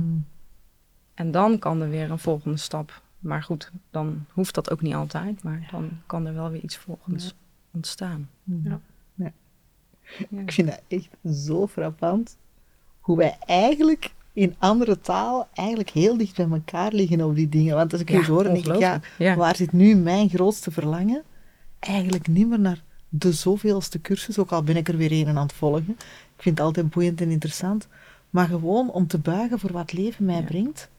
En 1.13 1.31
dan 1.31 1.59
kan 1.59 1.81
er 1.81 1.89
weer 1.89 2.11
een 2.11 2.19
volgende 2.19 2.57
stap. 2.57 3.01
Maar 3.19 3.43
goed, 3.43 3.71
dan 3.91 4.25
hoeft 4.31 4.53
dat 4.53 4.71
ook 4.71 4.81
niet 4.81 4.93
altijd, 4.93 5.43
maar 5.43 5.67
dan 5.71 5.89
kan 6.05 6.25
er 6.25 6.33
wel 6.33 6.49
weer 6.49 6.61
iets 6.61 6.77
volgens 6.77 7.35
ontstaan. 7.71 8.29
Ja. 8.43 8.79
Ja. 9.15 9.31
Ja. 10.29 10.39
Ik 10.41 10.51
vind 10.51 10.67
dat 10.67 10.81
echt 10.87 11.09
zo 11.45 11.67
frappant. 11.67 12.37
Hoe 12.99 13.17
wij 13.17 13.37
eigenlijk 13.45 14.13
in 14.33 14.55
andere 14.57 14.99
taal 14.99 15.47
eigenlijk 15.53 15.89
heel 15.89 16.17
dicht 16.17 16.35
bij 16.35 16.49
elkaar 16.49 16.93
liggen 16.93 17.21
op 17.21 17.35
die 17.35 17.49
dingen. 17.49 17.75
Want 17.75 17.91
als 17.91 18.01
ik 18.01 18.09
Ja, 18.09 18.19
je 18.19 18.25
hoor, 18.25 18.43
denk 18.43 18.67
ik. 18.67 18.99
Ja. 19.17 19.35
waar 19.35 19.55
zit 19.55 19.71
nu 19.71 19.95
mijn 19.95 20.29
grootste 20.29 20.71
verlangen? 20.71 21.23
Eigenlijk 21.79 22.27
niet 22.27 22.47
meer 22.47 22.59
naar 22.59 22.83
de 23.09 23.31
zoveelste 23.31 24.01
cursus, 24.01 24.37
ook 24.37 24.51
al 24.51 24.63
ben 24.63 24.75
ik 24.75 24.87
er 24.87 24.97
weer 24.97 25.11
een 25.11 25.27
aan 25.27 25.37
het 25.37 25.53
volgen. 25.53 25.95
Ik 26.35 26.41
vind 26.41 26.57
het 26.57 26.67
altijd 26.67 26.89
boeiend 26.89 27.21
en 27.21 27.29
interessant. 27.29 27.87
maar 28.29 28.47
gewoon 28.47 28.91
om 28.91 29.07
te 29.07 29.17
buigen 29.17 29.59
voor 29.59 29.71
wat 29.71 29.93
leven 29.93 30.25
mij 30.25 30.43
brengt 30.43 30.89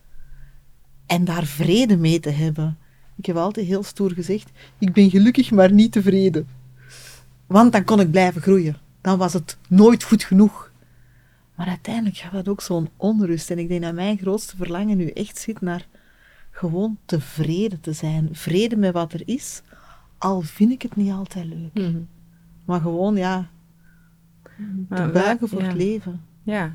en 1.06 1.24
daar 1.24 1.44
vrede 1.44 1.96
mee 1.96 2.20
te 2.20 2.30
hebben. 2.30 2.78
Ik 3.16 3.26
heb 3.26 3.36
altijd 3.36 3.66
heel 3.66 3.82
stoer 3.82 4.12
gezegd: 4.12 4.50
ik 4.78 4.92
ben 4.92 5.10
gelukkig, 5.10 5.50
maar 5.50 5.72
niet 5.72 5.92
tevreden. 5.92 6.48
Want 7.46 7.72
dan 7.72 7.84
kon 7.84 8.00
ik 8.00 8.10
blijven 8.10 8.42
groeien. 8.42 8.76
Dan 9.00 9.18
was 9.18 9.32
het 9.32 9.56
nooit 9.68 10.02
goed 10.02 10.24
genoeg. 10.24 10.70
Maar 11.54 11.68
uiteindelijk 11.68 12.16
gaat 12.16 12.32
dat 12.32 12.48
ook 12.48 12.60
zo'n 12.60 12.88
onrust. 12.96 13.50
En 13.50 13.58
ik 13.58 13.68
denk 13.68 13.82
dat 13.82 13.94
mijn 13.94 14.18
grootste 14.18 14.56
verlangen 14.56 14.96
nu 14.96 15.06
echt 15.06 15.38
zit 15.38 15.60
naar 15.60 15.86
gewoon 16.50 16.98
tevreden 17.04 17.80
te 17.80 17.92
zijn. 17.92 18.28
Vrede 18.32 18.76
met 18.76 18.92
wat 18.92 19.12
er 19.12 19.22
is, 19.24 19.62
al 20.20 20.40
vind 20.40 20.70
ik 20.72 20.82
het 20.82 20.96
niet 20.96 21.12
altijd 21.12 21.44
leuk. 21.46 21.74
Mhm. 21.74 22.00
Maar 22.64 22.80
gewoon, 22.80 23.16
ja, 23.16 23.48
te 24.42 24.50
Maar 24.88 25.12
wij- 25.12 25.22
buigen 25.22 25.48
voor 25.48 25.60
ja. 25.60 25.66
het 25.66 25.76
leven. 25.76 26.24
Ja, 26.42 26.72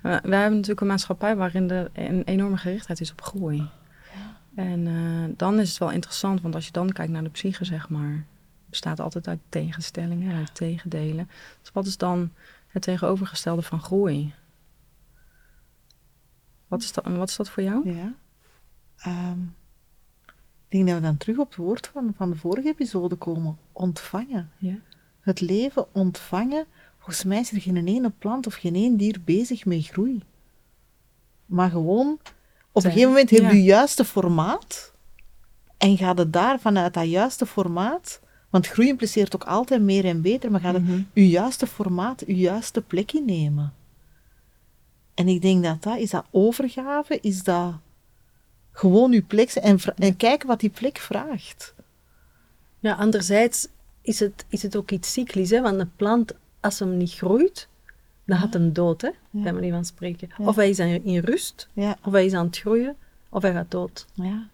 we, 0.00 0.08
we 0.22 0.34
hebben 0.34 0.52
natuurlijk 0.54 0.80
een 0.80 0.86
maatschappij 0.86 1.36
waarin 1.36 1.70
er 1.70 1.90
een 1.92 2.22
enorme 2.24 2.56
gerichtheid 2.56 3.00
is 3.00 3.10
op 3.12 3.22
groei. 3.22 3.68
En 4.54 4.86
eh, 4.86 5.36
dan 5.36 5.58
is 5.60 5.68
het 5.68 5.78
wel 5.78 5.90
interessant, 5.90 6.40
want 6.40 6.54
als 6.54 6.66
je 6.66 6.72
dan 6.72 6.92
kijkt 6.92 7.12
naar 7.12 7.22
de 7.22 7.28
psyche, 7.30 7.64
zeg 7.64 7.88
maar, 7.88 8.24
bestaat 8.70 9.00
altijd 9.00 9.28
uit 9.28 9.38
tegenstellingen, 9.48 10.36
uit 10.36 10.54
tegendelen. 10.54 11.28
Dus 11.60 11.72
wat 11.72 11.86
is 11.86 11.96
dan 11.96 12.30
het 12.68 12.82
tegenovergestelde 12.82 13.62
van 13.62 13.80
groei? 13.80 14.34
Wat 16.68 16.82
is 16.82 16.92
dat, 16.92 17.04
wat 17.06 17.28
is 17.28 17.36
dat 17.36 17.50
voor 17.50 17.62
jou? 17.62 17.90
Ja. 17.94 18.12
Ehm, 18.96 19.38
ik 20.68 20.72
denk 20.76 20.86
dat 20.86 20.96
we 20.96 21.02
dan 21.02 21.16
terug 21.16 21.38
op 21.38 21.46
het 21.48 21.56
woord 21.56 21.90
van, 21.92 22.12
van 22.16 22.30
de 22.30 22.36
vorige 22.36 22.68
episode 22.68 23.14
komen. 23.14 23.58
Ontvangen. 23.72 24.50
Ja. 24.58 24.74
Het 25.20 25.40
leven 25.40 25.86
ontvangen. 25.94 26.64
Volgens 26.96 27.24
mij 27.24 27.40
is 27.40 27.52
er 27.52 27.60
geen 27.60 27.86
ene 27.86 28.10
plant 28.18 28.46
of 28.46 28.54
geen 28.54 28.74
één 28.74 28.96
dier 28.96 29.20
bezig 29.24 29.64
met 29.64 29.86
groei. 29.86 30.22
Maar 31.46 31.70
gewoon, 31.70 32.18
op 32.72 32.84
een 32.84 32.90
gegeven 32.90 33.08
moment 33.08 33.30
heb 33.30 33.50
je 33.50 33.56
je 33.56 33.62
juiste 33.62 34.04
formaat. 34.04 34.92
En 35.78 35.96
ga 35.96 36.14
het 36.14 36.32
daar 36.32 36.60
vanuit 36.60 36.94
dat 36.94 37.08
juiste 37.08 37.46
formaat. 37.46 38.20
Want 38.50 38.66
groei 38.66 38.88
impliceert 38.88 39.34
ook 39.34 39.44
altijd 39.44 39.82
meer 39.82 40.04
en 40.04 40.20
beter. 40.22 40.50
Maar 40.50 40.60
ga 40.60 40.72
het 40.72 40.82
Mhm. 40.82 41.00
je 41.12 41.28
juiste 41.28 41.66
formaat, 41.66 42.22
je 42.26 42.34
juiste 42.36 42.80
plek 42.82 43.12
innemen. 43.12 43.74
En 45.14 45.28
ik 45.28 45.42
denk 45.42 45.64
dat 45.64 45.82
dat, 45.82 45.98
is 45.98 46.10
dat 46.10 46.24
overgave, 46.30 47.18
is 47.20 47.42
dat 47.42 47.74
gewoon 48.76 49.12
je 49.12 49.22
plek 49.22 49.50
en, 49.50 49.78
en 49.96 50.16
kijken 50.16 50.48
wat 50.48 50.60
die 50.60 50.70
plek 50.70 50.98
vraagt. 50.98 51.74
Ja, 52.78 52.94
anderzijds 52.94 53.68
is 54.00 54.20
het, 54.20 54.44
is 54.48 54.62
het 54.62 54.76
ook 54.76 54.90
iets 54.90 55.12
cyclisch, 55.12 55.50
hè? 55.50 55.60
want 55.60 55.78
een 55.80 55.94
plant, 55.96 56.32
als 56.60 56.78
hem 56.78 56.96
niet 56.96 57.12
groeit, 57.12 57.68
dan 58.24 58.38
gaat 58.38 58.52
hem 58.52 58.72
dood, 58.72 59.00
hè? 59.00 59.10
Ja. 59.30 59.42
bij 59.42 59.52
manier 59.52 59.72
van 59.72 59.84
spreken. 59.84 60.28
Ja. 60.38 60.46
Of 60.46 60.56
hij 60.56 60.68
is 60.70 60.78
in 60.78 61.04
in 61.04 61.18
rust, 61.18 61.68
Ja, 61.72 61.96
of 62.02 62.12
hij 62.12 62.24
is 62.24 62.32
aan 62.32 62.46
het 62.46 62.58
groeien, 62.58 62.96
of 63.28 63.42
hij 63.42 63.52
gaat 63.52 63.70
dood. 63.70 64.06
ja. 64.14 64.48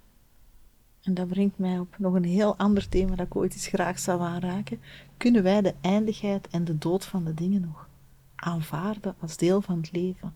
En 1.03 1.15
dat 1.15 1.29
brengt 1.29 1.59
mij 1.59 1.79
op 1.79 1.95
nog 1.99 2.15
een 2.15 2.25
heel 2.25 2.57
ander 2.57 2.89
thema 2.89 3.15
dat 3.15 3.27
ik 3.27 3.37
ooit 3.37 3.53
eens 3.53 3.67
graag 3.67 3.99
zou 3.99 4.21
aanraken. 4.21 4.81
Kunnen 5.17 5.43
wij 5.43 5.63
de 5.63 5.75
eindigheid 5.81 6.49
en 6.49 6.65
de 6.65 6.79
dood 6.79 7.05
van 7.05 7.25
de 7.25 7.35
dingen 7.35 7.61
nog 7.61 7.89
aanvaarden 8.35 9.15
als 9.21 9.37
deel 9.37 9.61
van 9.61 9.77
het 9.77 9.93
leven? 9.93 10.35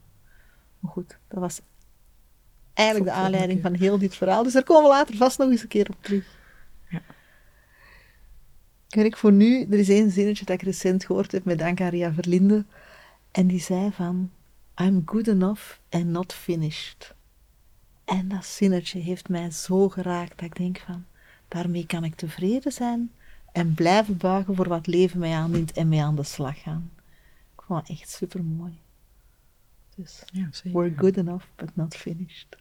Maar 0.79 0.93
goed, 0.93 1.19
dat 1.29 1.41
was 1.41 1.61
eigenlijk 2.77 3.11
de 3.11 3.17
aanleiding 3.17 3.61
van 3.63 3.75
heel 3.75 3.99
dit 3.99 4.15
verhaal. 4.15 4.43
Dus 4.43 4.53
daar 4.53 4.63
komen 4.63 4.83
we 4.83 4.97
later 4.97 5.17
vast 5.17 5.39
nog 5.39 5.51
eens 5.51 5.63
een 5.63 5.69
keer 5.69 5.89
op 5.89 5.97
terug. 6.01 6.27
Ja. 6.89 7.03
Ik 9.03 9.17
voor 9.17 9.33
nu, 9.33 9.67
er 9.71 9.79
is 9.79 9.89
één 9.89 10.11
zinnetje 10.11 10.45
dat 10.45 10.55
ik 10.55 10.63
recent 10.63 11.05
gehoord 11.05 11.33
heb 11.33 11.45
met 11.45 11.59
dank 11.59 11.81
aan 11.81 11.89
Ria 11.89 12.13
Verlinde. 12.13 12.65
En 13.31 13.47
die 13.47 13.61
zei 13.61 13.93
van, 13.93 14.31
I'm 14.81 15.03
good 15.05 15.29
enough 15.29 15.63
and 15.91 16.07
not 16.07 16.33
finished. 16.33 17.15
En 18.05 18.29
dat 18.29 18.45
zinnetje 18.45 18.99
heeft 18.99 19.29
mij 19.29 19.51
zo 19.51 19.89
geraakt 19.89 20.39
dat 20.39 20.45
ik 20.45 20.57
denk 20.57 20.79
van, 20.87 21.05
daarmee 21.49 21.87
kan 21.87 22.05
ik 22.05 22.15
tevreden 22.15 22.73
zijn 22.73 23.13
en 23.53 23.75
blijven 23.75 24.17
buigen 24.17 24.57
voor 24.57 24.69
wat 24.69 24.87
leven 24.87 25.19
mij 25.19 25.33
aandient 25.33 25.73
en 25.73 25.89
mee 25.89 26.03
aan 26.03 26.17
de 26.17 26.23
slag 26.23 26.63
gaan. 26.63 26.91
Ik 27.57 27.63
vond 27.63 27.89
het 27.89 27.99
echt 27.99 28.11
super 28.11 28.45
mooi. 28.45 28.79
Dus, 29.95 30.23
Ja, 30.33 30.49
we're 30.63 30.95
good 30.97 31.17
enough 31.17 31.45
but 31.55 31.77
not 31.77 31.97
finished. 31.97 32.57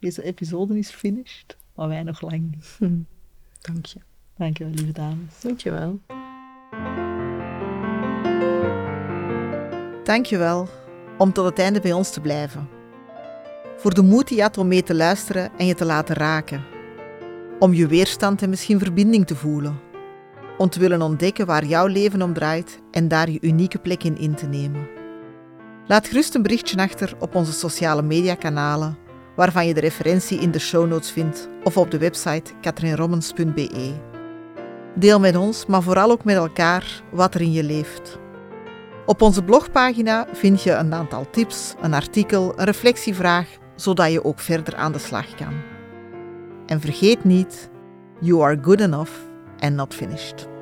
Deze 0.00 0.22
episode 0.22 0.78
is 0.78 0.90
finished, 0.90 1.56
maar 1.74 1.88
wij 1.88 2.02
nog 2.02 2.20
lang 2.20 2.50
niet. 2.50 2.76
Hm. 2.78 2.98
Dank 3.60 3.86
je. 3.86 3.98
Dankjewel, 4.36 4.72
lieve 4.74 4.92
dames. 4.92 5.40
Dankjewel. 5.40 6.00
Dankjewel 10.04 10.68
om 11.18 11.32
tot 11.32 11.44
het 11.44 11.58
einde 11.58 11.80
bij 11.80 11.92
ons 11.92 12.10
te 12.10 12.20
blijven. 12.20 12.68
Voor 13.76 13.94
de 13.94 14.02
moed 14.02 14.28
die 14.28 14.36
je 14.36 14.42
had 14.42 14.58
om 14.58 14.68
mee 14.68 14.82
te 14.82 14.94
luisteren 14.94 15.50
en 15.56 15.66
je 15.66 15.74
te 15.74 15.84
laten 15.84 16.14
raken. 16.14 16.64
Om 17.58 17.74
je 17.74 17.86
weerstand 17.86 18.42
en 18.42 18.50
misschien 18.50 18.78
verbinding 18.78 19.26
te 19.26 19.36
voelen. 19.36 19.80
Om 20.58 20.68
te 20.68 20.80
willen 20.80 21.02
ontdekken 21.02 21.46
waar 21.46 21.64
jouw 21.64 21.86
leven 21.86 22.22
om 22.22 22.32
draait 22.32 22.80
en 22.90 23.08
daar 23.08 23.30
je 23.30 23.38
unieke 23.40 23.78
plek 23.78 24.04
in 24.04 24.18
in 24.18 24.34
te 24.34 24.46
nemen. 24.46 24.88
Laat 25.86 26.08
gerust 26.08 26.34
een 26.34 26.42
berichtje 26.42 26.78
achter 26.78 27.14
op 27.18 27.34
onze 27.34 27.52
sociale 27.52 28.02
mediakanalen, 28.02 28.98
waarvan 29.38 29.66
je 29.66 29.74
de 29.74 29.80
referentie 29.80 30.38
in 30.38 30.50
de 30.50 30.58
show 30.58 30.86
notes 30.88 31.10
vindt 31.10 31.48
of 31.64 31.76
op 31.76 31.90
de 31.90 31.98
website 31.98 32.52
katrinrommens.be. 32.60 33.92
Deel 34.94 35.20
met 35.20 35.36
ons, 35.36 35.66
maar 35.66 35.82
vooral 35.82 36.10
ook 36.10 36.24
met 36.24 36.36
elkaar, 36.36 37.02
wat 37.10 37.34
er 37.34 37.40
in 37.40 37.52
je 37.52 37.62
leeft. 37.62 38.18
Op 39.06 39.22
onze 39.22 39.42
blogpagina 39.42 40.26
vind 40.32 40.62
je 40.62 40.72
een 40.72 40.94
aantal 40.94 41.30
tips, 41.30 41.74
een 41.80 41.94
artikel, 41.94 42.52
een 42.56 42.64
reflectievraag, 42.64 43.48
zodat 43.74 44.12
je 44.12 44.24
ook 44.24 44.40
verder 44.40 44.76
aan 44.76 44.92
de 44.92 44.98
slag 44.98 45.34
kan. 45.34 45.54
En 46.66 46.80
vergeet 46.80 47.24
niet, 47.24 47.70
you 48.20 48.42
are 48.42 48.58
good 48.62 48.80
enough 48.80 49.12
and 49.58 49.74
not 49.74 49.94
finished. 49.94 50.57